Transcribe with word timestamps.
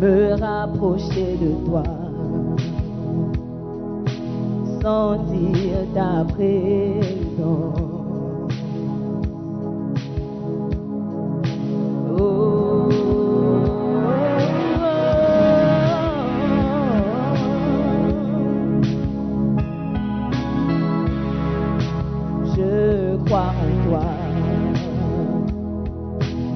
Me 0.00 0.32
rapprocher 0.40 1.36
de 1.40 1.50
toi. 1.66 1.82
Sentir 4.80 5.74
ta 5.92 6.24
présence. 6.24 7.88
Je 22.54 23.16
crois 23.24 23.52
en 23.62 23.70
toi, 23.88 24.06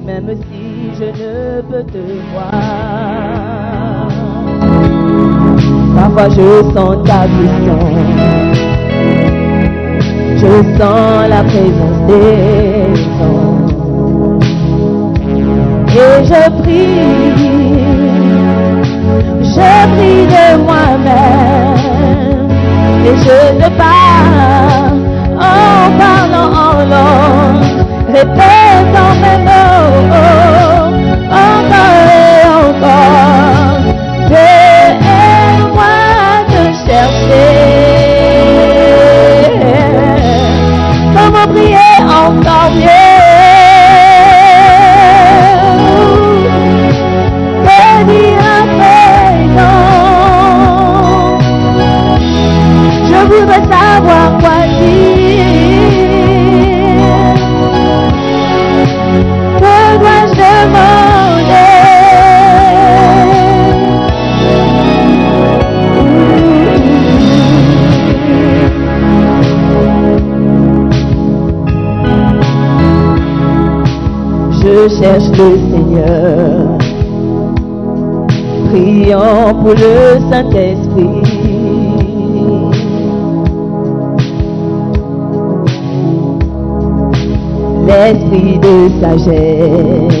même 0.05 0.29
si 0.43 0.63
je 0.95 1.03
ne 1.03 1.61
peux 1.61 1.83
te 1.91 2.03
voir. 2.31 2.52
Parfois 6.15 6.35
je 6.35 6.47
sens 6.75 6.97
ta 7.05 7.21
puissance, 7.25 8.59
je 10.37 10.53
sens 10.77 11.27
la 11.27 11.41
présence 11.43 11.99
des 12.07 13.01
anges. 13.19 14.51
Et 15.89 16.15
je 16.25 16.41
prie, 16.61 17.01
je 19.41 19.71
prie 19.95 20.23
de 20.27 20.45
moi-même 20.63 21.77
et 23.05 23.15
je 23.17 23.37
te 23.57 23.69
parle 23.75 24.99
en 25.39 25.89
parlant 25.97 26.51
en 26.53 26.77
langue, 26.93 27.67
répétant 28.07 29.13
mes 29.21 29.39
mots 29.45 30.03
encore. 31.31 32.12
Je 74.63 74.87
cherche 74.87 75.29
le 75.37 75.57
Seigneur, 75.71 76.77
priant 78.69 79.53
pour 79.61 79.73
le 79.73 80.31
Saint-Esprit. 80.31 81.33
l'esprit 87.85 88.59
de 88.59 88.89
sagesse 89.01 90.13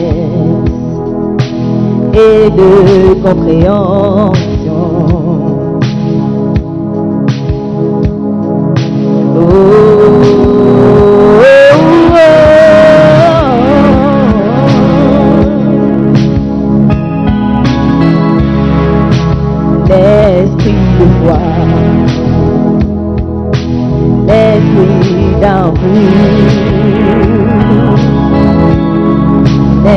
et 2.13 2.49
de 2.49 3.13
compréhension. 3.23 4.52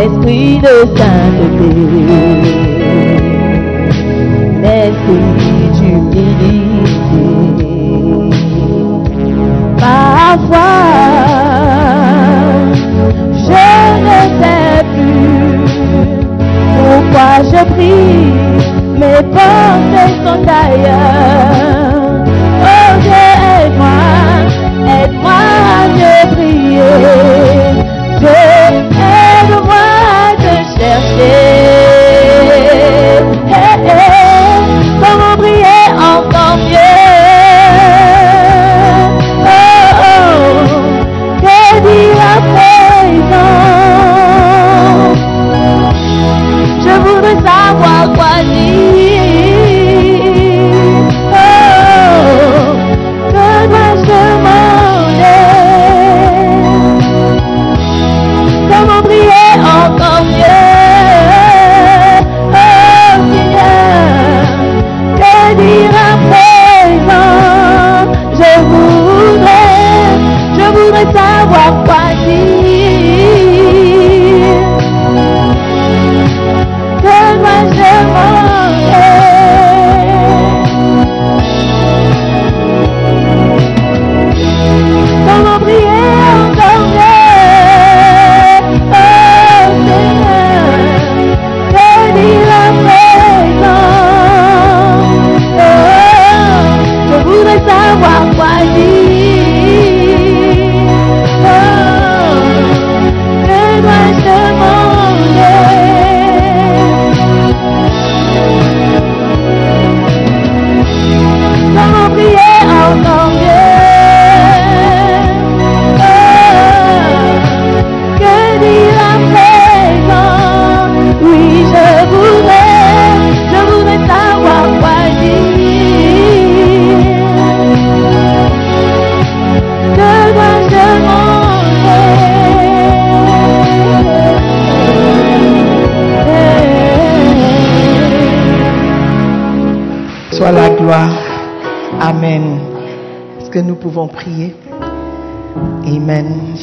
L'esprit 0.06 0.58
de 0.58 0.86
sainteté, 0.96 1.70
l'esprit 4.62 5.68
d'humilité. 5.74 6.54
Parfois, 9.78 10.84
je 13.46 13.64
ne 14.06 14.18
sais 14.40 14.78
plus 14.94 15.26
pourquoi 16.76 17.30
je 17.42 17.60
prie, 17.72 18.32
mes 18.98 19.22
pensées 19.34 20.12
sont 20.24 20.44
ailleurs. 20.48 21.45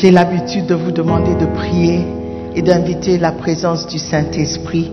J'ai 0.03 0.11
l'habitude 0.11 0.65
de 0.65 0.75
vous 0.75 0.91
demander 0.91 1.33
de 1.35 1.45
prier 1.45 2.01
et 2.57 2.61
d'inviter 2.61 3.17
la 3.17 3.31
présence 3.31 3.87
du 3.87 3.97
Saint-Esprit. 3.97 4.91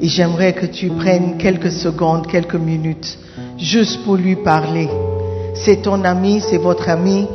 Et 0.00 0.08
j'aimerais 0.08 0.54
que 0.54 0.66
tu 0.66 0.88
prennes 0.88 1.36
quelques 1.38 1.70
secondes, 1.70 2.26
quelques 2.26 2.56
minutes, 2.56 3.16
juste 3.58 4.02
pour 4.02 4.16
lui 4.16 4.34
parler. 4.34 4.88
C'est 5.54 5.82
ton 5.82 6.02
ami, 6.02 6.40
c'est 6.40 6.56
votre 6.56 6.88
ami. 6.88 7.28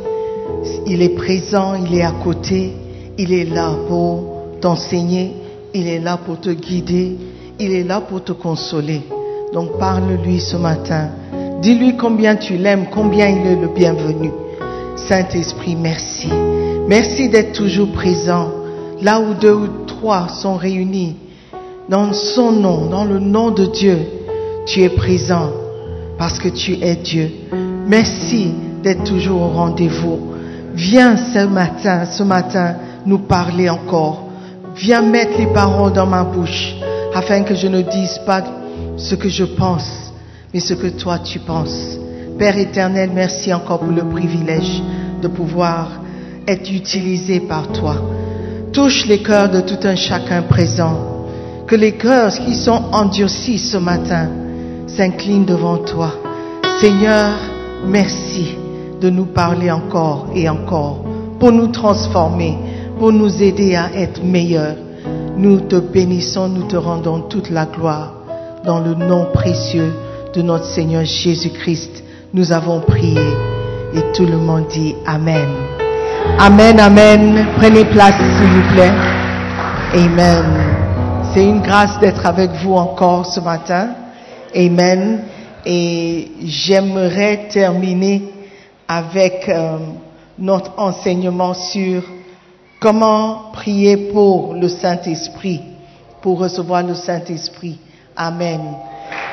Il 0.86 1.00
est 1.00 1.16
présent, 1.16 1.72
il 1.86 1.96
est 1.96 2.02
à 2.02 2.12
côté. 2.22 2.74
Il 3.16 3.32
est 3.32 3.46
là 3.46 3.70
pour 3.88 4.58
t'enseigner. 4.60 5.36
Il 5.72 5.88
est 5.88 6.00
là 6.00 6.18
pour 6.18 6.38
te 6.38 6.50
guider. 6.50 7.16
Il 7.58 7.72
est 7.72 7.84
là 7.84 8.02
pour 8.02 8.24
te 8.24 8.32
consoler. 8.32 9.00
Donc 9.54 9.78
parle-lui 9.78 10.38
ce 10.38 10.58
matin. 10.58 11.08
Dis-lui 11.62 11.96
combien 11.96 12.36
tu 12.36 12.58
l'aimes, 12.58 12.88
combien 12.92 13.26
il 13.28 13.46
est 13.46 13.56
le 13.56 13.68
bienvenu. 13.68 14.32
Saint-Esprit, 14.96 15.76
merci. 15.76 16.28
Merci 16.88 17.28
d'être 17.28 17.52
toujours 17.52 17.90
présent. 17.90 18.48
Là 19.02 19.20
où 19.20 19.34
deux 19.34 19.52
ou 19.52 19.66
trois 19.88 20.28
sont 20.28 20.54
réunis, 20.54 21.16
dans 21.88 22.12
son 22.12 22.52
nom, 22.52 22.86
dans 22.86 23.04
le 23.04 23.18
nom 23.18 23.50
de 23.50 23.66
Dieu, 23.66 23.98
tu 24.66 24.82
es 24.82 24.88
présent 24.88 25.50
parce 26.16 26.38
que 26.38 26.48
tu 26.48 26.74
es 26.80 26.94
Dieu. 26.94 27.30
Merci 27.88 28.52
d'être 28.84 29.02
toujours 29.02 29.42
au 29.42 29.48
rendez-vous. 29.48 30.32
Viens 30.74 31.16
ce 31.16 31.44
matin, 31.46 32.04
ce 32.04 32.22
matin, 32.22 32.76
nous 33.04 33.18
parler 33.18 33.68
encore. 33.68 34.28
Viens 34.76 35.02
mettre 35.02 35.38
les 35.38 35.46
paroles 35.46 35.92
dans 35.92 36.06
ma 36.06 36.22
bouche 36.22 36.76
afin 37.14 37.42
que 37.42 37.56
je 37.56 37.66
ne 37.66 37.82
dise 37.82 38.20
pas 38.24 38.44
ce 38.96 39.16
que 39.16 39.28
je 39.28 39.44
pense, 39.44 40.12
mais 40.54 40.60
ce 40.60 40.74
que 40.74 40.86
toi 40.86 41.18
tu 41.18 41.40
penses. 41.40 41.98
Père 42.38 42.56
éternel, 42.56 43.10
merci 43.12 43.52
encore 43.52 43.80
pour 43.80 43.92
le 43.92 44.04
privilège 44.04 44.82
de 45.20 45.28
pouvoir 45.28 45.88
être 46.46 46.70
utilisé 46.72 47.40
par 47.40 47.72
toi. 47.72 47.96
Touche 48.72 49.06
les 49.06 49.22
cœurs 49.22 49.50
de 49.50 49.60
tout 49.60 49.78
un 49.84 49.96
chacun 49.96 50.42
présent. 50.42 51.26
Que 51.66 51.74
les 51.76 51.92
cœurs 51.92 52.32
qui 52.32 52.54
sont 52.54 52.82
endurcis 52.92 53.58
ce 53.58 53.76
matin 53.76 54.28
s'inclinent 54.86 55.44
devant 55.44 55.78
toi. 55.78 56.12
Seigneur, 56.80 57.32
merci 57.86 58.54
de 59.00 59.10
nous 59.10 59.26
parler 59.26 59.70
encore 59.70 60.28
et 60.34 60.48
encore 60.48 61.04
pour 61.40 61.52
nous 61.52 61.68
transformer, 61.68 62.56
pour 62.98 63.12
nous 63.12 63.42
aider 63.42 63.74
à 63.74 63.90
être 63.94 64.22
meilleurs. 64.22 64.76
Nous 65.36 65.60
te 65.60 65.76
bénissons, 65.76 66.48
nous 66.48 66.64
te 66.64 66.76
rendons 66.76 67.20
toute 67.22 67.50
la 67.50 67.66
gloire 67.66 68.14
dans 68.64 68.80
le 68.80 68.94
nom 68.94 69.26
précieux 69.32 69.92
de 70.34 70.42
notre 70.42 70.64
Seigneur 70.64 71.04
Jésus-Christ. 71.04 72.04
Nous 72.32 72.52
avons 72.52 72.80
prié 72.80 73.20
et 73.94 74.12
tout 74.14 74.26
le 74.26 74.38
monde 74.38 74.66
dit 74.70 74.94
Amen. 75.06 75.85
Amen, 76.38 76.78
Amen. 76.78 77.46
Prenez 77.56 77.84
place 77.86 78.14
s'il 78.16 78.48
vous 78.48 78.74
plaît. 78.74 78.92
Amen. 79.94 80.44
C'est 81.32 81.44
une 81.44 81.62
grâce 81.62 81.98
d'être 81.98 82.24
avec 82.26 82.50
vous 82.62 82.74
encore 82.74 83.26
ce 83.26 83.40
matin. 83.40 83.88
Amen. 84.54 85.22
Et 85.64 86.28
j'aimerais 86.44 87.48
terminer 87.50 88.22
avec 88.86 89.48
euh, 89.48 89.78
notre 90.38 90.72
enseignement 90.78 91.54
sur 91.54 92.02
comment 92.80 93.50
prier 93.52 93.96
pour 94.12 94.54
le 94.54 94.68
Saint-Esprit, 94.68 95.62
pour 96.22 96.38
recevoir 96.38 96.82
le 96.82 96.94
Saint-Esprit. 96.94 97.78
Amen. 98.16 98.60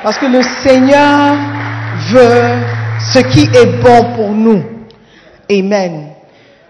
Parce 0.02 0.18
que 0.18 0.26
le 0.26 0.42
Seigneur 0.42 1.36
veut 2.12 2.64
ce 3.14 3.20
qui 3.20 3.44
est 3.56 3.82
bon 3.82 4.14
pour 4.16 4.30
nous. 4.32 4.64
Amen. 5.52 6.14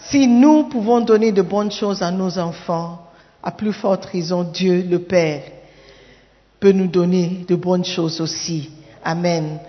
Si 0.09 0.27
nous 0.27 0.63
pouvons 0.63 1.01
donner 1.01 1.31
de 1.31 1.41
bonnes 1.41 1.71
choses 1.71 2.01
à 2.01 2.11
nos 2.11 2.37
enfants, 2.37 2.99
à 3.41 3.51
plus 3.51 3.73
forte 3.73 4.05
raison, 4.05 4.43
Dieu 4.43 4.85
le 4.89 4.99
Père 4.99 5.43
peut 6.59 6.71
nous 6.71 6.87
donner 6.87 7.45
de 7.47 7.55
bonnes 7.55 7.85
choses 7.85 8.21
aussi. 8.21 8.69
Amen. 9.03 9.59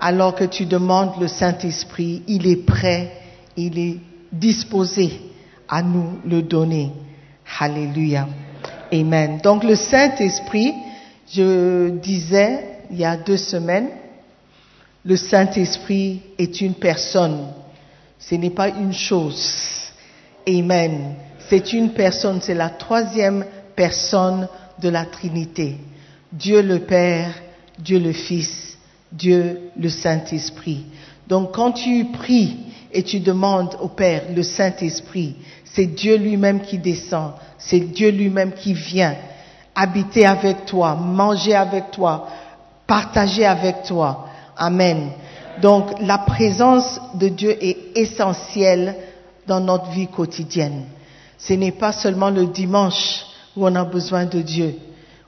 Alors 0.00 0.34
que 0.34 0.44
tu 0.44 0.66
demandes 0.66 1.20
le 1.20 1.28
Saint-Esprit, 1.28 2.22
il 2.26 2.46
est 2.46 2.64
prêt, 2.64 3.12
il 3.56 3.78
est 3.78 3.98
disposé 4.32 5.20
à 5.68 5.82
nous 5.82 6.18
le 6.24 6.42
donner. 6.42 6.92
Alléluia. 7.58 8.28
Amen. 8.92 9.40
Donc 9.42 9.64
le 9.64 9.76
Saint-Esprit, 9.76 10.74
je 11.32 11.90
disais 11.90 12.80
il 12.90 12.98
y 12.98 13.04
a 13.04 13.16
deux 13.16 13.36
semaines, 13.36 13.88
le 15.04 15.16
Saint-Esprit 15.16 16.22
est 16.38 16.60
une 16.60 16.74
personne. 16.74 17.48
Ce 18.18 18.34
n'est 18.34 18.50
pas 18.50 18.68
une 18.68 18.92
chose. 18.92 19.83
Amen. 20.46 21.14
C'est 21.48 21.72
une 21.72 21.90
personne, 21.90 22.40
c'est 22.40 22.54
la 22.54 22.70
troisième 22.70 23.44
personne 23.76 24.48
de 24.80 24.88
la 24.88 25.04
Trinité. 25.04 25.76
Dieu 26.32 26.62
le 26.62 26.80
Père, 26.80 27.30
Dieu 27.78 27.98
le 27.98 28.12
Fils, 28.12 28.76
Dieu 29.12 29.70
le 29.78 29.88
Saint-Esprit. 29.88 30.84
Donc 31.28 31.52
quand 31.52 31.72
tu 31.72 32.06
pries 32.06 32.56
et 32.92 33.02
tu 33.02 33.20
demandes 33.20 33.76
au 33.80 33.88
Père 33.88 34.22
le 34.34 34.42
Saint-Esprit, 34.42 35.36
c'est 35.64 35.86
Dieu 35.86 36.16
lui-même 36.16 36.60
qui 36.60 36.78
descend, 36.78 37.32
c'est 37.58 37.80
Dieu 37.80 38.10
lui-même 38.10 38.52
qui 38.52 38.74
vient 38.74 39.16
habiter 39.74 40.26
avec 40.26 40.66
toi, 40.66 40.94
manger 40.94 41.54
avec 41.54 41.90
toi, 41.90 42.28
partager 42.86 43.44
avec 43.44 43.82
toi. 43.84 44.26
Amen. 44.56 45.10
Donc 45.60 46.00
la 46.00 46.18
présence 46.18 47.00
de 47.14 47.28
Dieu 47.28 47.56
est 47.64 47.96
essentielle 47.96 48.94
dans 49.46 49.60
notre 49.60 49.90
vie 49.90 50.08
quotidienne. 50.08 50.84
Ce 51.38 51.52
n'est 51.52 51.72
pas 51.72 51.92
seulement 51.92 52.30
le 52.30 52.46
dimanche 52.46 53.26
où 53.56 53.66
on 53.66 53.74
a 53.74 53.84
besoin 53.84 54.24
de 54.24 54.40
Dieu, 54.40 54.74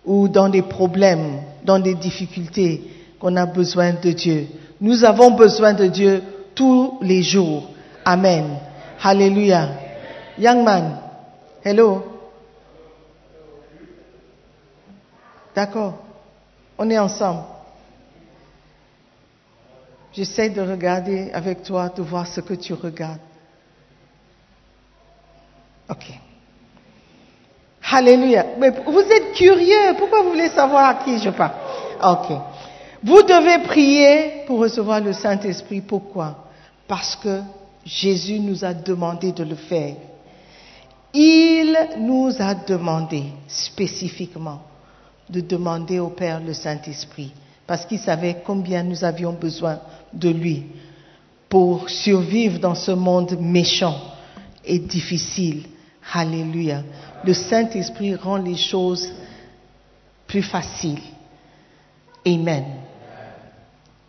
ou 0.05 0.29
dans 0.29 0.49
des 0.49 0.63
problèmes, 0.63 1.43
dans 1.65 1.79
des 1.79 1.95
difficultés 1.95 2.83
qu'on 3.19 3.37
a 3.37 3.47
besoin 3.47 3.93
de 3.93 4.11
Dieu. 4.13 4.47
Nous 4.81 5.05
avons 5.05 5.33
besoin 5.33 5.73
de 5.75 5.87
Dieu 5.87 6.23
tous 6.55 6.99
les 7.03 7.23
jours. 7.23 7.71
Amen. 8.05 8.59
Hallelujah. 9.03 9.69
Young 10.39 10.65
man, 10.65 10.99
hello. 11.65 12.05
D'accord. 15.55 15.95
On 16.79 16.89
est 16.91 16.99
ensemble. 16.99 17.45
J'essaie 20.13 20.51
de 20.51 20.61
regarder 20.61 21.31
avec 21.33 21.63
toi, 21.63 21.89
de 21.89 22.03
voir 22.03 22.27
ce 22.27 22.41
que 22.41 22.55
tu 22.55 22.75
regardes. 22.75 23.19
Ok. 25.89 26.05
Alléluia. 27.91 28.47
Mais 28.59 28.71
vous 28.71 29.01
êtes 29.01 29.33
curieux. 29.35 29.95
Pourquoi 29.99 30.23
vous 30.23 30.31
voulez 30.31 30.49
savoir 30.49 30.89
à 30.89 30.95
qui 31.05 31.19
je 31.19 31.31
parle? 31.31 31.53
Ok. 32.03 32.37
Vous 33.03 33.23
devez 33.23 33.63
prier 33.65 34.45
pour 34.47 34.59
recevoir 34.61 35.01
le 35.01 35.13
Saint-Esprit. 35.13 35.81
Pourquoi? 35.81 36.49
Parce 36.89 37.15
que 37.17 37.41
Jésus 37.85 38.41
nous 38.41 38.65
a 38.65 38.75
demandé 38.75 39.33
de 39.33 39.45
le 39.45 39.55
faire. 39.55 39.95
Il 41.15 41.77
nous 42.01 42.31
a 42.41 42.55
demandé 42.55 43.23
spécifiquement 43.47 44.61
de 45.29 45.41
demander 45.41 45.99
au 45.99 46.09
Père 46.09 46.41
le 46.41 46.53
Saint-Esprit 46.53 47.33
parce 47.67 47.85
qu'il 47.85 47.99
savait 47.99 48.43
combien 48.45 48.83
nous 48.83 49.05
avions 49.05 49.33
besoin 49.33 49.81
de 50.13 50.29
lui 50.29 50.67
pour 51.49 51.89
survivre 51.89 52.59
dans 52.59 52.75
ce 52.75 52.93
monde 52.93 53.37
méchant 53.41 53.97
et 54.65 54.79
difficile. 54.79 55.65
Alléluia. 56.13 56.83
Le 57.25 57.35
Saint-Esprit 57.35 58.15
rend 58.15 58.37
les 58.37 58.57
choses 58.57 59.13
plus 60.27 60.43
faciles. 60.43 61.01
Amen. 62.27 62.65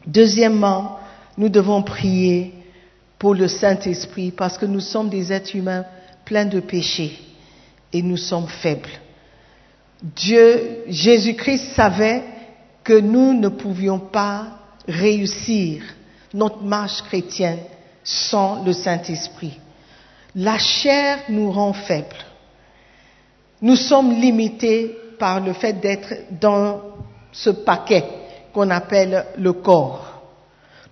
Deuxièmement, 0.06 1.00
nous 1.38 1.50
devons 1.50 1.84
prier 1.84 2.54
pour 3.20 3.34
le 3.34 3.48
Saint-Esprit 3.48 4.32
parce 4.32 4.58
que 4.58 4.66
nous 4.66 4.80
sommes 4.80 5.10
des 5.10 5.32
êtres 5.34 5.56
humains 5.56 5.86
pleins 6.26 6.46
de 6.46 6.60
péchés 6.60 7.20
et 7.94 8.02
nous 8.02 8.18
sommes 8.18 8.48
faibles. 8.48 8.90
Dieu, 10.02 10.84
Jésus-Christ 10.88 11.74
savait 11.76 12.24
que 12.84 13.00
nous 13.00 13.34
ne 13.34 13.50
pouvions 13.50 14.00
pas 14.00 14.60
réussir 14.88 15.84
notre 16.34 16.64
marche 16.64 17.02
chrétienne 17.04 17.60
sans 18.04 18.64
le 18.64 18.74
Saint-Esprit. 18.74 19.60
La 20.38 20.60
chair 20.60 21.22
nous 21.30 21.52
rend 21.52 21.74
faibles. 21.74 22.16
Nous 23.60 23.76
sommes 23.76 24.12
limités 24.22 24.96
par 25.18 25.40
le 25.40 25.54
fait 25.54 25.74
d'être 25.74 26.14
dans 26.40 26.80
ce 27.32 27.50
paquet 27.50 28.04
qu'on 28.54 28.70
appelle 28.70 29.26
le 29.40 29.54
corps. 29.54 30.22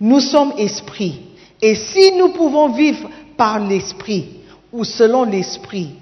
Nous 0.00 0.18
sommes 0.18 0.52
esprits. 0.58 1.20
Et 1.62 1.76
si 1.76 2.10
nous 2.16 2.30
pouvons 2.30 2.70
vivre 2.70 3.08
par 3.36 3.60
l'esprit 3.60 4.40
ou 4.72 4.82
selon 4.82 5.22
l'esprit, 5.22 5.94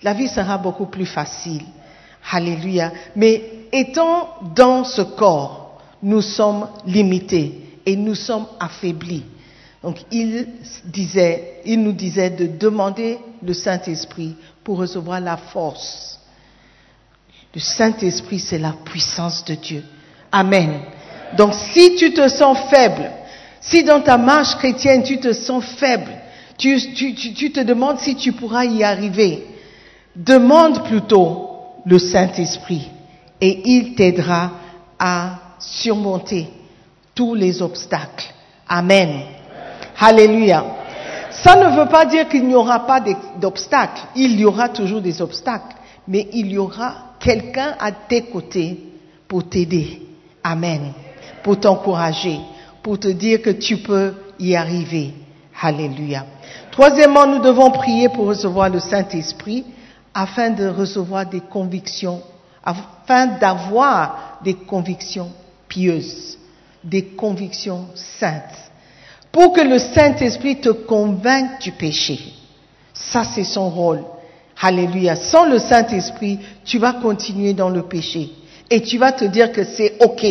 la 0.00 0.14
vie 0.14 0.28
sera 0.28 0.56
beaucoup 0.58 0.86
plus 0.86 1.06
facile. 1.06 1.64
Alléluia. 2.30 2.92
Mais 3.16 3.66
étant 3.72 4.28
dans 4.54 4.84
ce 4.84 5.02
corps, 5.02 5.80
nous 6.04 6.22
sommes 6.22 6.68
limités 6.86 7.78
et 7.84 7.96
nous 7.96 8.14
sommes 8.14 8.46
affaiblis. 8.60 9.24
Donc 9.82 9.98
il 10.12 10.46
disait, 10.84 11.60
il 11.64 11.82
nous 11.82 11.92
disait 11.92 12.30
de 12.30 12.46
demander 12.46 13.18
le 13.42 13.52
Saint-Esprit 13.52 14.36
pour 14.62 14.78
recevoir 14.78 15.20
la 15.20 15.36
force. 15.36 16.20
Le 17.54 17.60
Saint-Esprit, 17.60 18.38
c'est 18.38 18.58
la 18.58 18.74
puissance 18.84 19.44
de 19.44 19.54
Dieu. 19.54 19.84
Amen. 20.30 20.80
Donc 21.36 21.52
si 21.54 21.96
tu 21.96 22.14
te 22.14 22.28
sens 22.28 22.58
faible, 22.70 23.10
si 23.60 23.82
dans 23.82 24.00
ta 24.00 24.16
marche 24.16 24.54
chrétienne 24.56 25.02
tu 25.02 25.18
te 25.18 25.32
sens 25.32 25.64
faible, 25.64 26.10
tu, 26.56 27.52
te 27.52 27.60
demandes 27.60 27.98
si 27.98 28.14
tu 28.14 28.32
pourras 28.32 28.64
y 28.64 28.84
arriver, 28.84 29.46
demande 30.14 30.84
plutôt 30.84 31.50
le 31.84 31.98
Saint-Esprit 31.98 32.88
et 33.40 33.62
il 33.64 33.94
t'aidera 33.94 34.52
à 34.98 35.38
surmonter 35.58 36.48
tous 37.14 37.34
les 37.34 37.60
obstacles. 37.60 38.32
Amen. 38.68 39.41
Alléluia. 40.04 40.64
Ça 41.30 41.54
ne 41.54 41.76
veut 41.76 41.88
pas 41.88 42.04
dire 42.04 42.28
qu'il 42.28 42.44
n'y 42.48 42.56
aura 42.56 42.86
pas 42.86 43.00
d'obstacles. 43.38 44.02
Il 44.16 44.38
y 44.40 44.44
aura 44.44 44.68
toujours 44.68 45.00
des 45.00 45.22
obstacles. 45.22 45.76
Mais 46.08 46.26
il 46.32 46.50
y 46.50 46.58
aura 46.58 47.14
quelqu'un 47.20 47.76
à 47.78 47.92
tes 47.92 48.22
côtés 48.22 48.80
pour 49.28 49.48
t'aider. 49.48 50.02
Amen. 50.42 50.92
Pour 51.44 51.60
t'encourager. 51.60 52.40
Pour 52.82 52.98
te 52.98 53.06
dire 53.06 53.42
que 53.42 53.50
tu 53.50 53.76
peux 53.76 54.14
y 54.40 54.56
arriver. 54.56 55.14
Alléluia. 55.60 56.26
Troisièmement, 56.72 57.28
nous 57.28 57.38
devons 57.38 57.70
prier 57.70 58.08
pour 58.08 58.26
recevoir 58.26 58.70
le 58.70 58.80
Saint-Esprit 58.80 59.64
afin 60.12 60.50
de 60.50 60.66
recevoir 60.66 61.26
des 61.26 61.42
convictions, 61.42 62.20
afin 62.64 63.38
d'avoir 63.38 64.40
des 64.42 64.54
convictions 64.54 65.30
pieuses, 65.68 66.38
des 66.82 67.04
convictions 67.04 67.86
saintes 67.94 68.61
pour 69.32 69.54
que 69.54 69.62
le 69.62 69.78
Saint-Esprit 69.78 70.60
te 70.60 70.68
convainque 70.68 71.60
du 71.60 71.72
péché. 71.72 72.20
Ça, 72.92 73.24
c'est 73.24 73.44
son 73.44 73.70
rôle. 73.70 74.04
Alléluia. 74.60 75.16
Sans 75.16 75.46
le 75.46 75.58
Saint-Esprit, 75.58 76.38
tu 76.64 76.78
vas 76.78 76.92
continuer 76.92 77.54
dans 77.54 77.70
le 77.70 77.82
péché. 77.82 78.30
Et 78.70 78.82
tu 78.82 78.98
vas 78.98 79.12
te 79.12 79.24
dire 79.24 79.50
que 79.50 79.64
c'est 79.64 79.96
OK. 80.00 80.24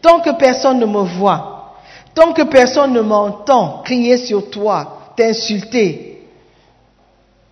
Tant 0.00 0.20
que 0.20 0.30
personne 0.30 0.80
ne 0.80 0.86
me 0.86 1.02
voit, 1.02 1.74
tant 2.14 2.32
que 2.32 2.42
personne 2.42 2.92
ne 2.92 3.02
m'entend 3.02 3.82
crier 3.84 4.16
sur 4.16 4.50
toi, 4.50 5.12
t'insulter, 5.16 6.26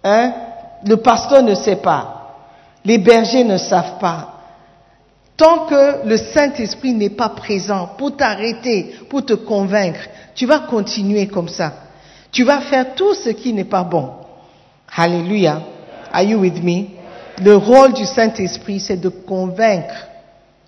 hein, 0.03 0.33
le 0.85 0.97
pasteur 0.97 1.43
ne 1.43 1.55
sait 1.55 1.77
pas, 1.77 2.35
les 2.85 2.99
bergers 2.99 3.45
ne 3.45 3.57
savent 3.57 3.99
pas, 4.01 4.41
Tant 5.41 5.65
que 5.65 6.07
le 6.07 6.19
Saint-Esprit 6.19 6.93
n'est 6.93 7.09
pas 7.09 7.31
présent 7.31 7.89
pour 7.97 8.15
t'arrêter, 8.15 8.95
pour 9.09 9.25
te 9.25 9.33
convaincre, 9.33 10.01
tu 10.35 10.47
vas 10.47 10.61
continuer 10.61 11.27
comme 11.27 11.49
ça. 11.49 11.73
Tu 12.33 12.45
vas 12.45 12.61
faire 12.61 12.95
tout 12.95 13.15
ce 13.15 13.31
qui 13.31 13.53
n'est 13.53 13.65
pas 13.65 13.83
bon. 13.83 14.11
Alléluia. 14.95 15.63
Are 16.13 16.23
you 16.23 16.39
with 16.39 16.63
me? 16.63 16.87
Le 17.43 17.57
rôle 17.57 17.93
du 17.93 18.05
Saint-Esprit, 18.05 18.81
c'est 18.81 18.97
de 18.97 19.09
convaincre 19.09 20.07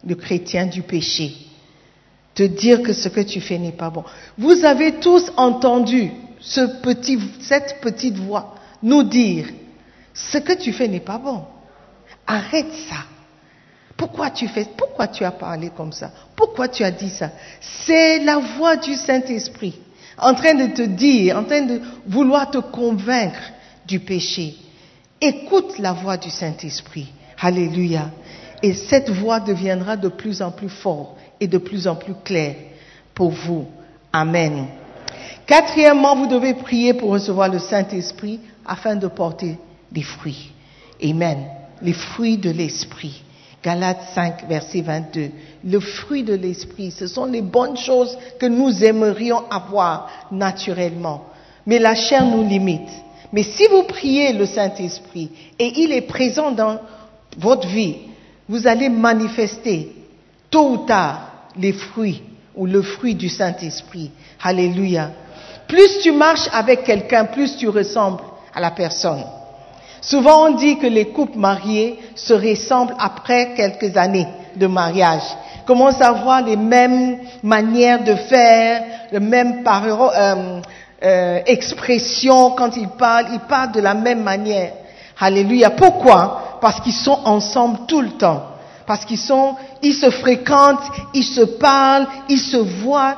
le 0.07 0.15
chrétien 0.15 0.67
du 0.67 0.83
péché. 0.83 1.35
Te 2.35 2.43
dire 2.43 2.83
que 2.83 2.93
ce 2.93 3.09
que 3.09 3.21
tu 3.21 3.41
fais 3.41 3.59
n'est 3.59 3.73
pas 3.73 3.91
bon. 3.91 4.05
Vous 4.39 4.65
avez 4.65 4.95
tous 4.95 5.31
entendu 5.37 6.13
cette 6.41 6.81
petite 6.83 8.17
voix 8.17 8.55
nous 8.83 9.03
dire, 9.03 9.47
ce 10.15 10.39
que 10.39 10.55
tu 10.55 10.73
fais 10.73 10.89
n'est 10.89 11.01
pas 11.01 11.19
bon. 11.19 11.45
Arrête 12.27 12.73
ça. 12.89 13.05
Pourquoi 14.03 15.07
tu 15.09 15.25
as 15.25 15.31
parlé 15.31 15.71
comme 15.77 15.93
ça? 15.93 16.11
Pourquoi 16.35 16.69
tu 16.69 16.83
as 16.83 16.91
dit 16.91 17.11
ça? 17.11 17.31
C'est 17.61 18.19
la 18.25 18.39
voix 18.39 18.77
du 18.77 18.95
Saint-Esprit 18.95 19.79
en 20.19 20.35
train 20.35 20.55
de 20.55 20.75
te 20.75 20.83
dire, 20.83 21.39
en 21.39 21.45
train 21.45 21.63
de 21.63 21.81
vouloir 22.07 22.51
te 22.51 22.59
convaincre 22.59 23.41
du 23.87 24.01
péché. 24.01 24.57
Écoute 25.21 25.79
la 25.79 25.93
voix 25.93 26.17
du 26.17 26.31
Saint-Esprit. 26.31 27.13
Alléluia. 27.41 28.11
Et 28.63 28.75
cette 28.75 29.11
voix 29.11 29.41
deviendra 29.41 29.97
de 29.97 30.09
plus 30.09 30.43
en 30.43 30.51
plus 30.51 30.69
forte 30.69 31.17
et 31.41 31.47
de 31.47 31.59
plus 31.59 31.87
en 31.87 31.95
plus 31.95 32.15
claire 32.25 32.57
pour 33.15 33.31
vous. 33.31 33.67
Amen. 34.13 34.67
Quatrièmement, 35.47 36.17
vous 36.17 36.27
devez 36.27 36.55
prier 36.55 36.95
pour 36.95 37.11
recevoir 37.11 37.49
le 37.49 37.59
Saint-Esprit 37.59 38.41
afin 38.67 38.97
de 38.97 39.07
porter 39.07 39.59
des 39.91 40.03
fruits. 40.03 40.53
Amen. 41.03 41.39
Les 41.81 41.93
fruits 41.93 42.39
de 42.39 42.51
l'Esprit. 42.51 43.23
Galates 43.63 44.03
5, 44.15 44.49
verset 44.49 44.81
22. 44.81 45.31
Le 45.65 45.79
fruit 45.79 46.25
de 46.25 46.35
l'esprit, 46.35 46.91
ce 46.91 47.07
sont 47.07 47.27
les 47.27 47.43
bonnes 47.43 47.77
choses 47.77 48.19
que 48.41 48.47
nous 48.47 48.83
aimerions 48.83 49.45
avoir 49.51 50.11
naturellement. 50.33 51.27
Mais 51.65 51.79
la 51.79 51.95
chair 51.95 52.25
nous 52.27 52.43
limite. 52.43 52.89
Mais 53.33 53.45
si 53.45 53.67
vous 53.69 53.85
priez 53.85 54.33
le 54.33 54.47
Saint-Esprit 54.47 55.31
et 55.59 55.73
il 55.81 55.93
est 55.93 56.03
présent 56.03 56.51
dans 56.51 56.81
votre 57.39 57.69
vie, 57.69 57.97
vous 58.49 58.67
allez 58.67 58.89
manifester 58.89 59.93
tôt 60.51 60.71
ou 60.71 60.77
tard 60.79 61.31
les 61.57 61.73
fruits 61.73 62.23
ou 62.55 62.67
le 62.67 62.83
fruit 62.83 63.15
du 63.15 63.29
Saint-Esprit. 63.29 64.11
Alléluia. 64.43 65.11
Plus 65.69 66.01
tu 66.03 66.13
marches 66.13 66.49
avec 66.53 66.83
quelqu'un, 66.85 67.27
plus 67.27 67.57
tu 67.57 67.69
ressembles 67.69 68.23
à 68.53 68.61
la 68.61 68.73
personne. 68.73 69.25
Souvent, 70.03 70.49
on 70.49 70.55
dit 70.57 70.79
que 70.79 70.87
les 70.89 71.07
couples 71.07 71.39
mariés 71.39 71.99
se 72.17 72.35
ressemblent 72.35 72.97
après 72.99 73.55
quelques 73.55 73.97
années 73.97 74.27
de 74.57 74.67
mariage. 74.67 75.23
Commencent 75.65 76.01
à 76.01 76.09
avoir 76.09 76.43
les 76.43 76.57
mêmes 76.57 77.19
manières 77.45 78.03
de 78.03 78.17
faire, 78.17 78.83
les 79.13 79.21
mêmes 79.21 79.63
euh, 79.65 80.61
euh, 81.05 81.41
expressions 81.47 82.51
quand 82.51 82.77
ils 82.77 82.89
parlent? 82.89 83.27
Ils 83.33 83.41
parlent 83.41 83.71
de 83.71 83.81
la 83.81 83.95
même 83.95 84.25
manière. 84.25 84.73
Alléluia. 85.21 85.71
Pourquoi? 85.71 86.59
Parce 86.61 86.81
qu'ils 86.81 86.93
sont 86.93 87.21
ensemble 87.25 87.87
tout 87.87 88.01
le 88.01 88.11
temps. 88.11 88.43
Parce 88.87 89.05
qu'ils 89.05 89.19
sont, 89.19 89.55
ils 89.83 89.95
se 89.95 90.11
fréquentent, 90.11 90.83
ils 91.15 91.25
se 91.25 91.43
parlent, 91.43 92.09
ils 92.29 92.41
se 92.41 92.57
voient. 92.57 93.15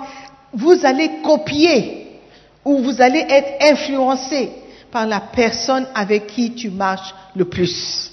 Vous 0.53 0.85
allez 0.85 1.11
copier 1.25 2.21
ou 2.63 2.79
vous 2.81 3.01
allez 3.01 3.25
être 3.27 3.73
influencé 3.73 4.51
par 4.95 5.07
la 5.09 5.19
personne 5.19 5.89
avec 5.93 6.29
qui 6.29 6.55
tu 6.55 6.71
marches 6.71 7.13
le 7.35 7.47
plus. 7.47 8.13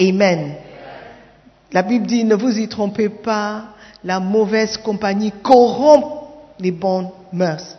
Amen. 0.00 0.54
La 1.70 1.82
Bible 1.82 2.06
dit, 2.06 2.24
ne 2.24 2.34
vous 2.34 2.58
y 2.58 2.66
trompez 2.66 3.10
pas, 3.10 3.64
la 4.02 4.18
mauvaise 4.18 4.78
compagnie 4.78 5.32
corrompt 5.42 6.22
les 6.58 6.70
bonnes 6.70 7.10
mœurs. 7.30 7.76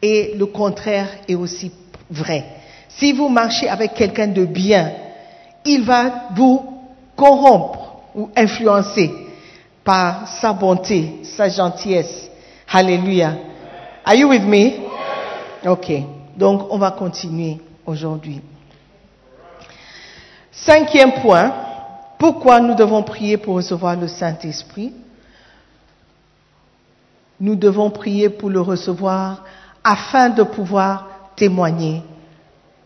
Et 0.00 0.32
le 0.38 0.46
contraire 0.46 1.08
est 1.28 1.34
aussi 1.34 1.70
vrai. 2.08 2.46
Si 2.88 3.12
vous 3.12 3.28
marchez 3.28 3.68
avec 3.68 3.92
quelqu'un 3.92 4.28
de 4.28 4.46
bien, 4.46 4.92
il 5.66 5.82
va 5.82 6.28
vous 6.34 6.64
corrompre 7.14 8.04
ou 8.14 8.30
influencer 8.36 9.10
par 9.84 10.26
sa 10.40 10.54
bonté, 10.54 11.20
sa 11.24 11.50
gentillesse. 11.50 12.30
Hallelujah. 12.72 13.36
Are 14.06 14.14
you 14.14 14.30
with 14.30 14.44
me? 14.44 14.80
Okay. 15.66 16.06
Donc, 16.40 16.68
on 16.70 16.78
va 16.78 16.90
continuer 16.92 17.58
aujourd'hui. 17.84 18.40
Cinquième 20.50 21.12
point, 21.20 21.52
pourquoi 22.18 22.60
nous 22.60 22.74
devons 22.74 23.02
prier 23.02 23.36
pour 23.36 23.56
recevoir 23.56 23.94
le 23.94 24.08
Saint-Esprit? 24.08 24.94
Nous 27.38 27.56
devons 27.56 27.90
prier 27.90 28.30
pour 28.30 28.48
le 28.48 28.62
recevoir 28.62 29.44
afin 29.84 30.30
de 30.30 30.42
pouvoir 30.42 31.08
témoigner 31.36 32.02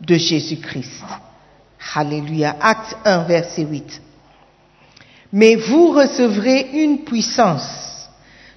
de 0.01 0.17
Jésus-Christ. 0.17 1.05
Alléluia. 1.95 2.57
Acte 2.61 2.97
1, 3.05 3.19
verset 3.23 3.63
8. 3.63 4.03
Mais 5.33 5.55
vous 5.55 5.93
recevrez 5.93 6.71
une 6.73 7.05
puissance, 7.05 8.11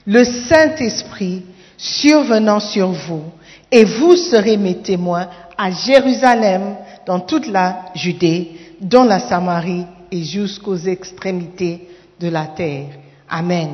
le 0.08 0.24
Saint-Esprit 0.24 1.46
survenant 1.78 2.60
sur 2.60 2.90
vous, 2.90 3.32
et 3.72 3.84
vous 3.84 4.16
serez 4.16 4.58
mes 4.58 4.78
témoins 4.78 5.28
à 5.58 5.72
Jérusalem, 5.72 6.76
dans 7.06 7.20
toute 7.20 7.48
la 7.48 7.86
Judée, 7.96 8.52
dans 8.80 9.04
la 9.04 9.20
Samarie 9.20 9.86
et 10.12 10.24
jusqu'aux 10.24 10.78
extrémités 10.78 11.88
de 12.20 12.30
la 12.30 12.46
terre. 12.46 12.88
Amen. 13.30 13.70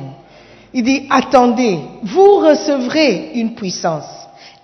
Il 0.72 0.82
dit, 0.82 1.06
attendez, 1.10 1.78
vous 2.02 2.38
recevrez 2.38 3.32
une 3.34 3.54
puissance. 3.54 4.06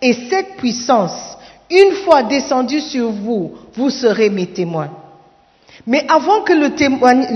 Et 0.03 0.13
cette 0.29 0.57
puissance, 0.57 1.37
une 1.71 1.93
fois 2.05 2.23
descendue 2.25 2.81
sur 2.81 3.11
vous, 3.11 3.53
vous 3.75 3.91
serez 3.91 4.31
mes 4.31 4.47
témoins. 4.47 4.91
Mais 5.87 6.05
avant 6.09 6.41
que 6.43 6.53
le, 6.53 6.71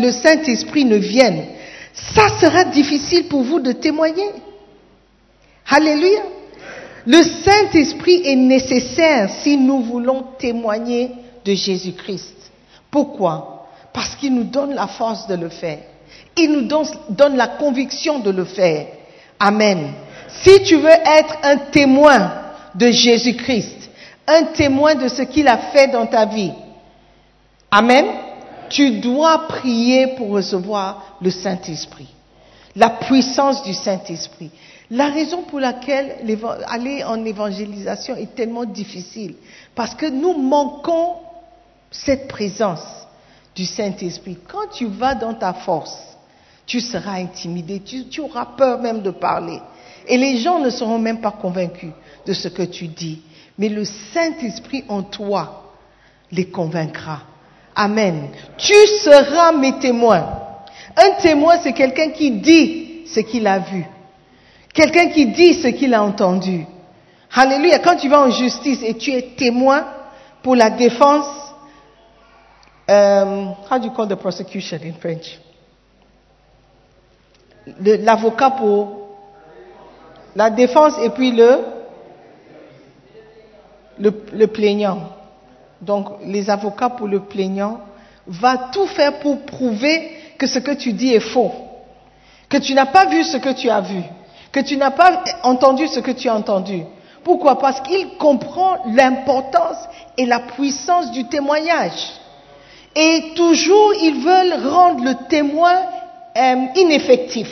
le 0.01 0.11
Saint-Esprit 0.11 0.85
ne 0.85 0.97
vienne, 0.97 1.45
ça 1.95 2.41
sera 2.41 2.65
difficile 2.65 3.29
pour 3.29 3.43
vous 3.43 3.61
de 3.61 3.73
témoigner. 3.73 4.31
Alléluia. 5.69 6.23
Le 7.07 7.23
Saint-Esprit 7.23 8.23
est 8.25 8.37
nécessaire 8.37 9.29
si 9.43 9.57
nous 9.57 9.81
voulons 9.83 10.25
témoigner 10.39 11.11
de 11.45 11.55
Jésus-Christ. 11.55 12.35
Pourquoi? 12.91 13.67
Parce 13.93 14.15
qu'il 14.17 14.35
nous 14.35 14.45
donne 14.45 14.75
la 14.75 14.87
force 14.87 15.27
de 15.27 15.35
le 15.35 15.51
faire. 15.51 15.79
Il 16.37 16.53
nous 16.53 16.69
donne, 17.11 17.37
la 17.37 17.49
conviction 17.49 18.21
de 18.21 18.31
le 18.31 18.45
faire. 18.45 18.87
Amen. 19.39 19.93
Si 20.43 20.63
tu 20.63 20.77
veux 20.77 20.89
être 20.89 21.37
un 21.43 21.57
témoin 21.71 22.33
de 22.75 22.91
Jésus-Christ, 22.91 23.91
un 24.27 24.45
témoin 24.45 24.95
de 24.95 25.09
ce 25.09 25.23
qu'il 25.23 25.47
a 25.47 25.59
fait 25.59 25.89
dans 25.89 26.07
ta 26.07 26.25
vie, 26.25 26.53
Amen, 27.71 28.07
tu 28.69 29.01
dois 29.01 29.49
prier 29.49 30.15
pour 30.17 30.29
recevoir 30.31 31.17
le 31.21 31.31
Saint-Esprit, 31.31 32.07
la 32.77 32.89
puissance 32.89 33.65
du 33.65 33.75
Saint-Esprit. 33.75 34.53
La 34.95 35.09
raison 35.09 35.43
pour 35.43 35.59
laquelle 35.59 36.19
aller 36.69 37.03
en 37.03 37.25
évangélisation 37.25 38.15
est 38.15 38.33
tellement 38.37 38.65
difficile, 38.65 39.35
parce 39.75 39.93
que 39.97 40.07
nous 40.07 40.35
manquons 40.35 41.17
cette 41.91 42.29
présence 42.29 42.85
du 43.57 43.65
Saint-Esprit. 43.65 44.39
Quand 44.47 44.69
tu 44.73 44.87
vas 44.87 45.17
dans 45.17 45.35
ta 45.35 45.53
force, 45.53 45.99
tu 46.65 46.79
seras 46.79 47.15
intimidé, 47.15 47.81
tu, 47.81 48.21
auras 48.21 48.47
peur 48.57 48.81
même 48.81 49.03
de 49.03 49.11
parler. 49.11 49.61
Et 50.07 50.17
les 50.17 50.37
gens 50.37 50.61
ne 50.61 50.71
seront 50.71 51.01
même 51.01 51.21
pas 51.21 51.33
convaincus 51.33 51.91
de 52.25 52.33
ce 52.33 52.47
que 52.47 52.63
tu 52.63 52.87
dis. 52.87 53.21
Mais 53.59 53.69
le 53.69 53.85
Saint-Esprit 53.85 54.85
en 54.87 55.03
toi 55.03 55.73
les 56.31 56.47
convaincra. 56.47 57.23
Amen. 57.75 58.29
Tu 58.59 58.75
seras 59.03 59.51
mes 59.51 59.77
témoins. 59.81 60.39
Un 60.97 61.21
témoin, 61.21 61.59
c'est 61.65 61.73
quelqu'un 61.73 62.11
qui 62.11 62.31
dit 62.31 63.09
ce 63.09 63.19
qu'il 63.19 63.49
a 63.49 63.59
vu. 63.59 63.85
Quelqu'un 64.75 65.09
qui 65.09 65.27
dit 65.27 65.55
ce 65.55 65.69
qu'il 65.69 65.95
a 65.95 66.03
entendu. 66.03 66.67
Alléluia. 67.33 67.79
Quand 67.79 67.97
tu 67.97 68.09
vas 68.09 68.21
en 68.23 68.31
justice 68.31 68.81
et 68.83 68.95
tu 68.95 69.13
es 69.13 69.23
témoin 69.37 69.87
pour 70.43 70.57
la 70.57 70.69
défense, 70.69 71.27
euh, 72.91 73.47
how 73.71 73.79
do 73.79 73.87
you 73.87 73.91
call 73.93 74.09
the 74.09 74.17
prosecution 74.17 74.79
in 74.85 74.95
French? 75.01 75.39
L'avocat 77.81 78.51
pour 78.51 79.05
la 80.37 80.51
défense 80.51 80.95
et 81.03 81.11
puis 81.11 81.31
le, 81.31 81.61
le, 83.99 84.25
le 84.33 84.47
plaignant. 84.49 85.09
Donc, 85.81 86.09
les 86.25 86.51
avocats 86.51 86.91
pour 86.91 87.07
le 87.07 87.21
plaignant 87.21 87.81
va 88.27 88.71
tout 88.73 88.87
faire 88.87 89.21
pour 89.21 89.41
prouver 89.43 90.11
que 90.37 90.47
ce 90.47 90.59
que 90.59 90.73
tu 90.73 90.93
dis 90.93 91.15
est 91.15 91.21
faux, 91.21 91.53
que 92.49 92.57
tu 92.59 92.75
n'as 92.75 92.87
pas 92.87 93.07
vu 93.07 93.23
ce 93.23 93.37
que 93.37 93.53
tu 93.53 93.71
as 93.71 93.81
vu, 93.81 94.03
que 94.55 94.61
tu 94.61 94.77
n'as 94.77 94.93
pas 94.93 95.25
entendu 95.43 95.89
ce 95.89 95.99
que 95.99 96.13
tu 96.13 96.29
as 96.29 96.35
entendu. 96.37 96.85
Pourquoi? 97.25 97.59
Parce 97.59 97.81
qu'il 97.81 98.17
comprend 98.19 98.77
l'importance 98.87 99.79
et 100.17 100.27
la 100.27 100.39
puissance 100.39 101.11
du 101.11 101.25
témoignage. 101.25 102.13
Et 102.95 103.33
toujours, 103.35 103.93
ils 104.01 104.21
veulent 104.21 104.69
rendre 104.69 105.03
le 105.03 105.27
témoin 105.29 105.75
euh, 106.39 106.67
ineffectif. 106.77 107.49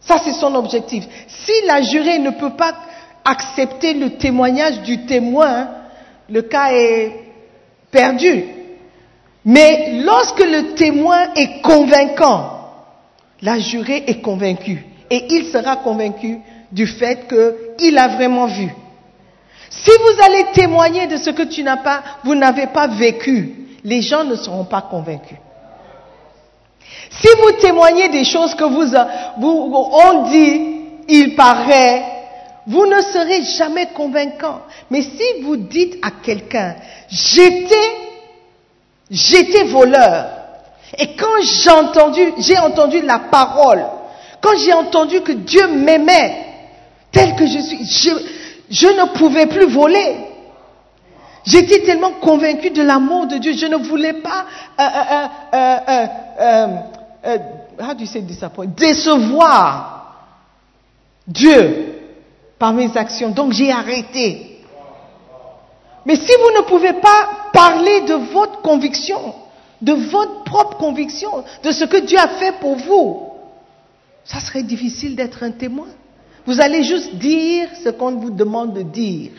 Ça, 0.00 0.16
c'est 0.24 0.32
son 0.32 0.54
objectif. 0.54 1.04
Si 1.28 1.52
la 1.66 1.82
jurée 1.82 2.18
ne 2.18 2.30
peut 2.30 2.54
pas 2.56 2.72
accepter 3.22 3.92
le 3.92 4.16
témoignage 4.16 4.80
du 4.80 5.04
témoin, 5.04 5.68
le 6.30 6.40
cas 6.40 6.72
est 6.72 7.12
perdu. 7.90 8.46
Mais 9.44 10.00
lorsque 10.02 10.40
le 10.40 10.74
témoin 10.74 11.34
est 11.34 11.60
convaincant, 11.60 12.72
la 13.42 13.58
jurée 13.58 14.04
est 14.06 14.22
convaincue. 14.22 14.86
Et 15.10 15.26
il 15.30 15.46
sera 15.46 15.76
convaincu 15.76 16.38
du 16.70 16.86
fait 16.86 17.26
qu'il 17.78 17.98
a 17.98 18.08
vraiment 18.08 18.46
vu. 18.46 18.72
Si 19.68 19.90
vous 19.90 20.22
allez 20.22 20.46
témoigner 20.52 21.06
de 21.06 21.16
ce 21.16 21.30
que 21.30 21.42
tu 21.42 21.62
n'as 21.62 21.78
pas, 21.78 22.02
vous 22.24 22.34
n'avez 22.34 22.68
pas 22.68 22.86
vécu, 22.86 23.54
les 23.84 24.02
gens 24.02 24.24
ne 24.24 24.36
seront 24.36 24.64
pas 24.64 24.82
convaincus. 24.82 25.38
Si 27.10 27.28
vous 27.42 27.52
témoignez 27.60 28.08
des 28.08 28.24
choses 28.24 28.54
que 28.54 28.64
vous, 28.64 28.86
vous 29.40 29.90
on 29.92 30.28
dit, 30.30 30.80
il 31.08 31.34
paraît, 31.34 32.02
vous 32.66 32.86
ne 32.86 33.00
serez 33.00 33.42
jamais 33.42 33.86
convaincant. 33.94 34.60
Mais 34.90 35.02
si 35.02 35.42
vous 35.42 35.56
dites 35.56 35.98
à 36.02 36.10
quelqu'un, 36.22 36.76
j'étais, 37.08 37.90
j'étais 39.10 39.64
voleur, 39.64 40.26
et 40.98 41.14
quand 41.16 41.40
j'ai 41.42 41.70
entendu, 41.70 42.32
j'ai 42.38 42.58
entendu 42.58 43.00
la 43.02 43.20
parole, 43.30 43.84
quand 44.40 44.56
j'ai 44.56 44.72
entendu 44.72 45.20
que 45.20 45.32
Dieu 45.32 45.66
m'aimait 45.68 46.46
tel 47.12 47.34
que 47.36 47.46
je 47.46 47.58
suis, 47.58 47.84
je, 48.70 48.86
ne 48.86 49.16
pouvais 49.16 49.46
plus 49.46 49.66
voler. 49.66 50.16
J'étais 51.44 51.82
tellement 51.82 52.12
convaincu 52.12 52.70
de 52.70 52.82
l'amour 52.82 53.26
de 53.26 53.38
Dieu, 53.38 53.52
je 53.54 53.66
ne 53.66 53.76
voulais 53.76 54.14
pas, 54.14 54.46
décevoir 58.76 60.16
Dieu 61.26 61.98
par 62.58 62.72
mes 62.72 62.96
actions. 62.96 63.30
Donc 63.30 63.52
j'ai 63.52 63.72
arrêté. 63.72 64.62
Mais 66.06 66.16
si 66.16 66.32
vous 66.42 66.58
ne 66.58 66.62
pouvez 66.62 66.94
pas 66.94 67.28
parler 67.52 68.02
de 68.02 68.14
votre 68.32 68.62
conviction, 68.62 69.34
de 69.82 69.92
votre 69.92 70.44
propre 70.44 70.76
conviction, 70.76 71.44
de 71.62 71.72
ce 71.72 71.84
que 71.84 71.98
Dieu 71.98 72.18
a 72.18 72.28
fait 72.28 72.52
pour 72.60 72.76
vous, 72.76 73.29
ça 74.30 74.38
serait 74.38 74.62
difficile 74.62 75.16
d'être 75.16 75.42
un 75.42 75.50
témoin. 75.50 75.88
Vous 76.46 76.60
allez 76.60 76.84
juste 76.84 77.16
dire 77.16 77.68
ce 77.82 77.88
qu'on 77.88 78.12
vous 78.12 78.30
demande 78.30 78.74
de 78.74 78.82
dire. 78.82 79.32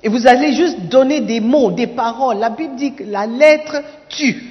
Et 0.00 0.08
vous 0.08 0.28
allez 0.28 0.52
juste 0.52 0.78
donner 0.82 1.20
des 1.20 1.40
mots, 1.40 1.72
des 1.72 1.88
paroles. 1.88 2.38
La 2.38 2.50
Bible 2.50 2.76
dit 2.76 2.94
que 2.94 3.02
la 3.02 3.26
lettre 3.26 3.82
tue. 4.08 4.44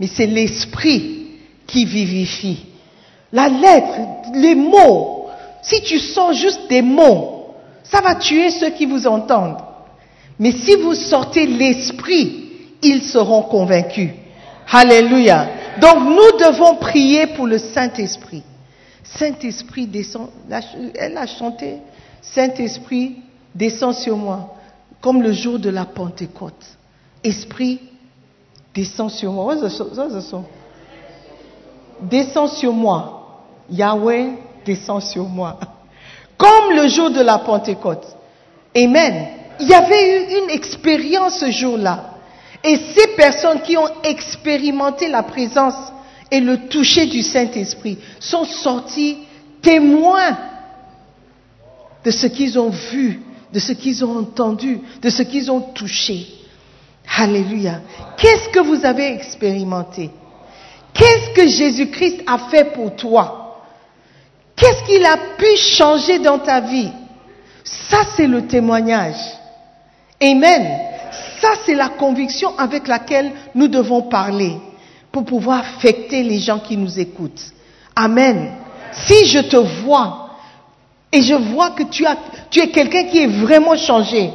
Mais 0.00 0.08
c'est 0.08 0.26
l'esprit 0.26 1.28
qui 1.68 1.84
vivifie. 1.84 2.66
La 3.32 3.48
lettre, 3.48 3.96
les 4.34 4.56
mots, 4.56 5.28
si 5.62 5.80
tu 5.82 6.00
sors 6.00 6.32
juste 6.32 6.68
des 6.68 6.82
mots, 6.82 7.54
ça 7.84 8.00
va 8.00 8.16
tuer 8.16 8.50
ceux 8.50 8.70
qui 8.70 8.86
vous 8.86 9.06
entendent. 9.06 9.62
Mais 10.40 10.50
si 10.50 10.74
vous 10.74 10.94
sortez 10.94 11.46
l'esprit, 11.46 12.50
ils 12.82 13.04
seront 13.04 13.42
convaincus. 13.42 14.10
Alléluia. 14.70 15.46
Donc 15.80 15.98
nous 16.00 16.38
devons 16.44 16.74
prier 16.74 17.28
pour 17.28 17.46
le 17.46 17.58
Saint-Esprit. 17.58 18.42
Saint-Esprit 19.16 19.86
descend, 19.86 20.28
elle 20.94 21.16
a 21.16 21.26
chanté, 21.26 21.78
Saint-Esprit 22.20 23.16
descend 23.54 23.94
sur 23.94 24.16
moi, 24.16 24.54
comme 25.00 25.22
le 25.22 25.32
jour 25.32 25.58
de 25.58 25.70
la 25.70 25.84
Pentecôte. 25.84 26.64
Esprit 27.24 27.80
descend 28.74 29.10
sur 29.10 29.32
moi. 29.32 29.56
Descend 32.00 32.48
sur 32.50 32.72
moi. 32.72 33.42
Yahweh 33.70 34.32
descend 34.64 35.02
sur 35.02 35.24
moi. 35.24 35.58
Comme 36.38 36.76
le 36.76 36.86
jour 36.86 37.10
de 37.10 37.20
la 37.20 37.38
Pentecôte. 37.38 38.06
Amen. 38.76 39.26
Il 39.58 39.68
y 39.68 39.74
avait 39.74 40.20
eu 40.20 40.44
une 40.44 40.50
expérience 40.50 41.40
ce 41.40 41.50
jour-là. 41.50 42.14
Et 42.62 42.76
ces 42.76 43.08
personnes 43.16 43.60
qui 43.62 43.76
ont 43.76 43.88
expérimenté 44.04 45.08
la 45.08 45.24
présence 45.24 45.74
et 46.30 46.40
le 46.40 46.68
toucher 46.68 47.06
du 47.06 47.22
Saint-Esprit 47.22 47.98
sont 48.20 48.44
sorties 48.44 49.18
témoins 49.62 50.36
de 52.04 52.10
ce 52.10 52.26
qu'ils 52.26 52.58
ont 52.58 52.70
vu, 52.70 53.22
de 53.52 53.58
ce 53.58 53.72
qu'ils 53.72 54.04
ont 54.04 54.18
entendu, 54.18 54.80
de 55.00 55.10
ce 55.10 55.22
qu'ils 55.22 55.50
ont 55.50 55.60
touché. 55.60 56.26
Alléluia. 57.16 57.80
Qu'est-ce 58.18 58.50
que 58.50 58.60
vous 58.60 58.84
avez 58.84 59.14
expérimenté? 59.14 60.10
Qu'est-ce 60.92 61.30
que 61.30 61.48
Jésus-Christ 61.48 62.22
a 62.26 62.38
fait 62.50 62.72
pour 62.72 62.94
toi? 62.96 63.62
Qu'est-ce 64.54 64.84
qu'il 64.84 65.04
a 65.04 65.16
pu 65.38 65.56
changer 65.56 66.18
dans 66.18 66.38
ta 66.38 66.60
vie? 66.60 66.90
Ça, 67.64 67.98
c'est 68.16 68.26
le 68.26 68.46
témoignage. 68.46 69.20
Amen. 70.20 70.78
Ça, 71.40 71.50
c'est 71.64 71.74
la 71.74 71.88
conviction 71.90 72.58
avec 72.58 72.88
laquelle 72.88 73.30
nous 73.54 73.68
devons 73.68 74.02
parler 74.02 74.56
pour 75.12 75.24
pouvoir 75.24 75.60
affecter 75.60 76.22
les 76.22 76.38
gens 76.38 76.58
qui 76.58 76.76
nous 76.76 76.98
écoutent. 76.98 77.52
Amen. 77.94 78.52
Si 78.92 79.26
je 79.26 79.40
te 79.40 79.56
vois 79.56 80.30
et 81.10 81.22
je 81.22 81.34
vois 81.34 81.70
que 81.70 81.84
tu, 81.84 82.04
es 82.04 82.68
quelqu'un 82.70 83.04
qui 83.04 83.18
est 83.18 83.26
vraiment 83.26 83.76
changé, 83.76 84.30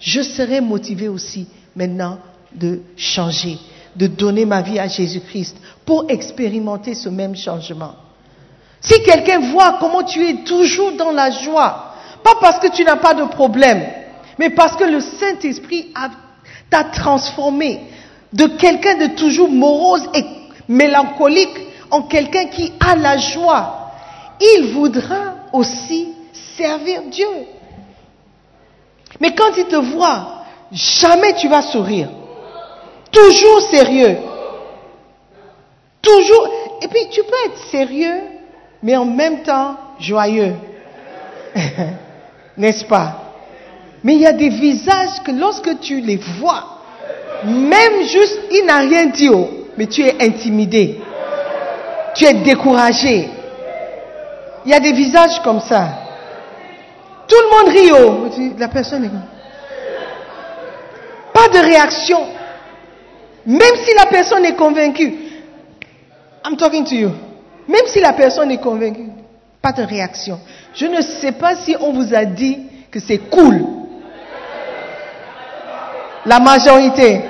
je 0.00 0.22
serai 0.22 0.60
motivé 0.60 1.08
aussi 1.08 1.46
maintenant 1.74 2.18
de 2.52 2.80
changer, 2.96 3.58
de 3.96 4.06
donner 4.06 4.44
ma 4.44 4.62
vie 4.62 4.78
à 4.78 4.88
Jésus-Christ 4.88 5.56
pour 5.84 6.06
expérimenter 6.08 6.94
ce 6.94 7.08
même 7.08 7.34
changement. 7.34 7.94
Si 8.80 9.02
quelqu'un 9.02 9.50
voit 9.50 9.78
comment 9.80 10.04
tu 10.04 10.24
es 10.24 10.44
toujours 10.44 10.92
dans 10.92 11.10
la 11.10 11.30
joie, 11.30 11.94
pas 12.22 12.36
parce 12.40 12.58
que 12.60 12.70
tu 12.74 12.84
n'as 12.84 12.96
pas 12.96 13.14
de 13.14 13.24
problème, 13.24 13.84
mais 14.38 14.50
parce 14.50 14.76
que 14.76 14.84
le 14.84 15.00
Saint-Esprit 15.00 15.92
t'a 16.70 16.84
transformé 16.84 17.80
de 18.32 18.46
quelqu'un 18.46 18.96
de 18.96 19.14
toujours 19.14 19.50
morose 19.50 20.08
et 20.14 20.24
mélancolique 20.68 21.56
en 21.90 22.02
quelqu'un 22.02 22.46
qui 22.46 22.72
a 22.80 22.96
la 22.96 23.16
joie, 23.16 23.92
il 24.40 24.72
voudra 24.74 25.34
aussi 25.52 26.14
servir 26.56 27.02
Dieu. 27.10 27.26
Mais 29.20 29.34
quand 29.34 29.56
il 29.56 29.64
te 29.64 29.76
voit, 29.76 30.44
jamais 30.70 31.34
tu 31.34 31.48
vas 31.48 31.62
sourire. 31.62 32.10
Toujours 33.10 33.62
sérieux. 33.70 34.18
Toujours. 36.02 36.48
Et 36.82 36.88
puis 36.88 37.08
tu 37.10 37.22
peux 37.22 37.50
être 37.50 37.58
sérieux 37.70 38.38
mais 38.82 38.96
en 38.96 39.04
même 39.04 39.42
temps 39.42 39.76
joyeux. 39.98 40.54
N'est-ce 42.56 42.84
pas? 42.84 43.32
Mais 44.04 44.14
il 44.14 44.20
y 44.20 44.26
a 44.26 44.32
des 44.32 44.48
visages 44.48 45.22
que 45.24 45.32
lorsque 45.32 45.80
tu 45.80 46.00
les 46.00 46.16
vois, 46.16 46.77
même 47.44 48.02
juste, 48.02 48.40
il 48.50 48.64
n'a 48.66 48.78
rien 48.78 49.06
dit, 49.06 49.28
oh, 49.28 49.48
mais 49.76 49.86
tu 49.86 50.02
es 50.02 50.22
intimidé. 50.22 51.00
Tu 52.14 52.24
es 52.24 52.34
découragé. 52.34 53.28
Il 54.64 54.72
y 54.72 54.74
a 54.74 54.80
des 54.80 54.92
visages 54.92 55.40
comme 55.42 55.60
ça. 55.60 55.88
Tout 57.28 57.36
le 57.36 57.50
monde 57.56 57.68
rit, 57.74 57.92
oh. 57.92 58.28
La 58.58 58.68
personne 58.68 59.04
est... 59.04 59.10
Pas 61.32 61.48
de 61.48 61.64
réaction. 61.64 62.18
Même 63.46 63.76
si 63.84 63.94
la 63.94 64.06
personne 64.06 64.44
est 64.44 64.56
convaincue. 64.56 65.14
I'm 66.44 66.56
talking 66.56 66.84
to 66.84 66.94
you. 66.94 67.10
Même 67.68 67.86
si 67.86 68.00
la 68.00 68.14
personne 68.14 68.50
est 68.50 68.60
convaincue, 68.60 69.10
pas 69.60 69.72
de 69.72 69.82
réaction. 69.82 70.40
Je 70.74 70.86
ne 70.86 71.00
sais 71.02 71.32
pas 71.32 71.54
si 71.54 71.76
on 71.78 71.92
vous 71.92 72.14
a 72.14 72.24
dit 72.24 72.58
que 72.90 72.98
c'est 72.98 73.18
cool. 73.18 73.77
La 76.28 76.38
majorité. 76.38 77.22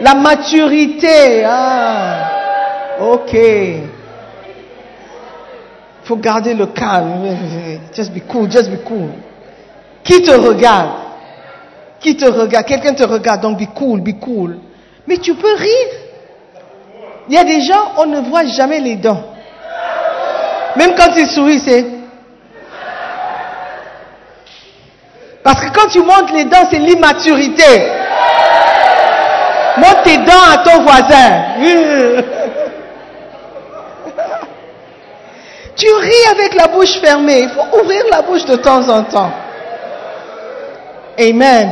La 0.00 0.14
maturité. 0.14 1.44
Ah. 1.44 2.30
Ok. 3.00 3.36
Faut 6.04 6.16
garder 6.16 6.54
le 6.54 6.66
calme. 6.66 7.36
Just 7.94 8.12
be 8.12 8.20
cool, 8.28 8.48
just 8.50 8.70
be 8.70 8.82
cool. 8.84 9.08
Qui 10.04 10.22
te 10.22 10.30
regarde? 10.30 10.90
Qui 11.98 12.16
te 12.16 12.26
regarde? 12.26 12.64
Quelqu'un 12.66 12.94
te 12.94 13.02
regarde, 13.02 13.40
donc 13.40 13.58
be 13.58 13.66
cool, 13.74 14.00
be 14.00 14.18
cool. 14.20 14.58
Mais 15.08 15.16
tu 15.16 15.34
peux 15.34 15.54
rire. 15.54 16.00
Il 17.28 17.34
y 17.34 17.38
a 17.38 17.44
des 17.44 17.60
gens, 17.62 17.92
on 17.98 18.06
ne 18.06 18.20
voit 18.20 18.44
jamais 18.44 18.78
les 18.78 18.94
dents. 18.96 19.20
Même 20.76 20.94
quand 20.96 21.10
ils 21.16 21.26
sourient, 21.26 21.58
c'est... 21.58 21.95
Parce 25.46 25.60
que 25.60 25.70
quand 25.70 25.86
tu 25.86 26.00
montes 26.00 26.32
les 26.32 26.46
dents, 26.46 26.66
c'est 26.68 26.80
l'immaturité. 26.80 27.62
Monte 29.76 30.02
tes 30.02 30.16
dents 30.16 30.50
à 30.52 30.58
ton 30.58 30.82
voisin. 30.82 31.44
Tu 35.76 35.86
ris 35.92 36.26
avec 36.32 36.54
la 36.54 36.68
bouche 36.68 36.98
fermée. 37.00 37.42
Il 37.42 37.50
faut 37.50 37.80
ouvrir 37.80 38.02
la 38.10 38.22
bouche 38.22 38.46
de 38.46 38.56
temps 38.56 38.88
en 38.88 39.04
temps. 39.04 39.30
Amen. 41.18 41.70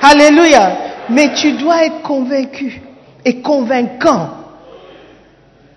Alléluia. 0.00 0.72
Mais 1.10 1.34
tu 1.34 1.52
dois 1.52 1.84
être 1.84 2.00
convaincu 2.00 2.80
et 3.24 3.42
convaincant 3.42 4.30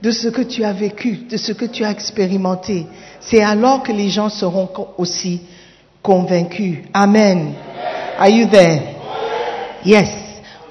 de 0.01 0.09
ce 0.09 0.29
que 0.29 0.41
tu 0.41 0.63
as 0.63 0.71
vécu, 0.71 1.25
de 1.29 1.35
ce 1.35 1.51
que 1.51 1.65
tu 1.65 1.83
as 1.83 1.91
expérimenté. 1.91 2.87
C'est 3.19 3.43
alors 3.43 3.83
que 3.83 3.91
les 3.91 4.07
gens 4.09 4.29
seront 4.29 4.69
aussi 4.97 5.41
convaincus. 6.01 6.79
Amen. 6.93 7.55
Are 8.17 8.29
you 8.29 8.47
there? 8.47 8.81
Yes. 9.85 10.09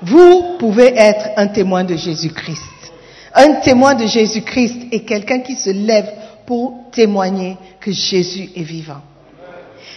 Vous 0.02 0.56
pouvez 0.58 0.92
être 0.96 1.30
un 1.36 1.48
témoin 1.48 1.84
de 1.84 1.96
Jésus-Christ. 1.96 2.92
Un 3.34 3.54
témoin 3.60 3.94
de 3.94 4.06
Jésus-Christ 4.06 4.92
est 4.92 5.00
quelqu'un 5.00 5.40
qui 5.40 5.54
se 5.54 5.70
lève 5.70 6.10
pour 6.46 6.90
témoigner 6.92 7.56
que 7.80 7.92
Jésus 7.92 8.50
est 8.56 8.62
vivant. 8.62 9.00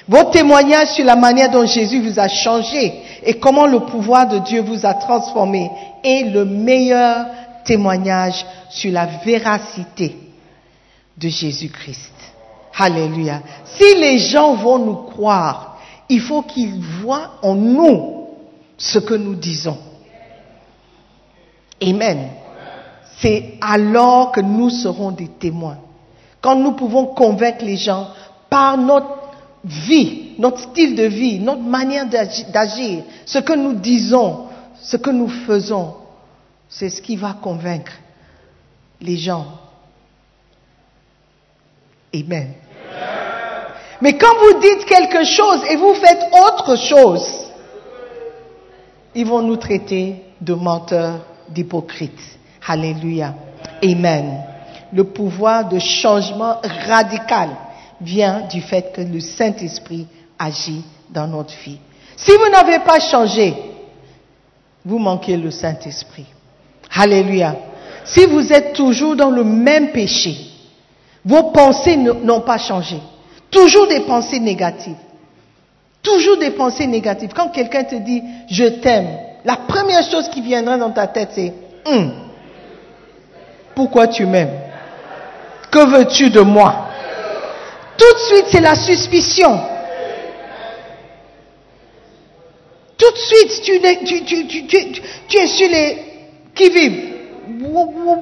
Vos 0.07 0.25
témoignages 0.25 0.89
sur 0.89 1.05
la 1.05 1.15
manière 1.15 1.49
dont 1.49 1.65
Jésus 1.65 2.01
vous 2.01 2.19
a 2.19 2.27
changé 2.27 2.93
et 3.23 3.35
comment 3.35 3.67
le 3.67 3.81
pouvoir 3.81 4.27
de 4.27 4.39
Dieu 4.39 4.61
vous 4.61 4.85
a 4.85 4.93
transformé 4.93 5.69
est 6.03 6.23
le 6.33 6.43
meilleur 6.43 7.27
témoignage 7.63 8.45
sur 8.69 8.91
la 8.91 9.05
véracité 9.23 10.15
de 11.17 11.29
Jésus-Christ. 11.29 12.30
Alléluia. 12.77 13.41
Si 13.65 13.95
les 13.95 14.17
gens 14.17 14.55
vont 14.55 14.79
nous 14.79 14.95
croire, 14.95 15.77
il 16.09 16.21
faut 16.21 16.41
qu'ils 16.41 16.79
voient 16.79 17.31
en 17.41 17.55
nous 17.55 18.27
ce 18.77 18.99
que 18.99 19.13
nous 19.13 19.35
disons. 19.35 19.77
Amen. 21.81 22.29
C'est 23.19 23.53
alors 23.61 24.31
que 24.31 24.41
nous 24.41 24.69
serons 24.69 25.11
des 25.11 25.27
témoins. 25.27 25.77
Quand 26.41 26.55
nous 26.55 26.71
pouvons 26.71 27.05
convaincre 27.07 27.63
les 27.63 27.77
gens 27.77 28.07
par 28.49 28.77
notre 28.77 29.19
vie, 29.63 30.31
notre 30.39 30.59
style 30.59 30.95
de 30.95 31.03
vie, 31.03 31.39
notre 31.39 31.61
manière 31.61 32.07
d'agir, 32.07 33.03
ce 33.25 33.39
que 33.39 33.53
nous 33.53 33.73
disons, 33.73 34.47
ce 34.81 34.97
que 34.97 35.11
nous 35.11 35.27
faisons, 35.27 35.93
c'est 36.67 36.89
ce 36.89 37.01
qui 37.01 37.15
va 37.15 37.33
convaincre 37.33 37.91
les 38.99 39.17
gens. 39.17 39.45
Amen. 42.13 42.53
Mais 44.01 44.17
quand 44.17 44.33
vous 44.39 44.59
dites 44.59 44.85
quelque 44.85 45.23
chose 45.23 45.61
et 45.69 45.75
vous 45.75 45.93
faites 45.93 46.25
autre 46.33 46.75
chose, 46.75 47.51
ils 49.13 49.25
vont 49.25 49.41
nous 49.41 49.57
traiter 49.57 50.23
de 50.39 50.53
menteurs, 50.53 51.19
d'hypocrites. 51.49 52.37
Alléluia. 52.67 53.35
Amen. 53.83 54.43
Le 54.91 55.03
pouvoir 55.03 55.69
de 55.69 55.79
changement 55.79 56.57
radical 56.87 57.49
vient 58.01 58.47
du 58.47 58.61
fait 58.61 58.91
que 58.93 59.01
le 59.01 59.19
Saint-Esprit 59.19 60.07
agit 60.37 60.83
dans 61.09 61.27
notre 61.27 61.53
vie. 61.63 61.79
Si 62.17 62.31
vous 62.31 62.49
n'avez 62.49 62.79
pas 62.79 62.99
changé, 62.99 63.53
vous 64.83 64.97
manquez 64.97 65.37
le 65.37 65.51
Saint-Esprit. 65.51 66.25
Alléluia. 66.93 67.55
Si 68.03 68.25
vous 68.25 68.51
êtes 68.51 68.73
toujours 68.73 69.15
dans 69.15 69.29
le 69.29 69.43
même 69.43 69.91
péché, 69.91 70.50
vos 71.23 71.51
pensées 71.51 71.97
n'ont 71.97 72.41
pas 72.41 72.57
changé. 72.57 72.99
Toujours 73.49 73.87
des 73.87 74.01
pensées 74.01 74.39
négatives. 74.39 74.95
Toujours 76.01 76.37
des 76.37 76.51
pensées 76.51 76.87
négatives. 76.87 77.31
Quand 77.35 77.49
quelqu'un 77.49 77.83
te 77.83 77.95
dit 77.95 78.23
je 78.49 78.65
t'aime, 78.65 79.07
la 79.45 79.55
première 79.55 80.03
chose 80.03 80.29
qui 80.29 80.41
viendra 80.41 80.77
dans 80.77 80.91
ta 80.91 81.07
tête 81.07 81.29
c'est 81.33 81.53
hum, 81.85 82.11
pourquoi 83.75 84.07
tu 84.07 84.25
m'aimes? 84.25 84.59
Que 85.69 85.85
veux-tu 85.85 86.29
de 86.29 86.41
moi? 86.41 86.87
Tout 87.97 88.13
de 88.13 88.19
suite 88.19 88.45
c'est 88.49 88.61
la 88.61 88.75
suspicion. 88.75 89.59
Tout 92.97 93.11
de 93.11 93.17
suite 93.17 93.61
tu, 93.63 94.25
tu, 94.25 94.45
tu, 94.67 95.01
tu 95.27 95.37
es 95.37 95.47
sur 95.47 95.69
les 95.69 95.97
qui 96.55 96.69
vivent. 96.69 97.11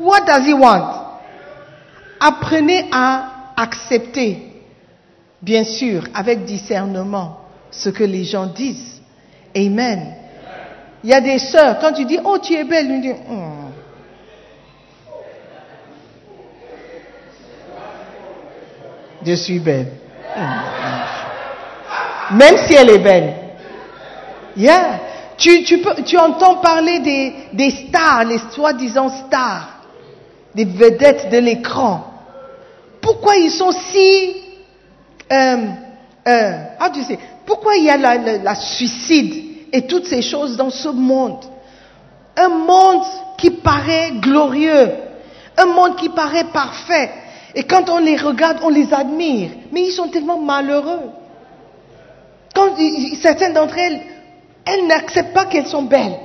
What 0.02 0.22
does 0.26 0.46
he 0.46 0.54
want? 0.54 0.99
Apprenez 2.20 2.86
à 2.92 3.54
accepter, 3.56 4.52
bien 5.42 5.64
sûr, 5.64 6.04
avec 6.14 6.46
discernement, 6.46 7.40
ce 7.72 7.90
que 7.90 8.04
les 8.04 8.24
gens 8.24 8.48
disent. 8.48 9.02
Amen. 9.56 10.16
Il 11.04 11.10
y 11.10 11.14
a 11.14 11.22
des 11.22 11.40
sœurs, 11.40 11.80
quand 11.80 11.94
tu 11.94 12.06
dis, 12.06 12.20
oh, 12.24 12.38
tu 12.40 12.54
es 12.54 12.64
belle, 12.64 12.88
ils 12.90 13.02
disent, 13.02 13.16
hmm. 13.28 13.70
je 19.26 19.34
suis 19.34 19.60
belle. 19.60 19.94
Hmm. 20.36 22.36
Même 22.36 22.58
si 22.58 22.74
elle 22.74 22.90
est 22.90 23.00
belle. 23.00 23.34
Yeah. 24.58 25.00
Tu, 25.38 25.78
peux, 25.78 26.04
tu 26.04 26.18
entends 26.18 26.56
parler 26.56 27.00
des, 27.00 27.34
des 27.54 27.72
stars, 27.72 28.26
les 28.26 28.40
soi-disant 28.52 29.08
stars, 29.08 29.70
des 30.54 30.66
vedettes 30.66 31.30
de 31.32 31.38
l'écran. 31.38 32.09
Pourquoi 33.02 33.38
ils 33.38 33.52
sont 33.52 33.72
si... 33.72 34.36
Ah, 35.30 36.90
tu 36.94 37.04
sais, 37.04 37.18
pourquoi 37.46 37.76
il 37.78 37.86
y 37.86 37.90
a 37.90 37.98
la 37.98 38.56
suicide 38.56 39.46
et 39.72 39.88
toutes 39.88 40.06
ces 40.06 40.22
choses 40.22 40.58
dans 40.58 40.70
ce 40.70 40.90
monde? 40.90 41.44
Un 42.36 42.50
monde 42.50 43.04
qui 43.38 43.50
paraît 43.50 44.12
glorieux, 44.16 44.92
un 45.58 45.66
monde 45.66 45.96
qui 45.96 46.10
paraît 46.10 46.46
parfait. 46.46 47.12
Et 47.56 47.64
quand 47.64 47.90
on 47.90 47.98
les 47.98 48.16
regarde, 48.16 48.60
on 48.64 48.70
les 48.70 48.94
admire. 48.94 49.50
Mais 49.72 49.82
ils 49.84 49.92
sont 49.92 50.08
tellement 50.08 50.38
malheureux. 50.38 51.10
Quand 52.54 52.76
certaines 53.22 53.54
d'entre 53.54 53.78
elles 53.78 54.02
elles 54.66 54.88
n'acceptent 54.88 55.34
pas 55.34 55.46
qu'elles 55.46 55.68
sont 55.68 55.84
belles. 55.84 56.20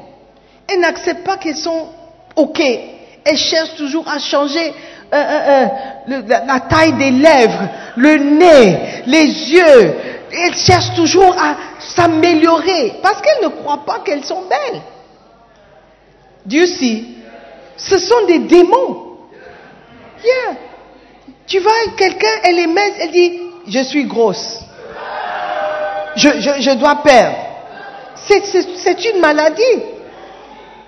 Elles 0.68 0.80
n'acceptent 0.80 1.24
pas 1.24 1.36
qu'elles 1.38 1.56
sont 1.56 1.88
OK. 2.36 2.60
Elles 2.60 3.36
cherchent 3.38 3.76
toujours 3.76 4.06
à 4.08 4.18
changer 4.18 4.72
euh, 5.12 5.16
euh, 5.16 5.66
euh, 6.10 6.22
la, 6.46 6.60
taille 6.60 6.94
des 6.94 7.10
lèvres, 7.10 7.68
le 7.96 8.16
nez, 8.16 9.02
les 9.06 9.26
yeux. 9.26 9.94
Elles 10.32 10.56
cherchent 10.56 10.94
toujours 10.96 11.34
à 11.38 11.56
s'améliorer 11.78 12.94
parce 13.02 13.20
qu'elles 13.20 13.44
ne 13.44 13.48
croient 13.48 13.84
pas 13.84 14.00
qu'elles 14.00 14.24
sont 14.24 14.42
belles. 14.48 14.80
Dieu 16.44 16.66
si, 16.66 17.16
ce 17.76 17.98
sont 17.98 18.26
des 18.26 18.40
démons. 18.40 19.02
Tu 21.46 21.58
vois 21.58 21.72
quelqu'un, 21.96 22.26
elle 22.42 22.58
est 22.58 22.66
mince, 22.66 22.94
elle 23.00 23.10
dit, 23.10 23.40
je 23.68 23.80
suis 23.80 24.04
grosse. 24.04 24.60
Je, 26.16 26.28
je, 26.40 26.60
je 26.60 26.70
dois 26.72 26.96
perdre. 26.96 27.36
C'est 28.16 29.04
une 29.12 29.20
maladie. 29.20 29.82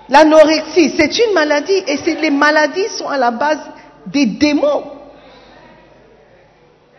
L'anorexie, 0.09 0.93
c'est 0.97 1.17
une 1.19 1.33
maladie 1.33 1.83
et 1.87 1.97
les 2.21 2.31
maladies 2.31 2.87
sont 2.89 3.07
à 3.07 3.17
la 3.17 3.31
base 3.31 3.59
des 4.07 4.25
démons. 4.25 4.91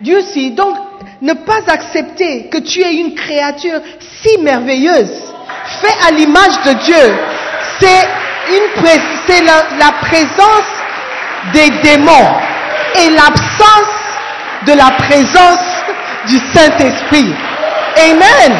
Dieu 0.00 0.20
sait. 0.20 0.50
Donc, 0.50 0.76
ne 1.22 1.32
pas 1.32 1.60
accepter 1.66 2.48
que 2.48 2.58
tu 2.58 2.80
es 2.80 2.94
une 2.94 3.14
créature 3.14 3.80
si 4.00 4.38
merveilleuse, 4.38 5.34
fait 5.80 6.06
à 6.06 6.10
l'image 6.12 6.62
de 6.64 6.72
Dieu, 6.84 7.18
c'est 7.80 8.08
c'est 9.26 9.42
la, 9.42 9.62
la 9.78 9.92
présence 10.00 10.64
des 11.52 11.68
démons 11.82 12.34
et 12.94 13.10
l'absence 13.10 13.98
de 14.66 14.72
la 14.72 14.90
présence 14.92 15.84
du 16.26 16.38
Saint-Esprit. 16.54 17.34
Amen. 17.96 18.56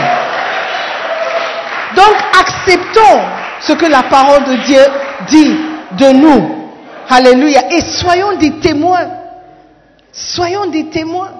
Donc 1.96 2.14
acceptons 2.38 3.20
ce 3.60 3.72
que 3.72 3.86
la 3.86 4.02
parole 4.04 4.44
de 4.44 4.54
Dieu 4.66 4.82
dit 5.28 5.56
de 5.92 6.12
nous. 6.12 6.57
Alléluia. 7.08 7.72
Et 7.74 7.80
soyons 7.82 8.36
des 8.38 8.52
témoins. 8.60 9.08
Soyons 10.12 10.66
des 10.66 10.86
témoins. 10.86 11.30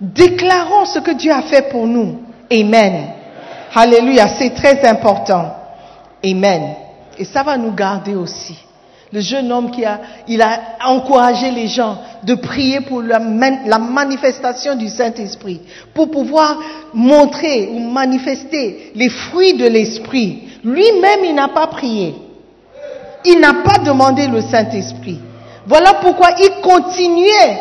Déclarons 0.00 0.86
ce 0.86 0.98
que 0.98 1.12
Dieu 1.12 1.32
a 1.32 1.42
fait 1.42 1.68
pour 1.70 1.86
nous. 1.86 2.20
Amen. 2.50 3.06
Alléluia. 3.74 4.28
C'est 4.28 4.50
très 4.54 4.84
important. 4.86 5.54
Amen. 6.24 6.74
Et 7.18 7.24
ça 7.24 7.42
va 7.42 7.56
nous 7.56 7.72
garder 7.72 8.14
aussi. 8.14 8.56
Le 9.12 9.20
jeune 9.20 9.52
homme 9.52 9.70
qui 9.70 9.84
a, 9.84 10.00
il 10.26 10.42
a 10.42 10.58
encouragé 10.86 11.52
les 11.52 11.68
gens 11.68 11.98
de 12.24 12.34
prier 12.34 12.80
pour 12.80 13.00
la, 13.00 13.20
man- 13.20 13.60
la 13.66 13.78
manifestation 13.78 14.74
du 14.74 14.88
Saint-Esprit, 14.88 15.60
pour 15.94 16.10
pouvoir 16.10 16.58
montrer 16.92 17.68
ou 17.72 17.78
manifester 17.78 18.90
les 18.96 19.08
fruits 19.08 19.54
de 19.54 19.66
l'Esprit. 19.68 20.48
Lui-même, 20.64 21.20
il 21.24 21.34
n'a 21.34 21.46
pas 21.48 21.68
prié. 21.68 22.14
Il 23.24 23.40
n'a 23.40 23.54
pas 23.54 23.78
demandé 23.78 24.26
le 24.26 24.40
Saint-Esprit. 24.40 25.20
Voilà 25.66 25.94
pourquoi 25.94 26.30
il 26.38 26.60
continuait 26.62 27.58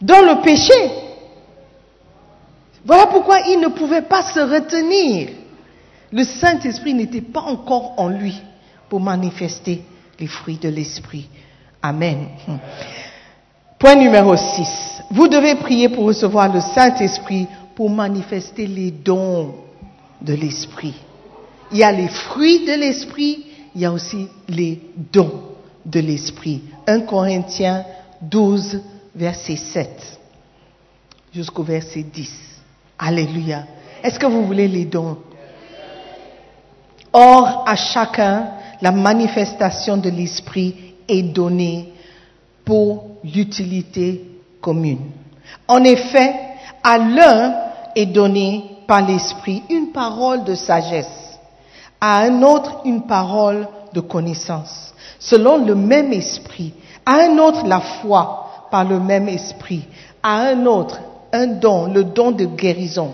dans 0.00 0.20
le 0.20 0.42
péché. 0.42 0.72
Voilà 2.84 3.06
pourquoi 3.06 3.40
il 3.48 3.58
ne 3.60 3.68
pouvait 3.68 4.02
pas 4.02 4.22
se 4.22 4.40
retenir. 4.40 5.30
Le 6.12 6.24
Saint-Esprit 6.24 6.94
n'était 6.94 7.22
pas 7.22 7.40
encore 7.40 7.94
en 7.96 8.08
lui 8.08 8.40
pour 8.88 9.00
manifester 9.00 9.82
les 10.20 10.26
fruits 10.26 10.58
de 10.58 10.68
l'Esprit. 10.68 11.28
Amen. 11.82 12.28
Point 13.78 13.96
numéro 13.96 14.36
6. 14.36 15.02
Vous 15.10 15.28
devez 15.28 15.56
prier 15.56 15.88
pour 15.88 16.04
recevoir 16.04 16.52
le 16.52 16.60
Saint-Esprit 16.60 17.46
pour 17.74 17.90
manifester 17.90 18.66
les 18.66 18.90
dons 18.90 19.54
de 20.20 20.34
l'Esprit. 20.34 20.94
Il 21.72 21.78
y 21.78 21.82
a 21.82 21.92
les 21.92 22.08
fruits 22.08 22.64
de 22.64 22.72
l'Esprit, 22.72 23.46
il 23.74 23.80
y 23.80 23.84
a 23.84 23.92
aussi 23.92 24.28
les 24.48 24.80
dons 25.12 25.42
de 25.84 26.00
l'Esprit. 26.00 26.62
1 26.86 27.00
Corinthiens 27.00 27.84
12, 28.22 28.80
verset 29.14 29.56
7 29.56 30.20
jusqu'au 31.34 31.64
verset 31.64 32.02
10. 32.02 32.30
Alléluia. 32.98 33.64
Est-ce 34.02 34.18
que 34.18 34.26
vous 34.26 34.46
voulez 34.46 34.68
les 34.68 34.84
dons? 34.84 35.18
Or, 37.12 37.64
à 37.66 37.76
chacun, 37.76 38.50
la 38.80 38.92
manifestation 38.92 39.96
de 39.96 40.10
l'Esprit 40.10 40.94
est 41.08 41.22
donnée 41.22 41.92
pour 42.64 43.10
l'utilité 43.24 44.24
commune. 44.60 45.10
En 45.68 45.82
effet, 45.84 46.34
à 46.82 46.98
l'un 46.98 47.54
est 47.94 48.06
donnée 48.06 48.64
par 48.86 49.06
l'Esprit 49.06 49.62
une 49.70 49.92
parole 49.92 50.44
de 50.44 50.54
sagesse, 50.54 51.23
à 52.00 52.18
un 52.20 52.42
autre 52.42 52.80
une 52.84 53.02
parole 53.02 53.68
de 53.92 54.00
connaissance, 54.00 54.94
selon 55.18 55.64
le 55.64 55.74
même 55.74 56.12
Esprit, 56.12 56.74
à 57.06 57.16
un 57.16 57.38
autre 57.38 57.66
la 57.66 57.80
foi 57.80 58.66
par 58.70 58.84
le 58.84 58.98
même 58.98 59.28
Esprit, 59.28 59.84
à 60.22 60.48
un 60.48 60.66
autre 60.66 61.00
un 61.34 61.46
don, 61.48 61.92
le 61.92 62.04
don 62.04 62.30
de 62.30 62.46
guérison 62.46 63.12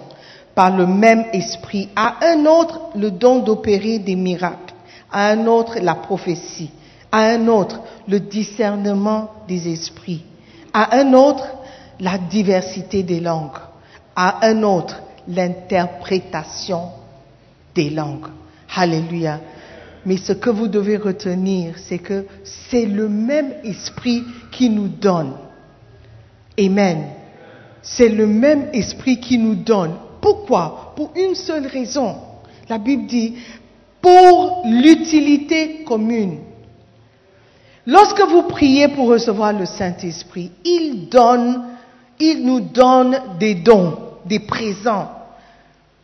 par 0.54 0.76
le 0.76 0.86
même 0.86 1.24
esprit, 1.32 1.88
à 1.96 2.16
un 2.22 2.44
autre 2.44 2.90
le 2.94 3.10
don 3.10 3.38
d'opérer 3.38 3.98
des 3.98 4.16
miracles, 4.16 4.74
à 5.10 5.28
un 5.30 5.46
autre 5.46 5.78
la 5.80 5.94
prophétie, 5.94 6.70
à 7.10 7.20
un 7.20 7.48
autre 7.48 7.80
le 8.06 8.20
discernement 8.20 9.30
des 9.48 9.72
esprits, 9.72 10.22
à 10.72 10.96
un 10.96 11.14
autre 11.14 11.46
la 11.98 12.18
diversité 12.18 13.02
des 13.02 13.20
langues, 13.20 13.58
à 14.14 14.46
un 14.46 14.62
autre 14.62 15.00
l'interprétation 15.28 16.90
des 17.74 17.90
langues. 17.90 18.28
Alléluia. 18.74 19.40
Mais 20.06 20.16
ce 20.16 20.32
que 20.32 20.50
vous 20.50 20.68
devez 20.68 20.96
retenir, 20.96 21.74
c'est 21.78 21.98
que 21.98 22.26
c'est 22.44 22.86
le 22.86 23.08
même 23.08 23.52
esprit 23.64 24.24
qui 24.50 24.70
nous 24.70 24.88
donne. 24.88 25.34
Amen. 26.58 27.04
C'est 27.82 28.08
le 28.08 28.26
même 28.26 28.68
esprit 28.72 29.20
qui 29.20 29.38
nous 29.38 29.54
donne. 29.54 29.94
Pourquoi? 30.20 30.92
Pour 30.96 31.12
une 31.16 31.34
seule 31.34 31.66
raison. 31.66 32.16
La 32.68 32.78
Bible 32.78 33.06
dit, 33.06 33.34
pour 34.00 34.62
l'utilité 34.64 35.82
commune. 35.84 36.38
Lorsque 37.86 38.22
vous 38.22 38.42
priez 38.42 38.88
pour 38.88 39.08
recevoir 39.08 39.52
le 39.52 39.66
Saint-Esprit, 39.66 40.52
il 40.64 41.08
il 42.20 42.44
nous 42.44 42.60
donne 42.60 43.18
des 43.38 43.54
dons, 43.54 43.96
des 44.26 44.40
présents, 44.40 45.10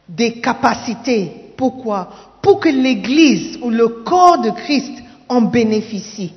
des 0.08 0.40
capacités. 0.40 1.52
Pourquoi? 1.56 2.08
Pour 2.46 2.60
que 2.60 2.68
l'Église 2.68 3.58
ou 3.60 3.70
le 3.70 3.88
corps 3.88 4.38
de 4.38 4.50
Christ 4.50 4.92
en 5.28 5.40
bénéficie. 5.40 6.32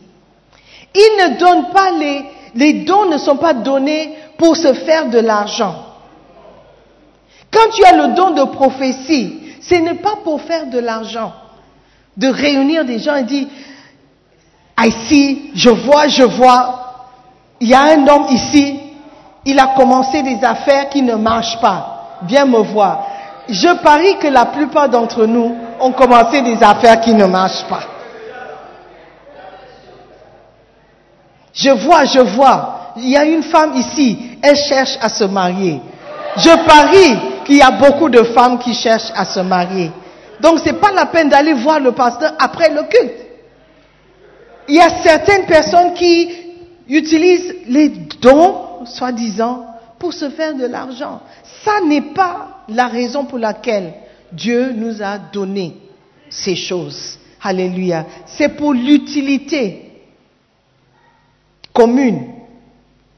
Il 0.96 1.18
ne 1.20 1.38
donne 1.38 1.72
pas 1.72 1.92
les, 1.92 2.26
les 2.56 2.74
dons 2.84 3.06
ne 3.06 3.20
sont 3.20 3.38
pas 3.38 3.54
donnés 3.54 4.16
pour 4.36 4.58
se 4.58 4.74
faire 4.74 5.12
de 5.12 5.20
l'argent. 5.20 5.76
Quand 7.52 7.70
tu 7.76 7.86
as 7.86 7.96
le 7.96 8.16
don 8.16 8.32
de 8.32 8.44
prophétie, 8.46 9.40
ce 9.62 9.76
n'est 9.76 10.02
pas 10.02 10.16
pour 10.24 10.42
faire 10.42 10.66
de 10.66 10.80
l'argent, 10.80 11.32
de 12.18 12.28
réunir 12.28 12.86
des 12.86 12.98
gens 12.98 13.18
et 13.18 13.24
dire, 13.24 13.46
ici, 14.84 15.52
je 15.54 15.70
vois, 15.70 16.08
je 16.08 16.24
vois, 16.24 17.06
il 17.60 17.70
y 17.70 17.76
a 17.76 17.84
un 17.84 18.08
homme 18.08 18.26
ici, 18.32 18.80
il 19.46 19.60
a 19.60 19.76
commencé 19.78 20.24
des 20.24 20.44
affaires 20.44 20.90
qui 20.90 21.04
ne 21.04 21.14
marchent 21.14 21.62
pas. 21.62 22.18
Viens 22.24 22.46
me 22.46 22.58
voir. 22.58 23.06
Je 23.50 23.82
parie 23.82 24.18
que 24.18 24.28
la 24.28 24.46
plupart 24.46 24.90
d'entre 24.90 25.26
nous 25.26 25.56
ont 25.80 25.92
commencé 25.92 26.42
des 26.42 26.62
affaires 26.62 27.02
qui 27.02 27.14
ne 27.14 27.26
marchent 27.26 27.66
pas. 27.68 27.84
Je 31.54 31.72
vois, 31.72 32.06
je 32.06 32.20
vois. 32.20 32.94
Il 32.98 33.10
y 33.10 33.18
a 33.18 33.26
une 33.26 33.44
femme 33.44 33.74
ici, 33.76 34.38
elle 34.42 34.56
cherche 34.56 34.98
à 35.02 35.10
se 35.10 35.24
marier. 35.24 35.82
Je 36.38 36.66
parie 36.66 37.18
qu'il 37.46 37.58
y 37.58 37.62
a 37.62 37.72
beaucoup 37.72 38.10
de 38.10 38.24
femmes 38.24 38.60
qui 38.60 38.74
cherchent 38.74 39.12
à 39.16 39.26
se 39.26 39.40
marier. 39.40 39.92
Donc 40.42 40.60
c'est 40.64 40.80
pas 40.80 40.92
la 40.92 41.08
peine 41.08 41.30
d'aller 41.30 41.54
voir 41.54 41.80
le 41.80 41.92
pasteur 41.92 42.34
après 42.40 42.70
le 42.70 42.84
culte. 42.84 43.26
Il 44.68 44.76
y 44.76 44.80
a 44.82 45.02
certaines 45.02 45.46
personnes 45.48 45.94
qui 45.96 46.30
utilisent 46.88 47.56
les 47.68 47.90
dons, 48.22 48.86
soi-disant, 48.86 49.66
pour 49.98 50.14
se 50.14 50.30
faire 50.30 50.54
de 50.54 50.68
l'argent. 50.68 51.22
Ça 51.64 51.82
n'est 51.82 52.14
pas 52.14 52.64
la 52.70 52.88
raison 52.88 53.26
pour 53.26 53.40
laquelle 53.40 53.94
Dieu 54.32 54.72
nous 54.72 55.02
a 55.02 55.18
donné 55.18 55.76
ces 56.30 56.56
choses. 56.56 57.18
Alléluia. 57.42 58.06
C'est 58.26 58.50
pour 58.50 58.74
l'utilité 58.74 59.92
commune. 61.74 62.34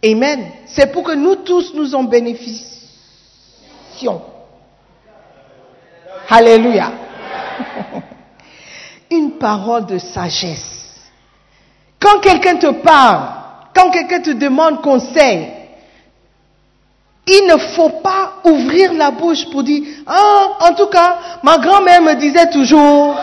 Amen. 0.03 0.45
C'est 0.65 0.91
pour 0.91 1.03
que 1.03 1.13
nous 1.13 1.35
tous 1.37 1.73
nous 1.73 1.93
en 1.95 2.03
bénéficions. 2.03 2.71
Alléluia. 6.29 6.91
Une 9.11 9.31
parole 9.31 9.85
de 9.85 9.97
sagesse. 9.97 11.09
Quand 11.99 12.19
quelqu'un 12.19 12.55
te 12.55 12.71
parle, 12.71 13.27
quand 13.75 13.91
quelqu'un 13.91 14.21
te 14.21 14.31
demande 14.31 14.81
conseil, 14.81 15.47
il 17.27 17.47
ne 17.47 17.57
faut 17.57 18.01
pas 18.01 18.20
ouvrir 18.45 18.93
la 18.93 19.11
bouche 19.11 19.49
pour 19.51 19.63
dire, 19.63 19.83
ah, 20.07 20.57
en 20.61 20.73
tout 20.73 20.87
cas, 20.87 21.17
ma 21.43 21.57
grand-mère 21.57 22.01
me 22.01 22.13
disait 22.15 22.49
toujours, 22.49 23.15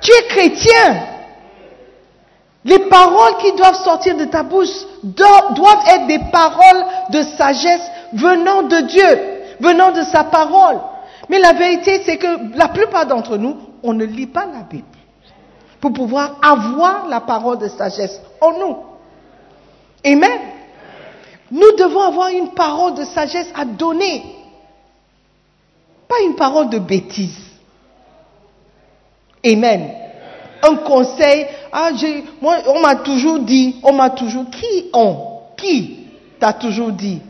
tu 0.00 0.10
es 0.12 0.28
chrétien. 0.28 1.02
Les 2.64 2.78
paroles 2.78 3.36
qui 3.38 3.52
doivent 3.52 3.82
sortir 3.82 4.16
de 4.16 4.24
ta 4.26 4.42
bouche 4.42 4.68
doivent 5.02 5.84
être 5.88 6.06
des 6.06 6.20
paroles 6.30 6.84
de 7.10 7.22
sagesse 7.22 7.90
venant 8.12 8.62
de 8.62 8.80
Dieu, 8.80 9.18
venant 9.60 9.92
de 9.92 10.02
sa 10.02 10.24
parole. 10.24 10.78
Mais 11.28 11.38
la 11.38 11.52
vérité, 11.52 12.02
c'est 12.04 12.18
que 12.18 12.56
la 12.56 12.68
plupart 12.68 13.06
d'entre 13.06 13.36
nous, 13.36 13.56
on 13.82 13.94
ne 13.94 14.04
lit 14.04 14.26
pas 14.26 14.46
la 14.46 14.62
Bible 14.68 14.84
pour 15.80 15.92
pouvoir 15.92 16.36
avoir 16.42 17.08
la 17.08 17.20
parole 17.20 17.58
de 17.58 17.68
sagesse 17.68 18.20
en 18.40 18.52
nous. 18.58 18.76
Amen. 20.04 20.59
Nous 21.50 21.72
devons 21.76 22.00
avoir 22.00 22.28
une 22.28 22.50
parole 22.50 22.94
de 22.94 23.04
sagesse 23.04 23.48
à 23.54 23.64
donner, 23.64 24.22
pas 26.08 26.20
une 26.24 26.36
parole 26.36 26.70
de 26.70 26.78
bêtise. 26.78 27.38
Amen. 29.44 29.90
Un 30.62 30.76
conseil, 30.76 31.46
ah, 31.72 31.90
on 32.42 32.80
m'a 32.80 32.96
toujours 32.96 33.40
dit, 33.40 33.76
on 33.82 33.92
m'a 33.92 34.10
toujours, 34.10 34.50
qui 34.50 34.90
ont, 34.92 35.40
qui 35.56 36.06
t'a 36.38 36.52
toujours 36.52 36.92
dit, 36.92 37.20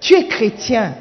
tu 0.00 0.14
es 0.14 0.26
chrétien, 0.26 0.94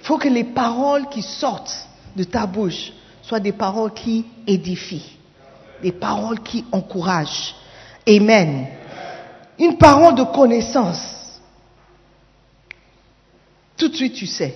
il 0.00 0.06
faut 0.06 0.18
que 0.18 0.28
les 0.28 0.44
paroles 0.44 1.08
qui 1.08 1.22
sortent 1.22 1.88
de 2.14 2.24
ta 2.24 2.46
bouche 2.46 2.92
soient 3.22 3.40
des 3.40 3.52
paroles 3.52 3.94
qui 3.94 4.26
édifient, 4.46 5.16
des 5.82 5.92
paroles 5.92 6.40
qui 6.40 6.64
encouragent. 6.70 7.54
Amen. 8.06 8.66
Une 9.58 9.76
parole 9.76 10.14
de 10.14 10.24
connaissance. 10.24 11.40
Tout 13.76 13.88
de 13.88 13.94
suite, 13.96 14.14
tu 14.14 14.26
sais, 14.26 14.54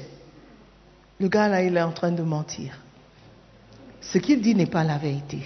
le 1.18 1.28
gars 1.28 1.48
là, 1.48 1.62
il 1.62 1.76
est 1.76 1.82
en 1.82 1.92
train 1.92 2.11
de 2.12 2.22
mentir. 2.22 2.78
Ce 4.00 4.18
qu'il 4.18 4.40
dit 4.40 4.54
n'est 4.54 4.66
pas 4.66 4.84
la 4.84 4.96
vérité. 4.96 5.40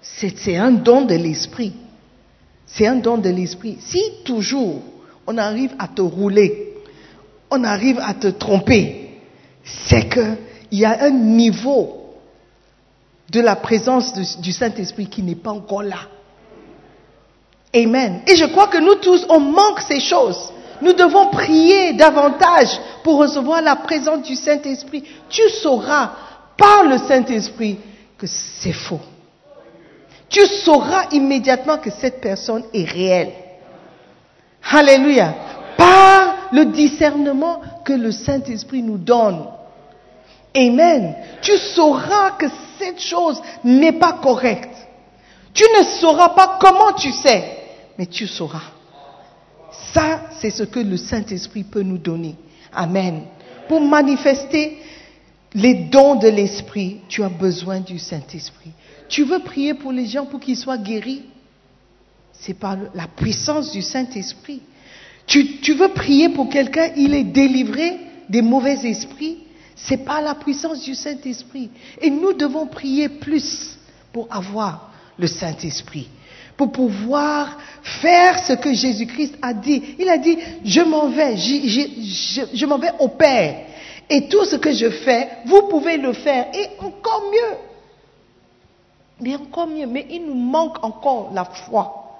C'est 0.00 0.56
un 0.56 0.70
don 0.72 1.02
de 1.02 1.14
l'esprit. 1.14 1.74
C'est 2.66 2.86
un 2.86 2.96
don 2.96 3.18
de 3.18 3.28
l'esprit. 3.30 3.78
Si 3.80 4.00
toujours 4.24 4.82
on 5.26 5.36
arrive 5.38 5.74
à 5.78 5.88
te 5.88 6.02
rouler, 6.02 6.74
on 7.50 7.62
arrive 7.64 7.98
à 8.00 8.14
te 8.14 8.28
tromper, 8.28 9.20
c'est 9.64 10.08
qu'il 10.08 10.38
y 10.78 10.84
a 10.84 11.04
un 11.04 11.10
niveau 11.10 12.00
de 13.30 13.40
la 13.40 13.56
présence 13.56 14.12
de- 14.14 14.42
du 14.42 14.52
Saint-Esprit 14.52 15.06
qui 15.06 15.22
n'est 15.22 15.34
pas 15.36 15.52
encore 15.52 15.82
là. 15.82 16.08
Amen. 17.74 18.22
Et 18.26 18.36
je 18.36 18.44
crois 18.46 18.68
que 18.68 18.78
nous 18.78 18.94
tous, 18.96 19.26
on 19.28 19.40
manque 19.40 19.80
ces 19.80 20.00
choses. 20.00 20.52
Nous 20.80 20.92
devons 20.92 21.26
prier 21.30 21.94
davantage 21.94 22.78
pour 23.02 23.18
recevoir 23.18 23.62
la 23.62 23.76
présence 23.76 24.22
du 24.22 24.36
Saint-Esprit. 24.36 25.04
Tu 25.28 25.42
sauras 25.62 26.10
par 26.56 26.84
le 26.84 26.98
Saint-Esprit 26.98 27.78
que 28.18 28.26
c'est 28.26 28.72
faux. 28.72 29.00
Tu 30.28 30.44
sauras 30.46 31.06
immédiatement 31.12 31.78
que 31.78 31.90
cette 31.90 32.20
personne 32.20 32.64
est 32.72 32.84
réelle. 32.84 33.32
Alléluia. 34.70 35.34
Par 35.76 36.48
le 36.52 36.66
discernement 36.66 37.60
que 37.84 37.92
le 37.92 38.12
Saint-Esprit 38.12 38.82
nous 38.82 38.98
donne. 38.98 39.46
Amen. 40.56 41.16
Tu 41.42 41.56
sauras 41.56 42.32
que 42.32 42.46
cette 42.78 43.00
chose 43.00 43.40
n'est 43.64 43.92
pas 43.92 44.14
correcte. 44.14 44.74
Tu 45.52 45.64
ne 45.78 45.84
sauras 45.84 46.30
pas 46.30 46.58
comment 46.60 46.92
tu 46.92 47.12
sais, 47.12 47.53
mais 47.98 48.06
tu 48.06 48.26
sauras. 48.26 48.72
Ça, 49.92 50.28
c'est 50.40 50.50
ce 50.50 50.62
que 50.62 50.80
le 50.80 50.96
Saint-Esprit 50.96 51.64
peut 51.64 51.82
nous 51.82 51.98
donner. 51.98 52.36
Amen. 52.72 53.22
Pour 53.68 53.80
manifester 53.80 54.78
les 55.54 55.74
dons 55.74 56.16
de 56.16 56.28
l'Esprit, 56.28 56.98
tu 57.08 57.22
as 57.22 57.28
besoin 57.28 57.80
du 57.80 57.98
Saint-Esprit. 57.98 58.70
Tu 59.08 59.24
veux 59.24 59.40
prier 59.40 59.74
pour 59.74 59.92
les 59.92 60.06
gens 60.06 60.26
pour 60.26 60.40
qu'ils 60.40 60.56
soient 60.56 60.78
guéris? 60.78 61.22
C'est 62.32 62.54
par 62.54 62.76
la 62.94 63.06
puissance 63.06 63.72
du 63.72 63.82
Saint-Esprit. 63.82 64.60
Tu, 65.26 65.72
veux 65.74 65.88
prier 65.88 66.28
pour 66.28 66.48
quelqu'un, 66.48 66.90
il 66.96 67.14
est 67.14 67.24
délivré 67.24 67.96
des 68.28 68.42
mauvais 68.42 68.86
esprits? 68.86 69.38
C'est 69.76 70.04
par 70.04 70.20
la 70.20 70.34
puissance 70.34 70.82
du 70.82 70.94
Saint-Esprit. 70.94 71.70
Et 72.00 72.10
nous 72.10 72.32
devons 72.32 72.66
prier 72.66 73.08
plus 73.08 73.78
pour 74.12 74.28
avoir 74.30 74.92
le 75.18 75.26
Saint-Esprit 75.26 76.08
pour 76.56 76.70
pouvoir 76.70 77.58
faire 77.82 78.38
ce 78.38 78.52
que 78.54 78.72
Jésus-Christ 78.72 79.36
a 79.42 79.52
dit. 79.52 79.82
Il 79.98 80.08
a 80.08 80.18
dit, 80.18 80.38
je 80.64 80.80
m'en 80.80 81.08
vais, 81.08 81.36
je 81.36 82.66
m'en 82.66 82.78
vais 82.78 82.92
au 83.00 83.08
Père. 83.08 83.56
Et 84.08 84.28
tout 84.28 84.44
ce 84.44 84.56
que 84.56 84.72
je 84.72 84.90
fais, 84.90 85.28
vous 85.46 85.62
pouvez 85.68 85.96
le 85.96 86.12
faire. 86.12 86.46
Et 86.54 86.68
encore 86.78 87.22
mieux. 87.32 87.56
Mais 89.20 89.34
encore 89.34 89.66
mieux. 89.66 89.86
Mais 89.86 90.06
il 90.10 90.26
nous 90.26 90.34
manque 90.34 90.82
encore 90.84 91.30
la 91.34 91.44
foi. 91.44 92.18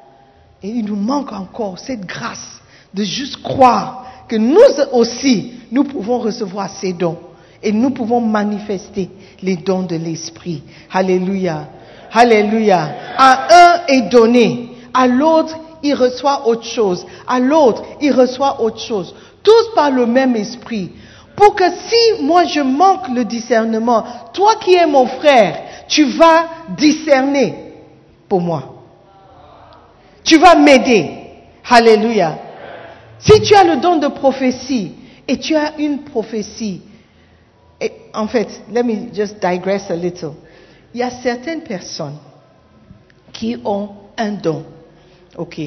Et 0.63 0.69
il 0.69 0.85
nous 0.85 0.97
manque 0.97 1.33
encore 1.33 1.79
cette 1.79 2.07
grâce 2.07 2.61
de 2.93 3.05
juste 3.05 3.43
croire 3.43 4.07
que 4.29 4.37
nous 4.37 4.59
aussi, 4.93 5.53
nous 5.71 5.85
pouvons 5.85 6.19
recevoir 6.19 6.71
ces 6.71 6.93
dons. 6.93 7.19
Et 7.63 7.73
nous 7.73 7.91
pouvons 7.91 8.21
manifester 8.21 9.11
les 9.43 9.57
dons 9.57 9.83
de 9.83 9.97
l'Esprit. 9.97 10.63
Alléluia. 10.91 11.69
Alléluia. 12.15 12.89
À 13.19 13.49
un 13.51 13.87
est 13.89 14.03
donné, 14.03 14.71
à 14.95 15.09
l'autre 15.09 15.59
il 15.83 15.95
reçoit 15.95 16.47
autre 16.47 16.65
chose, 16.65 17.05
à 17.27 17.41
l'autre 17.41 17.83
il 18.01 18.13
reçoit 18.13 18.61
autre 18.63 18.79
chose. 18.79 19.15
Tous 19.43 19.75
par 19.75 19.91
le 19.91 20.07
même 20.07 20.37
esprit. 20.37 20.93
Pour 21.37 21.57
que 21.57 21.65
si 21.89 22.23
moi 22.23 22.45
je 22.45 22.61
manque 22.61 23.09
le 23.09 23.25
discernement, 23.25 24.05
toi 24.33 24.55
qui 24.57 24.75
es 24.75 24.87
mon 24.87 25.07
frère, 25.07 25.59
tu 25.89 26.05
vas 26.05 26.47
discerner 26.77 27.75
pour 28.29 28.41
moi. 28.41 28.63
Tu 30.23 30.39
vas 30.39 30.55
m'aider. 30.55 31.11
Alléluia. 31.69 32.39
Si 33.19 33.41
tu 33.43 33.55
as 33.55 33.65
le 33.65 33.77
don 33.77 33.97
de 33.97 34.09
prophétie 34.09 34.93
et 35.27 35.39
tu 35.39 35.57
as 35.57 35.77
une 35.79 36.05
prophétie, 36.05 36.83
en 38.15 38.29
fait, 38.29 38.63
let 38.71 38.85
me 38.85 39.13
just 39.13 39.41
digress 39.41 39.91
a 39.91 39.97
little. 39.97 40.35
Il 40.95 41.01
y 41.01 41.03
a 41.03 41.11
certaines 41.11 41.63
personnes 41.63 42.17
qui 43.33 43.57
ont 43.65 43.91
un 44.17 44.31
don, 44.31 44.65
ok? 45.37 45.61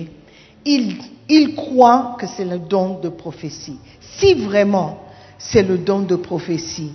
Ils, 0.66 1.56
croient 1.56 2.16
que 2.18 2.26
c'est 2.26 2.46
le 2.46 2.60
don 2.60 3.00
de 3.00 3.10
prophétie. 3.10 3.78
Si 4.00 4.34
vraiment 4.34 5.04
c'est 5.38 5.64
le 5.64 5.78
don 5.78 6.00
de 6.00 6.16
prophétie, 6.16 6.94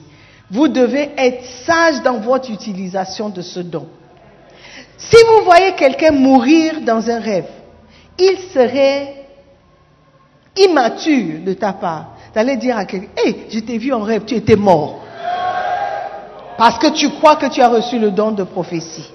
vous 0.51 0.69
devez 0.69 1.11
être 1.17 1.45
sage 1.45 2.03
dans 2.03 2.19
votre 2.21 2.51
utilisation 2.51 3.29
de 3.29 3.43
ce 3.43 3.61
don. 3.61 3.87
Si 4.97 5.17
vous 5.29 5.45
voyez 5.45 5.73
quelqu'un 5.73 6.13
mourir 6.13 6.81
dans 6.81 7.11
un 7.11 7.21
rêve, 7.21 7.49
il 8.19 8.39
serait 8.53 9.27
immature 10.57 11.41
de 11.45 11.53
ta 11.53 11.75
part 11.75 12.17
d'aller 12.35 12.57
dire 12.57 12.79
à 12.79 12.87
quelqu'un, 12.87 13.09
hé, 13.27 13.47
je 13.51 13.59
t'ai 13.59 13.77
vu 13.77 13.93
en 13.93 14.01
rêve, 14.01 14.25
tu 14.25 14.35
étais 14.35 14.57
mort. 14.57 15.02
Parce 16.59 16.79
que 16.79 16.93
tu 16.93 17.11
crois 17.11 17.37
que 17.37 17.47
tu 17.47 17.61
as 17.61 17.69
reçu 17.69 17.99
le 17.99 18.11
don 18.11 18.33
de 18.33 18.45
prophétie. 18.45 19.11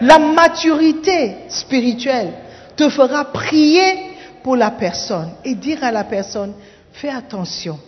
La 0.00 0.18
maturité 0.18 1.36
spirituelle 1.48 2.32
te 2.76 2.88
fera 2.88 3.24
prier 3.24 4.16
pour 4.42 4.56
la 4.56 4.70
personne 4.70 5.30
et 5.44 5.54
dire 5.54 5.82
à 5.82 5.90
la 5.90 6.04
personne, 6.04 6.52
fais 6.92 7.08
attention, 7.08 7.78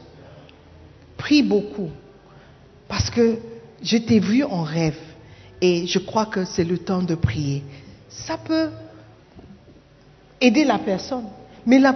prie 1.16 1.43
beaucoup, 1.43 1.91
parce 2.89 3.11
que 3.11 3.39
je 3.82 3.99
t'ai 3.99 4.18
vu 4.18 4.43
en 4.45 4.62
rêve 4.62 4.99
et 5.61 5.86
je 5.86 5.99
crois 5.99 6.26
que 6.26 6.45
c'est 6.45 6.64
le 6.64 6.78
temps 6.78 7.03
de 7.03 7.14
prier. 7.14 7.62
Ça 8.09 8.39
peut 8.39 8.70
aider 10.41 10.64
la 10.64 10.78
personne. 10.78 11.26
Mais 11.66 11.78
la, 11.78 11.95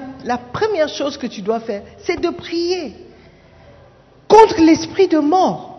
première 0.52 0.88
chose 0.88 1.16
que 1.16 1.26
tu 1.26 1.40
dois 1.40 1.60
faire, 1.60 1.82
c'est 2.04 2.20
de 2.20 2.28
prier 2.28 2.94
contre 4.28 4.60
l'esprit 4.60 5.08
de 5.08 5.18
mort. 5.18 5.71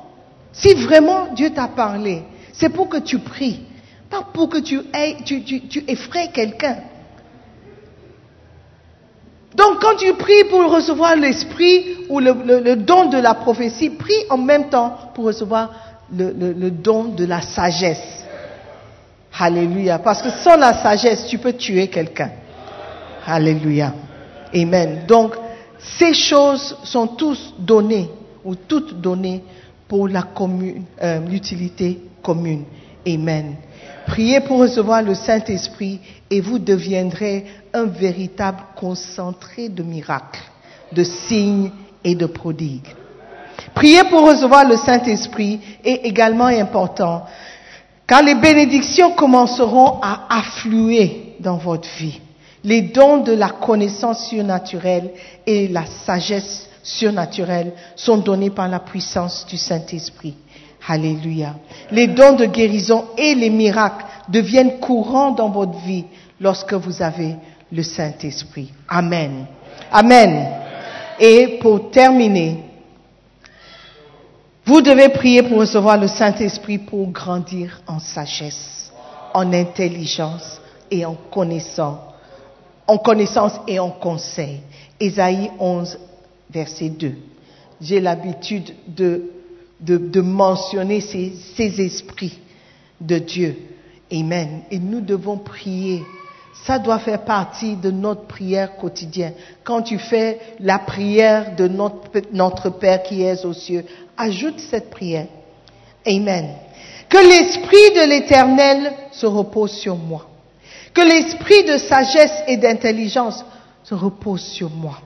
Si 0.54 0.74
vraiment 0.76 1.34
Dieu 1.34 1.49
t'a 1.49 1.68
parlé, 1.68 2.24
c'est 2.54 2.70
pour 2.70 2.88
que 2.88 2.97
tu 2.97 3.20
pries, 3.20 3.62
pas 4.10 4.22
pour 4.34 4.47
que 4.49 4.60
tu, 4.60 4.80
aies- 4.93 5.18
tu, 5.26 5.43
tu, 5.43 5.68
tu 5.68 5.84
effraies 5.88 6.30
quelqu'un. 6.32 6.78
Donc 9.56 9.82
quand 9.82 9.95
tu 9.97 10.14
pries 10.14 10.43
pour 10.49 10.72
recevoir 10.72 11.16
l'esprit 11.16 11.86
ou 12.10 12.20
le, 12.20 12.76
don 12.76 13.06
de 13.06 13.18
la 13.18 13.34
prophétie, 13.34 13.89
prie 13.91 14.14
en 14.30 14.38
même 14.38 14.70
temps 14.70 14.95
pour 15.14 15.26
recevoir 15.26 15.72
le, 16.16 16.70
don 16.70 17.06
de 17.06 17.26
la 17.26 17.41
sagesse. 17.41 18.24
Alléluia. 19.38 19.99
Parce 19.99 20.22
que 20.22 20.30
sans 20.30 20.58
la 20.58 20.74
sagesse, 20.74 21.26
tu 21.28 21.38
peux 21.39 21.54
tuer 21.54 21.88
quelqu'un. 21.88 22.32
Alléluia. 23.26 23.93
Amen. 24.56 25.06
Donc, 25.08 25.34
ces 25.80 26.14
choses 26.14 26.78
sont 26.84 27.08
tous 27.08 27.54
données 27.58 28.10
ou 28.45 28.56
toutes 28.56 28.99
données 29.01 29.43
pour 29.88 30.08
la 30.08 30.24
commune, 30.24 30.84
euh, 31.02 31.20
l'utilité 31.20 32.00
commune. 32.22 32.64
Amen. 33.08 33.56
Priez 34.08 34.42
pour 34.42 34.60
recevoir 34.60 35.02
le 35.02 35.14
Saint-Esprit 35.14 36.00
et 36.30 36.42
vous 36.42 36.60
deviendrez 36.60 37.46
un 37.74 37.86
véritable 37.86 38.60
concentré 38.76 39.70
de 39.70 39.84
miracles, 39.84 40.42
de 40.92 41.04
signes 41.04 41.72
et 42.04 42.16
de 42.16 42.26
prodigues. 42.26 42.94
Prier 43.74 44.04
pour 44.10 44.28
recevoir 44.28 44.68
le 44.68 44.78
Saint-Esprit 44.78 45.60
est 45.84 46.06
également 46.06 46.46
important 46.46 47.24
car 48.06 48.22
les 48.22 48.36
bénédictions 48.36 49.12
commenceront 49.12 50.00
à 50.02 50.28
affluer 50.30 51.36
dans 51.40 51.58
votre 51.58 51.88
vie. 51.98 52.20
Les 52.64 52.82
dons 52.82 53.18
de 53.18 53.34
la 53.34 53.50
connaissance 53.50 54.28
surnaturelle 54.28 55.12
et 55.46 55.68
la 55.68 55.86
sagesse 55.86 56.70
surnaturelle 56.84 57.74
sont 57.96 58.18
donnés 58.18 58.50
par 58.52 58.68
la 58.68 58.80
puissance 58.80 59.46
du 59.48 59.58
Saint-Esprit. 59.58 60.36
Alléluia. 60.88 61.56
Les 61.92 62.08
dons 62.08 62.34
de 62.34 62.46
guérison 62.46 63.06
et 63.18 63.34
les 63.34 63.50
miracles 63.50 64.06
deviennent 64.30 64.80
courants 64.80 65.32
dans 65.32 65.50
votre 65.50 65.78
vie 65.80 66.06
lorsque 66.40 66.74
vous 66.74 67.02
avez 67.02 67.36
le 67.72 67.82
Saint-Esprit. 67.82 68.72
Amen. 68.88 69.46
Amen. 69.92 70.48
Et 71.20 71.60
pour 71.62 71.90
terminer, 71.90 72.66
vous 74.66 74.82
devez 74.82 75.10
prier 75.10 75.44
pour 75.44 75.60
recevoir 75.60 75.98
le 75.98 76.08
Saint-Esprit 76.08 76.78
pour 76.78 77.10
grandir 77.12 77.82
en 77.88 78.00
sagesse, 78.00 78.92
en 79.34 79.52
intelligence 79.54 80.60
et 80.92 81.06
en 81.06 81.16
connaissant 81.16 82.14
en 82.88 82.98
connaissance 82.98 83.54
et 83.68 83.80
en 83.80 83.90
conseil. 83.90 84.62
Ésaïe 85.00 85.52
11, 85.60 85.98
verset 86.54 86.89
2. 86.89 87.16
J'ai 87.82 87.99
l'habitude 87.99 88.74
de, 88.88 90.22
mentionner 90.22 91.01
ces, 91.01 91.82
esprits 91.82 92.39
de 93.01 93.18
Dieu. 93.18 93.58
Amen. 94.12 94.62
Et 94.72 94.80
nous 94.80 95.01
devons 95.01 95.38
prier. 95.38 96.04
Ça 96.66 96.80
doit 96.80 96.99
faire 96.99 97.26
partie 97.26 97.76
de 97.76 97.91
notre 97.91 98.26
prière 98.28 98.78
quotidienne. 98.78 99.34
Quand 99.64 99.82
tu 99.82 99.97
fais 99.97 100.39
la 100.60 100.80
prière 100.80 101.56
de 101.56 101.68
notre 101.68 102.70
Père 102.70 103.04
qui 103.04 103.24
est 103.24 103.43
aux 103.43 103.54
cieux, 103.54 103.84
ajoute 104.16 104.60
cette 104.60 104.89
prière. 104.89 105.28
Amen. 106.06 106.56
Que 107.10 107.18
l'Esprit 107.18 107.91
de 107.95 108.10
l'Éternel 108.10 108.93
se 109.12 109.26
repose 109.26 109.72
sur 109.72 109.95
moi. 109.95 110.28
Que 110.93 111.01
l'Esprit 111.01 111.64
de 111.64 111.78
sagesse 111.78 112.43
et 112.47 112.58
d'intelligence 112.58 113.43
se 113.84 113.95
repose 113.95 114.41
sur 114.41 114.70
moi. 114.70 114.99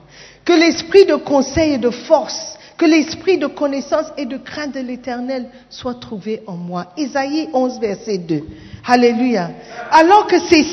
Que 0.48 0.54
l'Esprit 0.54 1.04
de 1.04 1.16
conseil 1.16 1.74
et 1.74 1.78
de 1.78 1.90
force, 1.90 2.56
que 2.78 2.86
l'Esprit 2.86 3.36
de 3.36 3.48
connaissance 3.48 4.06
et 4.16 4.24
de 4.24 4.38
crainte 4.38 4.72
de 4.72 4.80
l'Éternel 4.80 5.50
soit 5.68 6.00
trouvé 6.00 6.40
en 6.46 6.56
moi. 6.56 6.86
Isaïe 6.96 7.50
11, 7.52 7.78
verset 7.78 8.16
2. 8.16 8.44
Alléluia. 8.86 9.50
Alors 9.90 10.26
que 10.26 10.38
ces, 10.38 10.64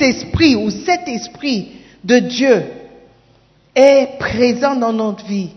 esprits 0.00 0.56
ou 0.56 0.68
cet 0.70 1.06
esprit 1.06 1.70
de 2.02 2.18
Dieu 2.18 2.64
est 3.72 4.18
présent 4.18 4.74
dans 4.74 4.92
notre 4.92 5.24
vie, 5.24 5.50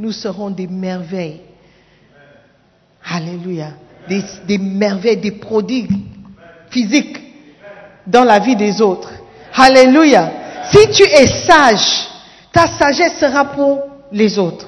nous 0.00 0.10
serons 0.10 0.50
des 0.50 0.66
merveilles. 0.66 1.42
Alléluia. 3.08 3.68
Des, 4.08 4.24
des 4.48 4.58
merveilles, 4.58 5.18
des 5.18 5.30
prodigues 5.30 5.92
physiques 6.70 7.20
dans 8.04 8.24
la 8.24 8.40
vie 8.40 8.56
des 8.56 8.82
autres. 8.82 9.12
Alléluia. 9.54 10.28
Si 10.72 10.90
tu 10.90 11.04
es 11.04 11.46
sage, 11.46 12.08
ta 12.52 12.66
sagesse 12.66 13.18
sera 13.18 13.46
pour 13.46 13.80
les 14.12 14.38
autres. 14.38 14.66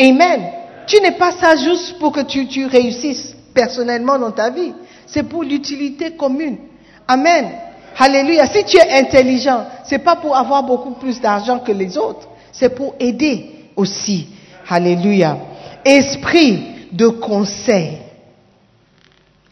Amen. 0.00 0.42
Tu 0.86 1.00
n'es 1.00 1.12
pas 1.12 1.32
sage 1.32 1.60
juste 1.60 1.98
pour 1.98 2.12
que 2.12 2.20
tu, 2.20 2.46
tu 2.46 2.66
réussisses 2.66 3.34
personnellement 3.54 4.18
dans 4.18 4.32
ta 4.32 4.50
vie. 4.50 4.72
C'est 5.06 5.22
pour 5.22 5.44
l'utilité 5.44 6.16
commune. 6.16 6.58
Amen. 7.06 7.50
Alléluia. 7.96 8.46
Si 8.46 8.64
tu 8.64 8.76
es 8.76 8.90
intelligent, 8.98 9.64
c'est 9.84 10.00
pas 10.00 10.16
pour 10.16 10.36
avoir 10.36 10.62
beaucoup 10.64 10.92
plus 10.92 11.20
d'argent 11.20 11.60
que 11.60 11.72
les 11.72 11.96
autres. 11.96 12.28
C'est 12.52 12.74
pour 12.74 12.94
aider 12.98 13.50
aussi. 13.76 14.28
Alléluia. 14.68 15.38
Esprit 15.84 16.88
de 16.90 17.08
conseil. 17.08 17.98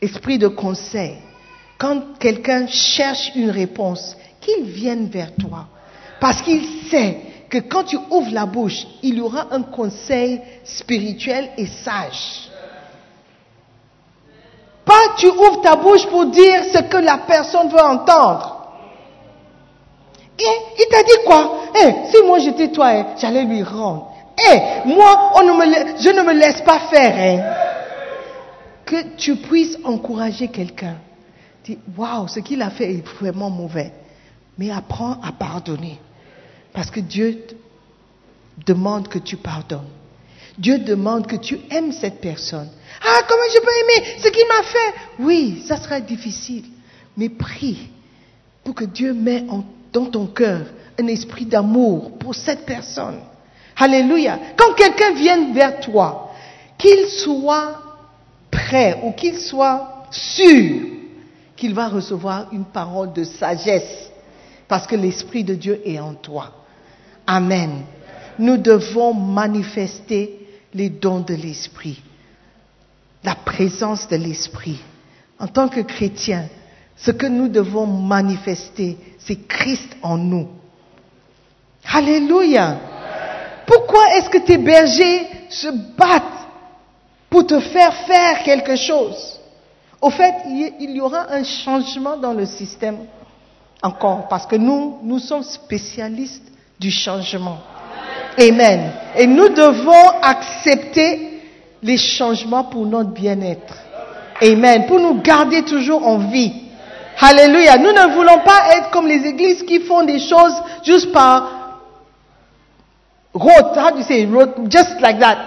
Esprit 0.00 0.38
de 0.38 0.48
conseil. 0.48 1.16
Quand 1.78 2.18
quelqu'un 2.18 2.66
cherche 2.66 3.32
une 3.36 3.50
réponse, 3.50 4.16
qu'il 4.40 4.64
vienne 4.64 5.08
vers 5.08 5.34
toi. 5.34 5.66
Parce 6.20 6.42
qu'il 6.42 6.62
sait 6.90 7.18
que 7.52 7.58
quand 7.58 7.84
tu 7.84 7.98
ouvres 8.10 8.32
la 8.32 8.46
bouche, 8.46 8.86
il 9.02 9.16
y 9.16 9.20
aura 9.20 9.48
un 9.50 9.60
conseil 9.60 10.40
spirituel 10.64 11.50
et 11.58 11.66
sage. 11.66 12.48
Pas 14.86 15.14
tu 15.18 15.26
ouvres 15.26 15.60
ta 15.60 15.76
bouche 15.76 16.06
pour 16.06 16.24
dire 16.26 16.64
ce 16.72 16.78
que 16.78 16.96
la 16.96 17.18
personne 17.18 17.68
veut 17.68 17.82
entendre. 17.82 18.68
Et 20.38 20.44
il 20.78 20.86
t'a 20.90 21.02
dit 21.02 21.26
quoi? 21.26 21.58
Eh, 21.78 22.10
Si 22.10 22.22
moi 22.24 22.38
j'étais 22.38 22.68
toi, 22.68 22.94
eh, 22.94 23.04
j'allais 23.20 23.44
lui 23.44 23.62
rendre. 23.62 24.10
Eh, 24.38 24.88
moi, 24.88 25.32
on 25.34 25.42
ne 25.42 25.52
me 25.52 26.00
je 26.00 26.08
ne 26.08 26.22
me 26.22 26.32
laisse 26.32 26.62
pas 26.62 26.78
faire. 26.78 27.54
Que 28.86 29.14
tu 29.18 29.36
puisses 29.36 29.76
encourager 29.84 30.48
quelqu'un. 30.48 30.96
Dis, 31.64 31.78
waouh, 31.98 32.28
ce 32.28 32.40
qu'il 32.40 32.62
a 32.62 32.70
fait 32.70 32.94
est 32.94 33.06
vraiment 33.20 33.50
mauvais. 33.50 33.92
Mais 34.56 34.70
apprends 34.70 35.18
à 35.22 35.32
pardonner. 35.32 35.98
Parce 36.72 36.90
que 36.90 37.00
Dieu 37.00 37.44
demande 38.66 39.08
que 39.08 39.18
tu 39.18 39.36
pardonnes. 39.36 39.88
Dieu 40.58 40.78
demande 40.78 41.26
que 41.26 41.36
tu 41.36 41.58
aimes 41.70 41.92
cette 41.92 42.20
personne. 42.20 42.68
Ah, 43.02 43.20
comment 43.28 43.42
je 43.52 43.60
peux 43.60 43.66
aimer 43.66 44.18
ce 44.18 44.28
qu'il 44.28 44.46
m'a 44.46 44.62
fait? 44.62 44.94
Oui, 45.20 45.62
ça 45.66 45.76
sera 45.76 46.00
difficile. 46.00 46.64
Mais 47.16 47.28
prie 47.28 47.88
pour 48.64 48.74
que 48.74 48.84
Dieu 48.84 49.12
mette 49.12 49.46
dans 49.92 50.06
ton 50.06 50.26
cœur 50.26 50.66
un 51.00 51.06
esprit 51.06 51.46
d'amour 51.46 52.18
pour 52.18 52.34
cette 52.34 52.66
personne. 52.66 53.20
Alléluia. 53.76 54.38
Quand 54.56 54.74
quelqu'un 54.74 55.14
vient 55.14 55.52
vers 55.52 55.80
toi, 55.80 56.32
qu'il 56.78 57.06
soit 57.08 57.80
prêt 58.50 59.00
ou 59.02 59.12
qu'il 59.12 59.38
soit 59.38 60.06
sûr 60.10 60.86
qu'il 61.56 61.74
va 61.74 61.88
recevoir 61.88 62.48
une 62.52 62.64
parole 62.64 63.12
de 63.12 63.24
sagesse 63.24 64.10
parce 64.68 64.86
que 64.86 64.96
l'Esprit 64.96 65.44
de 65.44 65.54
Dieu 65.54 65.80
est 65.84 65.98
en 65.98 66.14
toi. 66.14 66.52
Amen. 67.32 67.84
Nous 68.38 68.58
devons 68.58 69.14
manifester 69.14 70.38
les 70.74 70.90
dons 70.90 71.20
de 71.20 71.32
l'Esprit, 71.32 71.98
la 73.24 73.34
présence 73.34 74.06
de 74.06 74.16
l'Esprit. 74.16 74.78
En 75.38 75.46
tant 75.46 75.68
que 75.68 75.80
chrétiens, 75.80 76.44
ce 76.94 77.10
que 77.10 77.24
nous 77.24 77.48
devons 77.48 77.86
manifester, 77.86 78.98
c'est 79.18 79.48
Christ 79.48 79.96
en 80.02 80.18
nous. 80.18 80.46
Alléluia. 81.90 82.76
Pourquoi 83.66 84.14
est-ce 84.16 84.28
que 84.28 84.44
tes 84.44 84.58
bergers 84.58 85.26
se 85.48 85.68
battent 85.96 86.46
pour 87.30 87.46
te 87.46 87.60
faire 87.60 87.94
faire 87.94 88.42
quelque 88.42 88.76
chose? 88.76 89.40
Au 90.02 90.10
fait, 90.10 90.34
il 90.80 90.90
y 90.90 91.00
aura 91.00 91.32
un 91.32 91.44
changement 91.44 92.18
dans 92.18 92.34
le 92.34 92.44
système 92.44 92.98
encore, 93.82 94.28
parce 94.28 94.46
que 94.46 94.56
nous, 94.56 94.98
nous 95.02 95.18
sommes 95.18 95.44
spécialistes 95.44 96.51
du 96.82 96.90
changement. 96.90 97.58
Amen. 98.38 98.90
Et 99.16 99.26
nous 99.26 99.48
devons 99.50 100.20
accepter 100.20 101.40
les 101.82 101.96
changements 101.96 102.64
pour 102.64 102.84
notre 102.86 103.10
bien-être. 103.10 103.74
Amen. 104.42 104.86
Pour 104.86 104.98
nous 104.98 105.20
garder 105.22 105.62
toujours 105.62 106.06
en 106.06 106.18
vie. 106.18 106.52
Alléluia. 107.20 107.78
Nous 107.78 107.92
ne 107.92 108.14
voulons 108.14 108.40
pas 108.44 108.76
être 108.76 108.90
comme 108.90 109.06
les 109.06 109.24
églises 109.26 109.62
qui 109.62 109.80
font 109.80 110.02
des 110.02 110.18
choses 110.18 110.56
juste 110.82 111.12
par 111.12 111.78
rote. 113.32 113.76
How 113.76 113.92
do 113.92 113.98
you 113.98 114.04
say? 114.04 114.28
Just 114.68 115.00
like 115.00 115.20
that. 115.20 115.38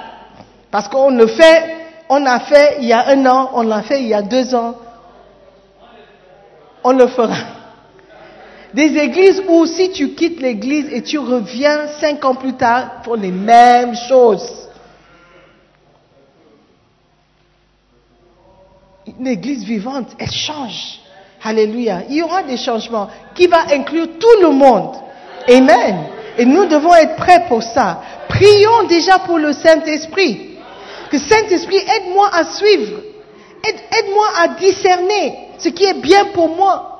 Parce 0.72 0.88
qu'on 0.88 1.10
le 1.10 1.28
fait, 1.28 1.76
on 2.08 2.26
a 2.26 2.40
fait 2.40 2.78
il 2.80 2.86
y 2.86 2.94
a 2.94 3.10
un 3.10 3.26
an, 3.26 3.50
on 3.56 3.64
l'a 3.64 3.82
fait 3.82 4.02
il 4.02 4.08
y 4.08 4.14
a 4.14 4.22
deux 4.22 4.56
ans. 4.56 4.76
On 6.84 6.94
le 6.94 7.08
fera. 7.08 7.65
Des 8.76 8.98
églises 8.98 9.42
où 9.48 9.66
si 9.66 9.90
tu 9.92 10.10
quittes 10.10 10.42
l'église 10.42 10.88
et 10.92 11.02
tu 11.02 11.18
reviens 11.18 11.88
cinq 12.02 12.26
ans 12.26 12.36
plus 12.36 12.54
tard, 12.54 13.04
font 13.06 13.14
les 13.14 13.32
mêmes 13.32 13.96
choses. 14.10 14.68
Une 19.18 19.28
église 19.28 19.64
vivante, 19.64 20.10
elle 20.20 20.32
change. 20.32 21.00
Alléluia. 21.42 22.02
Il 22.10 22.16
y 22.18 22.22
aura 22.22 22.44
des 22.44 22.58
changements 22.58 23.08
qui 23.34 23.48
va 23.48 23.62
inclure 23.72 24.08
tout 24.20 24.42
le 24.42 24.50
monde. 24.50 24.96
Amen. 25.48 25.96
Et 26.38 26.44
nous 26.46 26.66
devons 26.66 26.94
être 26.96 27.16
prêts 27.16 27.46
pour 27.48 27.64
ça. 27.64 28.02
Prions 28.28 28.84
déjà 28.90 29.20
pour 29.20 29.38
le 29.38 29.54
Saint-Esprit. 29.54 30.58
Que 31.10 31.18
Saint-Esprit, 31.18 31.78
aide-moi 31.78 32.30
à 32.34 32.44
suivre. 32.44 33.00
Aide- 33.66 34.00
Aide-moi 34.00 34.28
à 34.38 34.48
discerner 34.50 35.34
ce 35.60 35.70
qui 35.70 35.86
est 35.86 36.02
bien 36.02 36.26
pour 36.34 36.50
moi. 36.50 36.95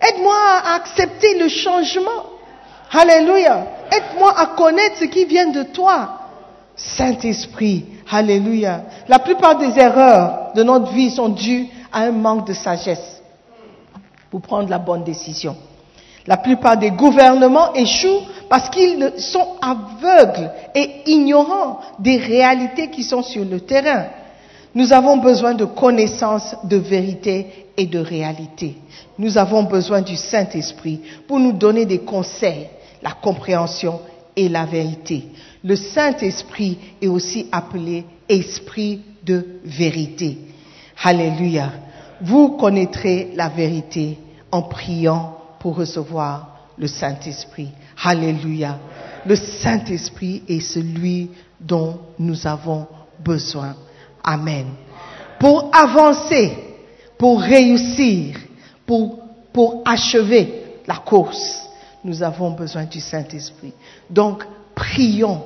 Aide-moi 0.00 0.34
à 0.36 0.74
accepter 0.76 1.38
le 1.38 1.48
changement. 1.48 2.24
Alléluia. 2.90 3.66
Aide-moi 3.90 4.34
à 4.38 4.46
connaître 4.46 4.96
ce 4.98 5.04
qui 5.04 5.24
vient 5.24 5.50
de 5.50 5.64
toi. 5.64 6.20
Saint-Esprit. 6.74 7.84
Alléluia. 8.10 8.82
La 9.08 9.18
plupart 9.18 9.58
des 9.58 9.78
erreurs 9.78 10.52
de 10.54 10.62
notre 10.62 10.90
vie 10.92 11.10
sont 11.10 11.28
dues 11.28 11.68
à 11.92 12.02
un 12.02 12.12
manque 12.12 12.46
de 12.46 12.52
sagesse 12.52 13.20
pour 14.30 14.40
prendre 14.40 14.70
la 14.70 14.78
bonne 14.78 15.04
décision. 15.04 15.56
La 16.26 16.36
plupart 16.36 16.76
des 16.76 16.90
gouvernements 16.90 17.72
échouent 17.74 18.22
parce 18.48 18.68
qu'ils 18.70 19.12
sont 19.18 19.56
aveugles 19.60 20.50
et 20.74 21.02
ignorants 21.06 21.80
des 21.98 22.16
réalités 22.16 22.90
qui 22.90 23.02
sont 23.02 23.22
sur 23.22 23.44
le 23.44 23.60
terrain. 23.60 24.06
Nous 24.74 24.92
avons 24.92 25.16
besoin 25.16 25.54
de 25.54 25.64
connaissances, 25.64 26.54
de 26.64 26.76
vérité 26.76 27.66
et 27.80 27.86
de 27.86 27.98
réalité. 27.98 28.76
Nous 29.18 29.38
avons 29.38 29.62
besoin 29.62 30.02
du 30.02 30.14
Saint-Esprit 30.14 31.00
pour 31.26 31.40
nous 31.40 31.54
donner 31.54 31.86
des 31.86 32.00
conseils, 32.00 32.68
la 33.00 33.12
compréhension 33.12 34.00
et 34.36 34.50
la 34.50 34.66
vérité. 34.66 35.24
Le 35.64 35.76
Saint-Esprit 35.76 36.76
est 37.00 37.06
aussi 37.06 37.46
appelé 37.50 38.04
Esprit 38.28 39.00
de 39.24 39.60
vérité. 39.64 40.36
Alléluia. 41.02 41.72
Vous 42.20 42.58
connaîtrez 42.58 43.30
la 43.34 43.48
vérité 43.48 44.18
en 44.52 44.60
priant 44.60 45.38
pour 45.58 45.76
recevoir 45.76 46.66
le 46.76 46.86
Saint-Esprit. 46.86 47.70
Alléluia. 48.04 48.78
Le 49.24 49.36
Saint-Esprit 49.36 50.42
est 50.46 50.60
celui 50.60 51.30
dont 51.58 51.98
nous 52.18 52.46
avons 52.46 52.86
besoin. 53.24 53.74
Amen. 54.22 54.66
Pour 55.38 55.70
avancer, 55.74 56.69
pour 57.20 57.42
réussir, 57.42 58.34
pour, 58.86 59.82
achever 59.84 60.78
la 60.86 60.96
course, 60.96 61.68
Nous 62.02 62.22
avons 62.22 62.52
besoin 62.52 62.84
du 62.84 62.98
Saint-Esprit. 62.98 63.74
Donc, 64.08 64.42
prions 64.74 65.42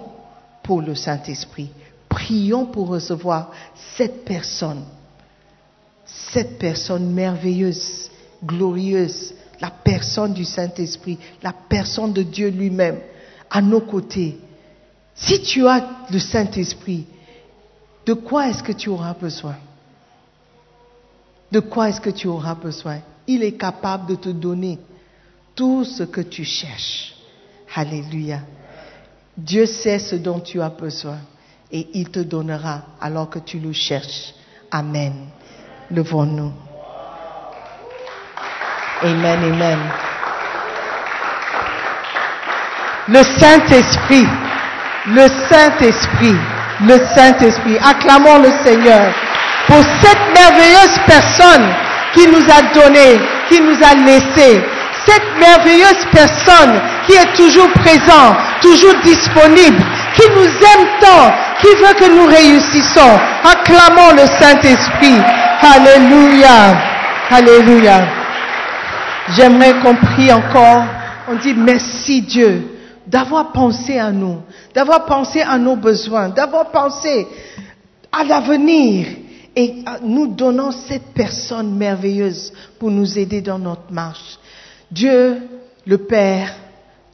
pour 0.62 0.80
le 0.80 0.94
Saint-Esprit. 0.94 1.68
Prions 2.08 2.66
pour 2.66 2.86
recevoir 2.86 3.50
cette 3.96 4.24
personne, 4.24 4.84
cette 6.06 6.60
personne 6.60 7.12
merveilleuse, 7.12 8.08
glorieuse, 8.44 9.34
la 9.60 9.70
personne 9.70 10.32
du 10.32 10.44
Saint-Esprit, 10.44 11.18
la 11.42 11.52
personne 11.52 12.12
de 12.12 12.22
Dieu 12.22 12.50
lui-même 12.50 13.00
à 13.50 13.60
nos 13.60 13.80
côtés. 13.80 14.38
Si 15.16 15.42
tu 15.42 15.66
as 15.66 15.84
le 16.08 16.20
Saint-Esprit, 16.20 17.04
de 18.06 18.12
quoi 18.12 18.48
est-ce 18.48 18.62
que 18.62 18.70
tu 18.70 18.90
auras 18.90 19.14
besoin? 19.14 19.56
De 21.54 21.60
quoi 21.60 21.88
est-ce 21.88 22.00
que 22.00 22.10
tu 22.10 22.26
auras 22.26 22.56
besoin? 22.56 22.98
Il 23.28 23.44
est 23.44 23.52
capable 23.52 24.06
de 24.06 24.16
te 24.16 24.28
donner 24.28 24.76
tout 25.54 25.84
ce 25.84 26.02
que 26.02 26.20
tu 26.20 26.42
cherches. 26.42 27.14
Alléluia. 27.76 28.40
Dieu 29.36 29.64
sait 29.64 30.00
ce 30.00 30.16
dont 30.16 30.40
tu 30.40 30.60
as 30.60 30.68
besoin 30.68 31.18
et 31.70 31.86
il 31.94 32.10
te 32.10 32.18
donnera 32.18 32.82
alors 33.00 33.30
que 33.30 33.38
tu 33.38 33.60
le 33.60 33.72
cherches. 33.72 34.34
Amen. 34.68 35.28
Levons-nous. 35.92 36.52
Amen, 39.02 39.52
amen. 39.52 39.78
Le 43.06 43.22
Saint-Esprit, 43.38 44.26
le 45.06 45.28
Saint-Esprit, 45.48 46.36
le 46.80 46.98
Saint-Esprit. 47.14 47.78
Acclamons 47.78 48.42
le 48.42 48.50
Seigneur 48.64 49.23
pour 49.66 49.82
cette 50.02 50.34
merveilleuse 50.34 50.98
personne 51.06 51.66
qui 52.12 52.26
nous 52.28 52.44
a 52.50 52.62
donné, 52.74 53.20
qui 53.48 53.60
nous 53.60 53.76
a 53.82 53.94
laissé. 53.94 54.62
Cette 55.06 55.38
merveilleuse 55.38 56.06
personne 56.12 56.80
qui 57.06 57.12
est 57.12 57.32
toujours 57.34 57.70
présent, 57.72 58.36
toujours 58.62 58.94
disponible, 59.02 59.82
qui 60.14 60.22
nous 60.34 60.46
aime 60.46 60.86
tant, 61.00 61.32
qui 61.60 61.68
veut 61.76 61.94
que 61.98 62.10
nous 62.10 62.26
réussissons. 62.26 63.18
Acclamons 63.44 64.12
le 64.12 64.26
Saint-Esprit. 64.26 65.18
Alléluia. 65.60 66.74
Alléluia. 67.30 68.06
J'aimerais 69.36 69.74
qu'on 69.82 69.94
prie 69.94 70.32
encore. 70.32 70.84
On 71.28 71.34
dit 71.34 71.54
merci 71.54 72.22
Dieu 72.22 72.70
d'avoir 73.06 73.52
pensé 73.52 73.98
à 73.98 74.10
nous, 74.10 74.40
d'avoir 74.74 75.04
pensé 75.04 75.42
à 75.42 75.58
nos 75.58 75.76
besoins, 75.76 76.28
d'avoir 76.30 76.70
pensé 76.70 77.26
à 78.12 78.24
l'avenir 78.24 79.06
et 79.56 79.84
nous 80.02 80.28
donnons 80.28 80.72
cette 80.72 81.12
personne 81.14 81.74
merveilleuse 81.76 82.52
pour 82.78 82.90
nous 82.90 83.18
aider 83.18 83.40
dans 83.40 83.58
notre 83.58 83.90
marche. 83.90 84.38
Dieu 84.90 85.42
le 85.86 85.98
Père, 85.98 86.54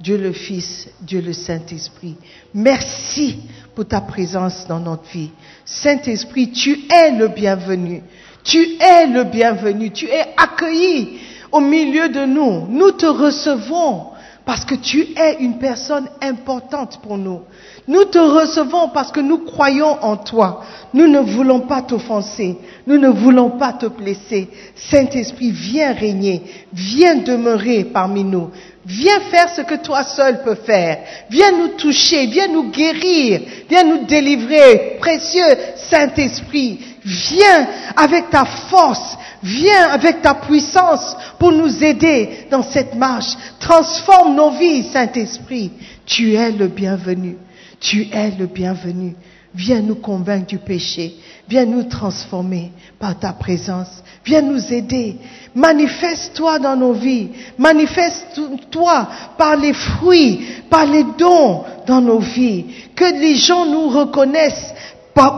Dieu 0.00 0.16
le 0.16 0.32
Fils, 0.32 0.88
Dieu 1.00 1.20
le 1.20 1.32
Saint-Esprit. 1.32 2.16
Merci 2.54 3.38
pour 3.74 3.86
ta 3.86 4.00
présence 4.00 4.66
dans 4.66 4.80
notre 4.80 5.08
vie. 5.10 5.30
Saint-Esprit, 5.64 6.50
tu 6.50 6.86
es 6.90 7.12
le 7.12 7.28
bienvenu. 7.28 8.02
Tu 8.42 8.76
es 8.80 9.06
le 9.06 9.24
bienvenu. 9.24 9.90
Tu 9.90 10.06
es 10.06 10.26
accueilli 10.36 11.18
au 11.52 11.60
milieu 11.60 12.08
de 12.08 12.24
nous. 12.24 12.66
Nous 12.68 12.92
te 12.92 13.06
recevons 13.06 14.09
parce 14.50 14.64
que 14.64 14.74
tu 14.74 15.06
es 15.16 15.36
une 15.38 15.60
personne 15.60 16.08
importante 16.20 16.98
pour 17.04 17.16
nous. 17.16 17.42
Nous 17.86 18.02
te 18.06 18.18
recevons 18.18 18.88
parce 18.88 19.12
que 19.12 19.20
nous 19.20 19.38
croyons 19.44 20.02
en 20.02 20.16
toi. 20.16 20.64
Nous 20.92 21.06
ne 21.06 21.20
voulons 21.20 21.60
pas 21.60 21.82
t'offenser. 21.82 22.58
Nous 22.84 22.98
ne 22.98 23.10
voulons 23.10 23.50
pas 23.50 23.74
te 23.74 23.86
blesser. 23.86 24.48
Saint-Esprit, 24.74 25.52
viens 25.52 25.92
régner. 25.92 26.42
Viens 26.72 27.14
demeurer 27.14 27.84
parmi 27.84 28.24
nous. 28.24 28.50
Viens 28.84 29.20
faire 29.30 29.50
ce 29.50 29.60
que 29.60 29.76
toi 29.76 30.02
seul 30.02 30.42
peux 30.42 30.56
faire. 30.56 30.98
Viens 31.30 31.52
nous 31.52 31.68
toucher. 31.76 32.26
Viens 32.26 32.48
nous 32.48 32.72
guérir. 32.72 33.42
Viens 33.68 33.84
nous 33.84 34.04
délivrer. 34.04 34.96
Précieux 34.98 35.56
Saint-Esprit, 35.76 36.80
viens 37.04 37.66
avec 37.96 38.30
ta 38.30 38.44
force. 38.44 39.16
Viens 39.42 39.88
avec 39.90 40.20
ta 40.20 40.34
puissance 40.34 41.16
pour 41.38 41.52
nous 41.52 41.82
aider 41.82 42.46
dans 42.50 42.62
cette 42.62 42.94
marche. 42.94 43.32
Transforme 43.58 44.34
nos 44.34 44.50
vies, 44.50 44.84
Saint-Esprit. 44.92 45.72
Tu 46.04 46.34
es 46.34 46.52
le 46.52 46.68
bienvenu. 46.68 47.38
Tu 47.80 48.06
es 48.12 48.30
le 48.38 48.46
bienvenu. 48.46 49.16
Viens 49.54 49.80
nous 49.80 49.96
convaincre 49.96 50.46
du 50.46 50.58
péché. 50.58 51.16
Viens 51.48 51.64
nous 51.64 51.84
transformer 51.84 52.70
par 52.98 53.18
ta 53.18 53.32
présence. 53.32 54.04
Viens 54.24 54.42
nous 54.42 54.72
aider. 54.72 55.16
Manifeste-toi 55.54 56.58
dans 56.58 56.76
nos 56.76 56.92
vies. 56.92 57.30
Manifeste-toi 57.58 59.08
par 59.38 59.56
les 59.56 59.72
fruits, 59.72 60.46
par 60.68 60.84
les 60.84 61.04
dons 61.18 61.64
dans 61.86 62.00
nos 62.00 62.20
vies. 62.20 62.66
Que 62.94 63.20
les 63.20 63.36
gens 63.36 63.64
nous 63.64 63.88
reconnaissent 63.88 64.74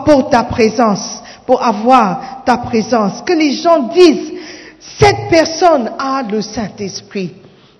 pour 0.04 0.30
ta 0.30 0.44
présence, 0.44 1.21
pour 1.46 1.62
avoir 1.62 2.42
ta 2.44 2.58
présence. 2.58 3.22
Que 3.22 3.32
les 3.32 3.52
gens 3.52 3.88
disent, 3.88 4.32
cette 4.98 5.28
personne 5.30 5.90
a 5.98 6.22
le 6.22 6.40
Saint-Esprit. 6.42 7.32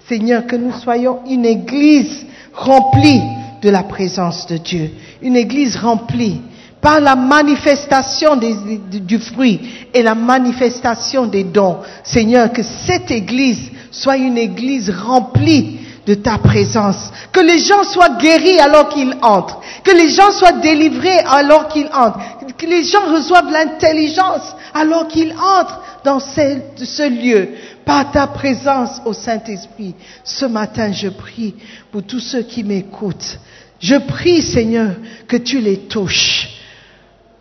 Seigneur, 0.08 0.46
que 0.46 0.56
nous 0.56 0.72
soyons 0.72 1.20
une 1.28 1.44
église 1.46 2.26
remplie 2.52 3.22
de 3.62 3.70
la 3.70 3.82
présence 3.82 4.46
de 4.46 4.56
Dieu. 4.56 4.90
Une 5.22 5.36
église 5.36 5.76
remplie 5.76 6.40
par 6.80 7.00
la 7.00 7.14
manifestation 7.14 8.36
du 8.36 9.18
fruit 9.18 9.60
et 9.94 10.02
la 10.02 10.16
manifestation 10.16 11.26
des 11.26 11.44
dons. 11.44 11.78
Seigneur, 12.02 12.52
que 12.52 12.62
cette 12.62 13.10
église 13.12 13.70
soit 13.92 14.16
une 14.16 14.36
église 14.36 14.90
remplie 14.90 15.78
de 16.06 16.14
ta 16.14 16.38
présence. 16.38 17.10
Que 17.32 17.40
les 17.40 17.58
gens 17.58 17.84
soient 17.84 18.16
guéris 18.16 18.58
alors 18.58 18.88
qu'ils 18.88 19.14
entrent. 19.22 19.60
Que 19.84 19.92
les 19.92 20.08
gens 20.10 20.32
soient 20.32 20.52
délivrés 20.52 21.18
alors 21.26 21.68
qu'ils 21.68 21.88
entrent. 21.92 22.18
Que 22.58 22.66
les 22.66 22.84
gens 22.84 23.12
reçoivent 23.12 23.50
l'intelligence 23.50 24.54
alors 24.74 25.08
qu'ils 25.08 25.32
entrent 25.32 25.80
dans 26.04 26.18
ce, 26.20 27.08
lieu. 27.08 27.50
Par 27.84 28.10
ta 28.10 28.26
présence 28.26 29.00
au 29.04 29.12
Saint-Esprit. 29.12 29.94
Ce 30.24 30.44
matin, 30.44 30.92
je 30.92 31.08
prie 31.08 31.54
pour 31.90 32.02
tous 32.02 32.20
ceux 32.20 32.42
qui 32.42 32.64
m'écoutent. 32.64 33.38
Je 33.80 33.96
prie, 33.96 34.42
Seigneur, 34.42 34.92
que 35.26 35.36
tu 35.36 35.60
les 35.60 35.78
touches. 35.78 36.48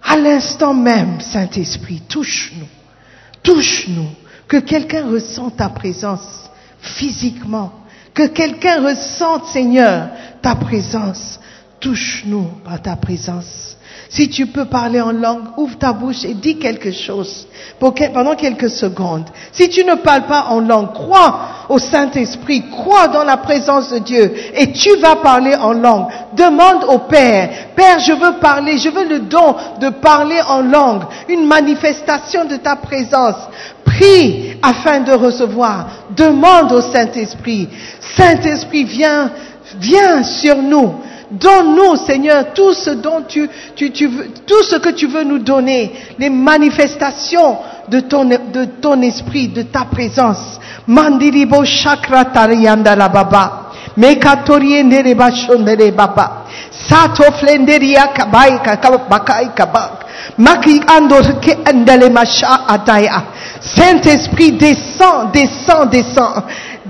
À 0.04 0.18
l'instant 0.18 0.74
même, 0.74 1.22
Saint-Esprit, 1.22 2.02
touche-nous. 2.08 2.68
Touche-nous. 3.44 4.10
Que 4.48 4.58
quelqu'un 4.58 5.08
ressente 5.08 5.58
ta 5.58 5.70
présence 5.70 6.50
physiquement. 6.80 7.81
Que 8.14 8.28
quelqu'un 8.28 8.84
ressente, 8.84 9.46
Seigneur, 9.46 10.10
ta 10.42 10.56
présence. 10.56 11.40
Touche-nous 11.80 12.46
par 12.64 12.82
ta 12.82 12.96
présence. 12.96 13.71
Si 14.14 14.28
tu 14.30 14.48
peux 14.48 14.66
parler 14.66 15.00
en 15.00 15.14
langue, 15.14 15.44
ouvre 15.56 15.78
ta 15.78 15.94
bouche 15.94 16.26
et 16.26 16.34
dis 16.34 16.58
quelque 16.58 16.92
chose 16.92 17.48
pendant 17.80 18.36
quelques 18.36 18.70
secondes. 18.70 19.24
Si 19.54 19.70
tu 19.70 19.86
ne 19.86 19.96
parles 19.96 20.26
pas 20.26 20.48
en 20.50 20.60
langue, 20.60 20.92
crois 20.92 21.40
au 21.70 21.80
Saint-Esprit, 21.80 22.66
crois 22.70 23.08
dans 23.08 23.24
la 23.24 23.38
présence 23.38 23.90
de 23.90 24.00
Dieu 24.00 24.34
et 24.54 24.74
tu 24.74 24.98
vas 24.98 25.16
parler 25.16 25.56
en 25.56 25.72
langue. 25.72 26.08
Demande 26.36 26.84
au 26.90 26.98
Père, 26.98 27.50
Père, 27.74 28.00
je 28.00 28.12
veux 28.12 28.34
parler, 28.42 28.78
je 28.78 28.90
veux 28.90 29.08
le 29.08 29.20
don 29.20 29.56
de 29.80 29.88
parler 29.88 30.42
en 30.46 30.60
langue, 30.60 31.04
une 31.30 31.46
manifestation 31.46 32.44
de 32.44 32.58
ta 32.58 32.76
présence. 32.76 33.38
Prie 33.86 34.58
afin 34.62 35.00
de 35.00 35.14
recevoir. 35.14 35.88
Demande 36.18 36.74
au 36.74 36.82
Saint-Esprit. 36.82 37.70
Saint-Esprit, 38.18 38.84
viens, 38.84 39.32
viens 39.80 40.22
sur 40.24 40.58
nous. 40.58 40.96
Donne-nous, 41.32 41.96
Seigneur, 41.96 42.54
tout 42.54 42.74
ce 42.74 42.90
dont 42.90 43.22
tu, 43.26 43.50
tu, 43.76 43.92
tu 43.92 44.08
veux, 44.08 44.28
tout 44.46 44.64
ce 44.64 44.76
que 44.76 44.90
tu 44.90 45.08
veux 45.08 45.24
nous 45.24 45.40
donner, 45.40 45.94
les 46.20 46.30
manifestations 46.30 47.58
de 47.88 48.02
ton, 48.02 48.26
de 48.26 48.66
ton 48.82 49.02
esprit, 49.02 49.48
de 49.48 49.62
ta 49.62 49.86
présence. 49.86 50.60
Mandiribo 50.88 51.64
chakra 51.64 52.26
tarianda 52.26 52.96
la 52.96 53.08
baba. 53.08 53.72
Mekatoriye 53.96 54.84
nereba 54.84 55.32
shondere 55.32 55.92
baba. 55.92 56.44
Sato 56.70 57.24
flenderia 57.40 58.08
kabai 58.08 58.60
kabai 58.64 59.54
kabak. 59.56 60.06
Maki 60.38 60.82
andor 60.88 61.40
ke 61.40 61.56
andale 61.66 62.12
ataya. 62.68 63.24
Saint-Esprit, 63.62 64.52
descend, 64.54 65.32
descend, 65.32 65.90
descend. 65.90 66.44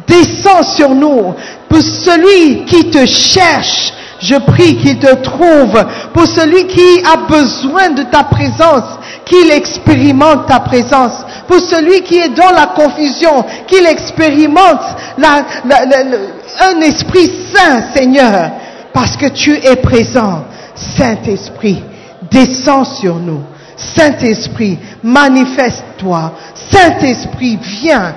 Descend 0.08 0.64
sur 0.66 0.90
nous. 0.96 1.36
Pour 1.70 1.82
celui 1.82 2.66
qui 2.66 2.90
te 2.90 3.06
cherche, 3.06 3.94
je 4.22 4.36
prie 4.36 4.78
qu'il 4.78 5.00
te 5.00 5.14
trouve. 5.16 5.84
Pour 6.14 6.28
celui 6.28 6.68
qui 6.68 7.04
a 7.04 7.28
besoin 7.28 7.90
de 7.90 8.04
ta 8.04 8.24
présence, 8.24 8.84
qu'il 9.26 9.50
expérimente 9.52 10.48
ta 10.48 10.60
présence. 10.60 11.26
Pour 11.48 11.60
celui 11.60 12.02
qui 12.02 12.18
est 12.18 12.30
dans 12.30 12.52
la 12.52 12.68
confusion, 12.68 13.44
qu'il 13.68 13.86
expérimente 13.86 14.82
un 15.24 16.82
esprit 16.82 17.32
saint, 17.54 17.92
Seigneur. 17.94 18.52
Parce 18.94 19.18
que 19.18 19.28
tu 19.28 19.56
es 19.56 19.76
présent. 19.78 20.46
Saint-Esprit, 20.76 21.84
descends 22.30 22.86
sur 22.86 23.16
nous. 23.16 23.42
Saint-Esprit, 23.76 24.78
manifeste-toi. 25.04 26.34
Saint-Esprit, 26.72 27.58
viens. 27.62 28.16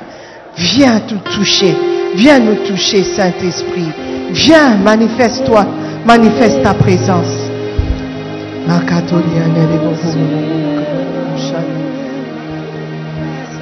Viens 0.57 1.01
tout 1.01 1.19
toucher. 1.35 1.75
Viens 2.15 2.39
nous 2.39 2.67
toucher, 2.67 3.03
Saint-Esprit. 3.03 3.91
Viens, 4.31 4.77
manifeste-toi, 4.77 5.67
manifeste 6.07 6.63
ta 6.63 6.75
présence. 6.75 7.51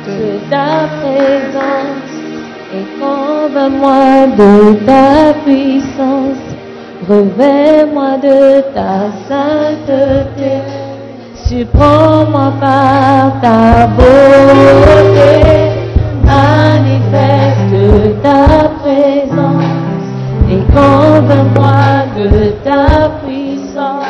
de 0.06 0.38
ta 0.50 0.88
présence 1.00 2.12
et 2.74 2.84
convainc-moi 3.00 4.26
de 4.36 4.74
ta 4.86 5.34
puissance. 5.44 6.46
Revêt-moi 7.08 8.16
de 8.22 8.60
ta 8.74 9.10
sainteté, 9.28 10.52
surprends-moi 11.34 12.52
par 12.60 13.40
ta 13.40 13.88
beauté, 13.88 15.32
manifeste 16.24 17.74
ta 18.22 18.68
présence 18.82 19.64
et 20.48 20.62
convainc-moi 20.72 22.01
de 22.16 22.50
ta 22.64 23.10
puissance. 23.24 24.04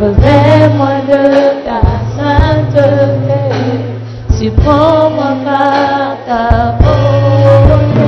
Revêt-moi 0.00 0.94
de 1.06 1.64
ta 1.64 1.80
sainteté, 2.16 3.42
surprends-moi 4.36 5.36
par 5.44 6.16
ta 6.26 6.72
beauté. 6.78 8.00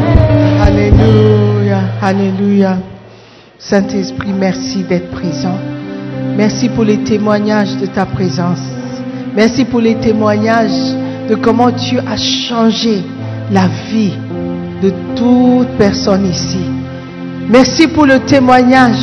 Alléluia, 0.60 1.80
Alléluia. 2.02 2.78
Saint-Esprit, 3.58 4.32
merci 4.32 4.82
d'être 4.82 5.10
présent. 5.10 5.56
Merci 6.36 6.68
pour 6.68 6.84
les 6.84 6.98
témoignages 6.98 7.76
de 7.76 7.86
ta 7.86 8.06
présence. 8.06 8.60
Merci 9.36 9.64
pour 9.64 9.80
les 9.80 9.94
témoignages 9.94 10.94
de 11.28 11.34
comment 11.36 11.70
tu 11.70 11.98
as 11.98 12.16
changé 12.16 13.02
la 13.52 13.68
vie 13.90 14.12
de 14.82 14.92
toute 15.14 15.68
personne 15.78 16.26
ici. 16.26 16.83
Merci 17.48 17.86
pour 17.88 18.06
le 18.06 18.20
témoignage, 18.20 18.96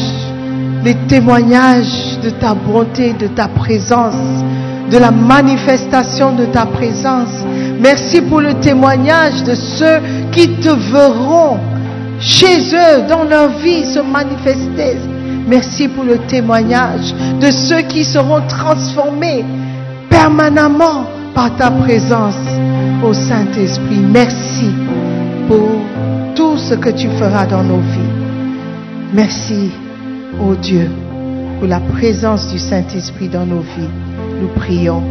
les 0.83 0.95
témoignages 1.07 2.19
de 2.23 2.31
ta 2.31 2.53
bonté, 2.55 3.13
de 3.13 3.27
ta 3.27 3.47
présence, 3.47 4.15
de 4.91 4.97
la 4.97 5.11
manifestation 5.11 6.33
de 6.33 6.45
ta 6.45 6.65
présence. 6.65 7.45
Merci 7.79 8.21
pour 8.21 8.41
le 8.41 8.55
témoignage 8.55 9.43
de 9.43 9.53
ceux 9.55 9.99
qui 10.31 10.49
te 10.59 10.69
verront 10.69 11.59
chez 12.19 12.59
eux, 12.73 13.07
dans 13.07 13.23
leur 13.23 13.49
vie, 13.59 13.85
se 13.85 13.99
manifester. 13.99 14.97
Merci 15.47 15.87
pour 15.87 16.03
le 16.03 16.17
témoignage 16.27 17.13
de 17.39 17.51
ceux 17.51 17.81
qui 17.81 18.03
seront 18.03 18.41
transformés 18.47 19.45
permanemment 20.09 21.05
par 21.33 21.55
ta 21.55 21.69
présence, 21.71 22.35
au 23.03 23.13
Saint-Esprit. 23.13 24.01
Merci 24.11 24.69
pour 25.47 25.69
tout 26.35 26.57
ce 26.57 26.73
que 26.75 26.89
tu 26.89 27.07
feras 27.19 27.45
dans 27.45 27.63
nos 27.63 27.79
vies. 27.79 28.00
Merci, 29.13 29.71
ô 30.39 30.55
Dieu, 30.55 30.89
pour 31.59 31.67
la 31.67 31.81
présence 31.81 32.49
du 32.49 32.57
Saint-Esprit 32.57 33.27
dans 33.27 33.45
nos 33.45 33.59
vies. 33.59 33.89
Nous 34.39 34.47
prions 34.55 35.03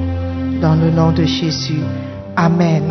dans 0.62 0.74
le 0.74 0.90
nom 0.90 1.12
de 1.12 1.24
Jésus. 1.24 1.80
Amen. 2.34 2.82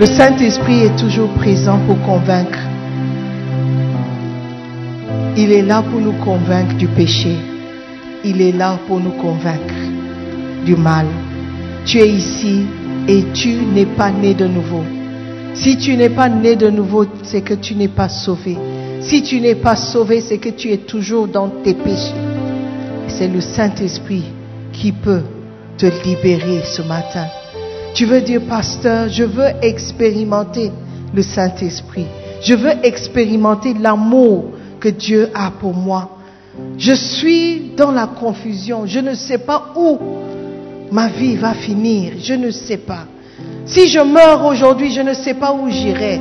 Le 0.00 0.06
Saint-Esprit 0.06 0.84
est 0.84 0.98
toujours 0.98 1.28
présent 1.34 1.78
pour 1.86 2.00
convaincre. 2.00 2.60
Il 5.36 5.52
est 5.52 5.60
là 5.60 5.82
pour 5.82 6.00
nous 6.00 6.14
convaincre 6.24 6.76
du 6.76 6.88
péché. 6.88 7.36
Il 8.24 8.40
est 8.40 8.52
là 8.52 8.78
pour 8.88 9.00
nous 9.00 9.12
convaincre 9.20 9.74
du 10.64 10.76
mal. 10.76 11.04
Tu 11.84 11.98
es 11.98 12.08
ici 12.08 12.64
et 13.06 13.22
tu 13.34 13.50
n'es 13.74 13.84
pas 13.84 14.10
né 14.10 14.32
de 14.32 14.46
nouveau. 14.46 14.82
Si 15.52 15.76
tu 15.76 15.94
n'es 15.94 16.08
pas 16.08 16.30
né 16.30 16.56
de 16.56 16.70
nouveau, 16.70 17.04
c'est 17.22 17.42
que 17.42 17.52
tu 17.52 17.74
n'es 17.74 17.88
pas 17.88 18.08
sauvé. 18.08 18.56
Si 19.00 19.22
tu 19.22 19.40
n'es 19.40 19.54
pas 19.54 19.76
sauvé, 19.76 20.20
c'est 20.20 20.38
que 20.38 20.48
tu 20.48 20.72
es 20.72 20.78
toujours 20.78 21.28
dans 21.28 21.48
tes 21.48 21.74
péchés. 21.74 22.14
C'est 23.06 23.28
le 23.28 23.40
Saint-Esprit 23.40 24.24
qui 24.72 24.92
peut 24.92 25.22
te 25.76 25.86
libérer 26.04 26.62
ce 26.64 26.82
matin. 26.82 27.26
Tu 27.94 28.04
veux 28.04 28.20
dire, 28.20 28.42
pasteur, 28.42 29.08
je 29.08 29.24
veux 29.24 29.50
expérimenter 29.62 30.72
le 31.14 31.22
Saint-Esprit. 31.22 32.06
Je 32.42 32.54
veux 32.54 32.74
expérimenter 32.82 33.74
l'amour 33.74 34.52
que 34.80 34.88
Dieu 34.88 35.30
a 35.34 35.50
pour 35.50 35.74
moi. 35.74 36.18
Je 36.76 36.92
suis 36.92 37.72
dans 37.76 37.92
la 37.92 38.06
confusion. 38.06 38.86
Je 38.86 38.98
ne 38.98 39.14
sais 39.14 39.38
pas 39.38 39.72
où 39.76 39.98
ma 40.90 41.08
vie 41.08 41.36
va 41.36 41.54
finir. 41.54 42.14
Je 42.20 42.34
ne 42.34 42.50
sais 42.50 42.78
pas. 42.78 43.06
Si 43.64 43.88
je 43.88 44.00
meurs 44.00 44.44
aujourd'hui, 44.44 44.92
je 44.92 45.00
ne 45.00 45.14
sais 45.14 45.34
pas 45.34 45.52
où 45.52 45.68
j'irai. 45.68 46.20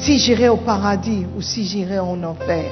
Si 0.00 0.18
j'irai 0.18 0.48
au 0.48 0.56
paradis 0.56 1.26
ou 1.36 1.42
si 1.42 1.64
j'irai 1.64 1.98
en 1.98 2.22
enfer. 2.22 2.64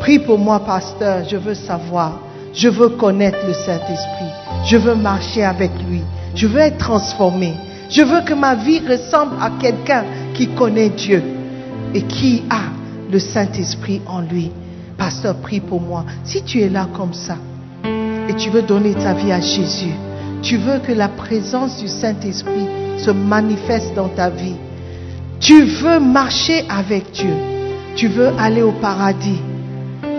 Prie 0.00 0.18
pour 0.18 0.38
moi, 0.38 0.60
pasteur. 0.60 1.24
Je 1.28 1.36
veux 1.36 1.54
savoir. 1.54 2.18
Je 2.52 2.68
veux 2.68 2.90
connaître 2.90 3.38
le 3.46 3.54
Saint-Esprit. 3.54 4.32
Je 4.66 4.76
veux 4.76 4.94
marcher 4.94 5.44
avec 5.44 5.70
lui. 5.88 6.02
Je 6.34 6.46
veux 6.46 6.60
être 6.60 6.78
transformé. 6.78 7.54
Je 7.88 8.02
veux 8.02 8.22
que 8.22 8.34
ma 8.34 8.54
vie 8.54 8.80
ressemble 8.80 9.36
à 9.40 9.50
quelqu'un 9.60 10.04
qui 10.34 10.48
connaît 10.48 10.90
Dieu 10.90 11.22
et 11.94 12.02
qui 12.02 12.42
a 12.50 12.70
le 13.10 13.18
Saint-Esprit 13.18 14.00
en 14.06 14.20
lui. 14.20 14.50
Pasteur, 14.96 15.36
prie 15.36 15.60
pour 15.60 15.80
moi. 15.80 16.04
Si 16.24 16.42
tu 16.42 16.60
es 16.60 16.68
là 16.68 16.88
comme 16.94 17.12
ça 17.12 17.36
et 18.28 18.34
tu 18.34 18.50
veux 18.50 18.62
donner 18.62 18.94
ta 18.94 19.14
vie 19.14 19.32
à 19.32 19.40
Jésus, 19.40 19.94
tu 20.42 20.56
veux 20.56 20.78
que 20.78 20.92
la 20.92 21.08
présence 21.08 21.78
du 21.78 21.88
Saint-Esprit 21.88 22.66
se 22.98 23.10
manifeste 23.10 23.94
dans 23.94 24.08
ta 24.08 24.30
vie. 24.30 24.56
Tu 25.42 25.64
veux 25.64 25.98
marcher 25.98 26.64
avec 26.68 27.10
Dieu. 27.10 27.34
Tu 27.96 28.06
veux 28.06 28.30
aller 28.38 28.62
au 28.62 28.70
paradis. 28.70 29.40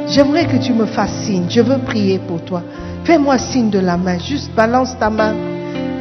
J'aimerais 0.09 0.45
que 0.45 0.57
tu 0.57 0.73
me 0.73 0.85
fasses 0.85 1.15
signe. 1.23 1.45
Je 1.49 1.61
veux 1.61 1.77
prier 1.77 2.19
pour 2.19 2.43
toi. 2.43 2.61
Fais-moi 3.05 3.37
signe 3.37 3.69
de 3.69 3.79
la 3.79 3.95
main. 3.95 4.19
Juste 4.19 4.53
balance 4.53 4.97
ta 4.99 5.09
main. 5.09 5.33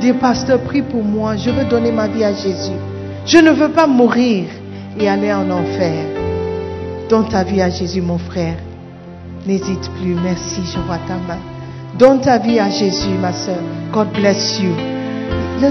Dis, 0.01 0.13
pasteur, 0.13 0.59
prie 0.63 0.83
pour 0.83 1.05
moi. 1.05 1.37
Je 1.37 1.51
veux 1.51 1.65
donner 1.65 1.93
ma 1.93 2.09
vie 2.09 2.25
à 2.25 2.33
Jésus. 2.33 2.77
Je 3.25 3.39
ne 3.39 3.53
veux 3.53 3.69
pas 3.69 3.87
mourir 3.87 4.47
et 4.99 5.09
aller 5.09 5.33
en 5.33 5.49
enfer. 5.51 6.05
Donne 7.09 7.29
ta 7.29 7.45
vie 7.45 7.63
à 7.63 7.71
Jésus, 7.71 8.03
mon 8.03 8.19
frère. 8.19 8.57
N'hésite 9.47 9.89
plus. 10.01 10.17
Merci, 10.17 10.63
je 10.65 10.81
vois 10.81 10.99
ta 11.07 11.15
main. 11.15 11.39
Donne 11.97 12.21
ta 12.21 12.39
vie 12.39 12.59
à 12.59 12.71
Jésus, 12.71 13.15
ma 13.21 13.33
soeur. 13.33 13.61
God 13.93 14.09
bless 14.15 14.59
you. 14.59 14.73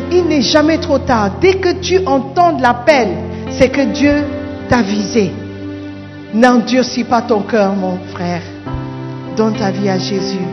Il 0.10 0.28
n'est 0.28 0.41
jamais 0.41 0.78
trop 0.78 0.99
tard. 0.99 1.32
Dès 1.41 1.56
que 1.56 1.82
tu 1.82 1.99
entends 2.06 2.58
l'appel, 2.58 3.10
c'est 3.58 3.70
que 3.70 3.82
Dieu 3.82 4.24
t'a 4.70 4.82
visé. 4.82 5.32
N'endurcis 6.34 7.04
pas 7.04 7.22
ton 7.22 7.41
cœur, 7.41 7.74
mon 7.74 7.97
frère. 8.14 8.41
Donne 9.36 9.54
ta 9.54 9.70
vie 9.72 9.89
à 9.89 9.97
Jésus. 9.97 10.45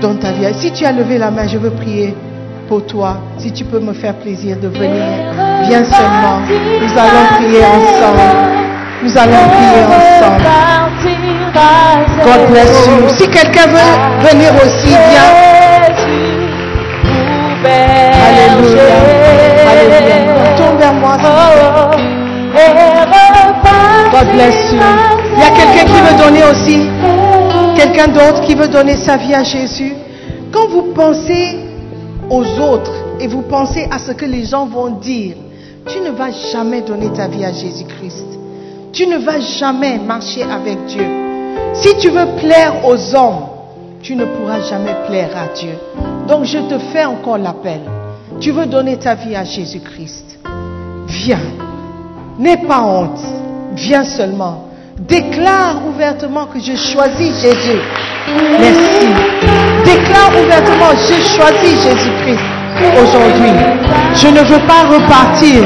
Donne 0.00 0.18
ta 0.18 0.32
vie. 0.32 0.46
à- 0.46 0.52
Si 0.54 0.72
tu 0.72 0.84
as 0.84 0.92
levé 0.92 1.18
la 1.18 1.30
main, 1.30 1.46
je 1.46 1.58
veux 1.58 1.70
prier 1.70 2.14
pour 2.68 2.84
toi. 2.86 3.18
Si 3.38 3.52
tu 3.52 3.64
peux 3.64 3.78
me 3.80 3.92
faire 3.92 4.14
plaisir 4.14 4.56
de 4.56 4.68
venir, 4.68 5.04
viens 5.68 5.84
seulement. 5.84 6.40
Nous 6.48 6.98
allons 6.98 7.26
prier 7.36 7.64
ensemble. 7.64 8.20
Nous 9.02 9.16
allons 9.18 9.48
prier 9.54 9.82
ensemble. 9.96 10.44
God 12.24 12.50
bless 12.50 12.86
you. 12.86 13.08
Si 13.18 13.28
quelqu'un 13.28 13.66
veut 13.66 14.28
venir 14.30 14.50
aussi, 14.62 14.88
viens. 14.88 15.30
Alléluia. 18.26 18.82
Alléluia. 19.70 20.16
Tourne 20.56 20.78
vers 20.78 20.94
moi. 20.94 21.16
Il 24.32 25.38
y 25.38 25.42
a 25.42 25.50
quelqu'un 25.50 25.84
qui 25.86 26.00
veut 26.00 26.24
donner 26.24 26.44
aussi. 26.44 26.88
Quelqu'un 27.76 28.08
d'autre 28.08 28.42
qui 28.42 28.54
veut 28.54 28.68
donner 28.68 28.96
sa 28.96 29.16
vie 29.16 29.34
à 29.34 29.42
Jésus. 29.42 29.92
Quand 30.52 30.68
vous 30.68 30.92
pensez 30.94 31.58
aux 32.28 32.44
autres 32.60 32.92
et 33.18 33.26
vous 33.26 33.42
pensez 33.42 33.88
à 33.90 33.98
ce 33.98 34.12
que 34.12 34.24
les 34.24 34.44
gens 34.44 34.66
vont 34.66 34.90
dire, 34.90 35.34
tu 35.86 35.98
ne 36.00 36.10
vas 36.10 36.30
jamais 36.52 36.82
donner 36.82 37.10
ta 37.12 37.26
vie 37.26 37.44
à 37.44 37.52
Jésus-Christ. 37.52 38.26
Tu 38.92 39.06
ne 39.06 39.18
vas 39.18 39.40
jamais 39.40 39.98
marcher 39.98 40.42
avec 40.44 40.84
Dieu. 40.86 41.06
Si 41.74 41.96
tu 41.98 42.10
veux 42.10 42.26
plaire 42.38 42.86
aux 42.86 43.14
hommes, 43.14 43.46
tu 44.02 44.14
ne 44.14 44.24
pourras 44.24 44.60
jamais 44.60 44.94
plaire 45.08 45.30
à 45.36 45.52
Dieu. 45.54 45.74
Donc 46.28 46.44
je 46.44 46.58
te 46.58 46.78
fais 46.92 47.04
encore 47.04 47.38
l'appel. 47.38 47.80
Tu 48.40 48.52
veux 48.52 48.66
donner 48.66 48.96
ta 48.96 49.14
vie 49.16 49.34
à 49.34 49.44
Jésus-Christ? 49.44 50.38
Viens. 51.06 51.40
N'aie 52.38 52.64
pas 52.66 52.80
honte. 52.82 53.39
Viens 53.74 54.04
seulement. 54.04 54.64
Déclare 54.98 55.80
ouvertement 55.88 56.46
que 56.46 56.58
je 56.60 56.76
choisis 56.76 57.40
Jésus. 57.40 57.80
Merci. 58.60 59.06
Déclare 59.84 60.30
ouvertement, 60.42 60.90
je 61.08 61.14
choisis 61.36 61.82
Jésus-Christ 61.82 62.44
aujourd'hui. 63.02 63.50
Je 64.14 64.28
ne 64.28 64.40
veux 64.40 64.66
pas 64.66 64.84
repartir 64.86 65.62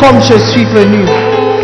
comme 0.00 0.20
je 0.20 0.38
suis 0.38 0.64
venu. 0.64 1.04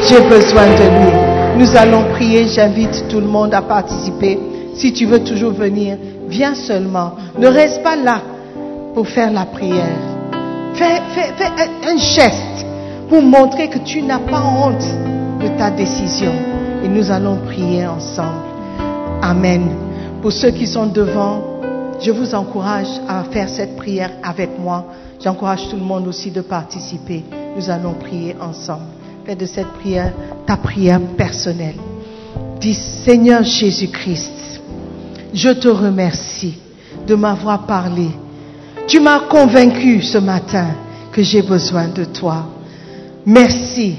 J'ai 0.09 0.21
besoin 0.23 0.67
de 0.67 0.83
lui. 0.83 1.13
Nous 1.59 1.77
allons 1.77 2.05
prier. 2.13 2.47
J'invite 2.49 3.07
tout 3.09 3.21
le 3.21 3.27
monde 3.27 3.55
à 3.55 3.63
participer. 3.63 4.39
Si 4.75 4.93
tu 4.93 5.07
veux 5.07 5.23
toujours 5.23 5.53
venir, 5.53 5.97
viens 6.29 6.55
seulement. 6.55 7.13
Ne 7.39 7.47
reste 7.47 7.83
pas 7.85 7.95
là 7.97 8.21
pour 8.95 9.07
faire 9.07 9.31
la 9.31 9.45
prière. 9.45 10.01
Fais, 10.75 11.01
fais- 11.15 11.89
un 11.89 11.97
geste 11.99 12.67
pour 13.09 13.23
montrer 13.23 13.69
que 13.69 13.79
tu 13.79 14.03
n'as 14.03 14.19
pas 14.19 14.43
honte 14.43 14.85
de 15.43 15.49
ta 15.59 15.71
décision 15.71 16.33
et 16.85 16.89
nous 16.89 17.11
allons 17.11 17.37
prier 17.37 17.87
ensemble. 17.87 18.45
Amen. 19.21 19.69
Pour 20.21 20.33
ceux 20.33 20.51
qui 20.51 20.67
sont 20.67 20.87
devant, 20.87 21.43
je 22.01 22.11
vous 22.13 22.35
encourage 22.35 22.89
à 23.09 23.25
faire 23.25 23.49
cette 23.49 23.77
prière 23.77 24.11
avec 24.23 24.59
moi. 24.59 24.87
J'encourage 25.23 25.69
tout 25.69 25.77
le 25.77 25.83
monde 25.83 26.07
aussi 26.07 26.31
de 26.31 26.41
participer. 26.41 27.25
Nous 27.57 27.71
allons 27.71 27.95
prier 27.95 28.37
ensemble. 28.41 28.85
Fais 29.25 29.35
de 29.35 29.47
cette 29.47 29.73
prière 29.81 30.13
ta 30.47 30.57
prière 30.57 31.01
personnelle. 31.17 31.77
Dis 32.61 32.75
Seigneur 32.75 33.43
Jésus-Christ, 33.43 34.61
je 35.35 35.51
te 35.51 35.69
remercie 35.69 36.59
de 37.07 37.15
m'avoir 37.15 37.67
parlé. 37.67 38.09
Tu 38.87 39.01
m'as 39.01 39.21
convaincu 39.21 40.03
ce 40.03 40.19
matin 40.19 40.69
que 41.13 41.23
j'ai 41.23 41.43
besoin 41.43 41.89
de 41.89 42.05
toi. 42.05 42.47
Merci 43.27 43.97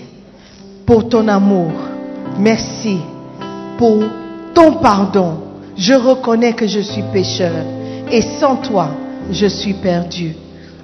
pour 0.86 1.08
ton 1.10 1.28
amour. 1.28 1.72
Merci 2.40 2.98
pour 3.78 4.04
ton 4.54 4.74
pardon. 4.74 5.38
Je 5.76 5.94
reconnais 5.94 6.54
que 6.54 6.68
je 6.68 6.80
suis 6.80 7.04
pécheur 7.12 7.52
et 8.12 8.22
sans 8.22 8.58
toi, 8.58 8.90
je 9.32 9.48
suis 9.48 9.74
perdu. 9.74 10.36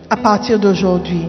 À 0.10 0.18
partir 0.18 0.58
d'aujourd'hui, 0.60 1.28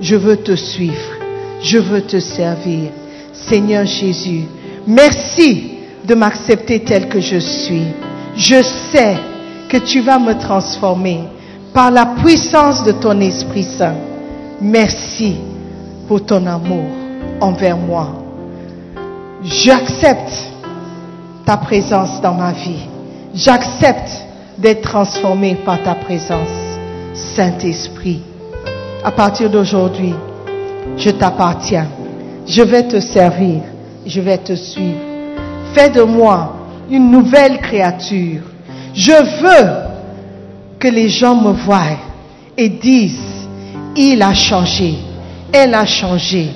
je 0.00 0.16
veux 0.16 0.36
te 0.36 0.54
suivre. 0.54 1.16
Je 1.62 1.78
veux 1.78 2.02
te 2.02 2.20
servir. 2.20 2.90
Seigneur 3.32 3.86
Jésus, 3.86 4.44
merci 4.86 5.72
de 6.06 6.14
m'accepter 6.14 6.80
tel 6.80 7.08
que 7.08 7.20
je 7.20 7.38
suis. 7.38 7.84
Je 8.36 8.62
sais 8.62 9.16
que 9.68 9.76
tu 9.78 10.00
vas 10.00 10.18
me 10.18 10.38
transformer 10.38 11.20
par 11.72 11.90
la 11.90 12.06
puissance 12.22 12.82
de 12.84 12.92
ton 12.92 13.20
Esprit 13.20 13.62
Saint. 13.62 13.96
Merci 14.60 15.36
pour 16.08 16.24
ton 16.24 16.46
amour 16.46 16.99
envers 17.40 17.76
moi. 17.76 18.08
J'accepte 19.42 20.50
ta 21.46 21.56
présence 21.56 22.20
dans 22.20 22.34
ma 22.34 22.52
vie. 22.52 22.86
J'accepte 23.34 24.10
d'être 24.58 24.82
transformé 24.82 25.54
par 25.54 25.82
ta 25.82 25.94
présence, 25.94 26.48
Saint-Esprit. 27.14 28.22
À 29.02 29.10
partir 29.10 29.48
d'aujourd'hui, 29.48 30.14
je 30.96 31.10
t'appartiens. 31.10 31.88
Je 32.46 32.62
vais 32.62 32.86
te 32.86 33.00
servir. 33.00 33.62
Je 34.06 34.20
vais 34.20 34.38
te 34.38 34.54
suivre. 34.54 34.98
Fais 35.74 35.90
de 35.90 36.02
moi 36.02 36.56
une 36.90 37.10
nouvelle 37.10 37.58
créature. 37.58 38.42
Je 38.92 39.12
veux 39.12 39.70
que 40.78 40.88
les 40.88 41.08
gens 41.08 41.36
me 41.36 41.52
voient 41.52 41.96
et 42.56 42.68
disent, 42.68 43.48
il 43.96 44.22
a 44.22 44.34
changé, 44.34 44.94
elle 45.52 45.74
a 45.74 45.86
changé. 45.86 46.50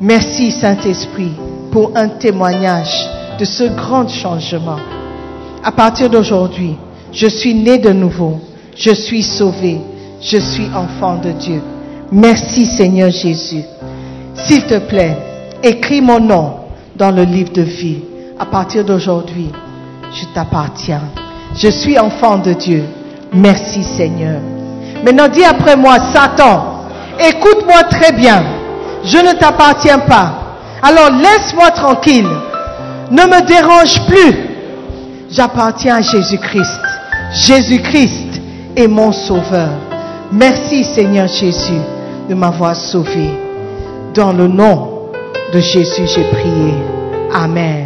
Merci 0.00 0.52
Saint-Esprit 0.52 1.32
pour 1.72 1.92
un 1.94 2.08
témoignage 2.08 3.08
de 3.38 3.46
ce 3.46 3.64
grand 3.64 4.06
changement. 4.06 4.76
À 5.64 5.72
partir 5.72 6.10
d'aujourd'hui, 6.10 6.76
je 7.12 7.26
suis 7.26 7.54
né 7.54 7.78
de 7.78 7.92
nouveau, 7.92 8.38
je 8.76 8.90
suis 8.90 9.22
sauvé, 9.22 9.80
je 10.20 10.36
suis 10.36 10.68
enfant 10.74 11.16
de 11.16 11.30
Dieu. 11.30 11.62
Merci 12.12 12.66
Seigneur 12.66 13.10
Jésus. 13.10 13.62
S'il 14.34 14.66
te 14.66 14.78
plaît, 14.80 15.16
écris 15.62 16.02
mon 16.02 16.20
nom 16.20 16.56
dans 16.94 17.10
le 17.10 17.22
livre 17.22 17.52
de 17.54 17.62
vie. 17.62 18.00
À 18.38 18.44
partir 18.44 18.84
d'aujourd'hui, 18.84 19.50
je 20.12 20.26
t'appartiens. 20.34 21.04
Je 21.56 21.68
suis 21.68 21.98
enfant 21.98 22.36
de 22.36 22.52
Dieu. 22.52 22.84
Merci 23.32 23.82
Seigneur. 23.82 24.42
Maintenant 25.02 25.28
dis 25.28 25.42
après 25.42 25.74
moi, 25.74 25.96
Satan, 26.12 26.84
écoute-moi 27.18 27.84
très 27.84 28.12
bien. 28.12 28.44
Je 29.06 29.18
ne 29.18 29.32
t'appartiens 29.38 30.00
pas. 30.00 30.32
Alors 30.82 31.10
laisse-moi 31.10 31.70
tranquille. 31.70 32.28
Ne 33.10 33.22
me 33.22 33.46
dérange 33.46 34.04
plus. 34.06 34.34
J'appartiens 35.30 35.96
à 35.96 36.00
Jésus-Christ. 36.00 36.80
Jésus-Christ 37.32 38.40
est 38.76 38.88
mon 38.88 39.12
sauveur. 39.12 39.70
Merci 40.32 40.84
Seigneur 40.84 41.28
Jésus 41.28 41.80
de 42.28 42.34
m'avoir 42.34 42.74
sauvé. 42.74 43.30
Dans 44.12 44.32
le 44.32 44.48
nom 44.48 45.10
de 45.52 45.60
Jésus, 45.60 46.06
j'ai 46.06 46.24
prié. 46.24 46.74
Amen. 47.32 47.85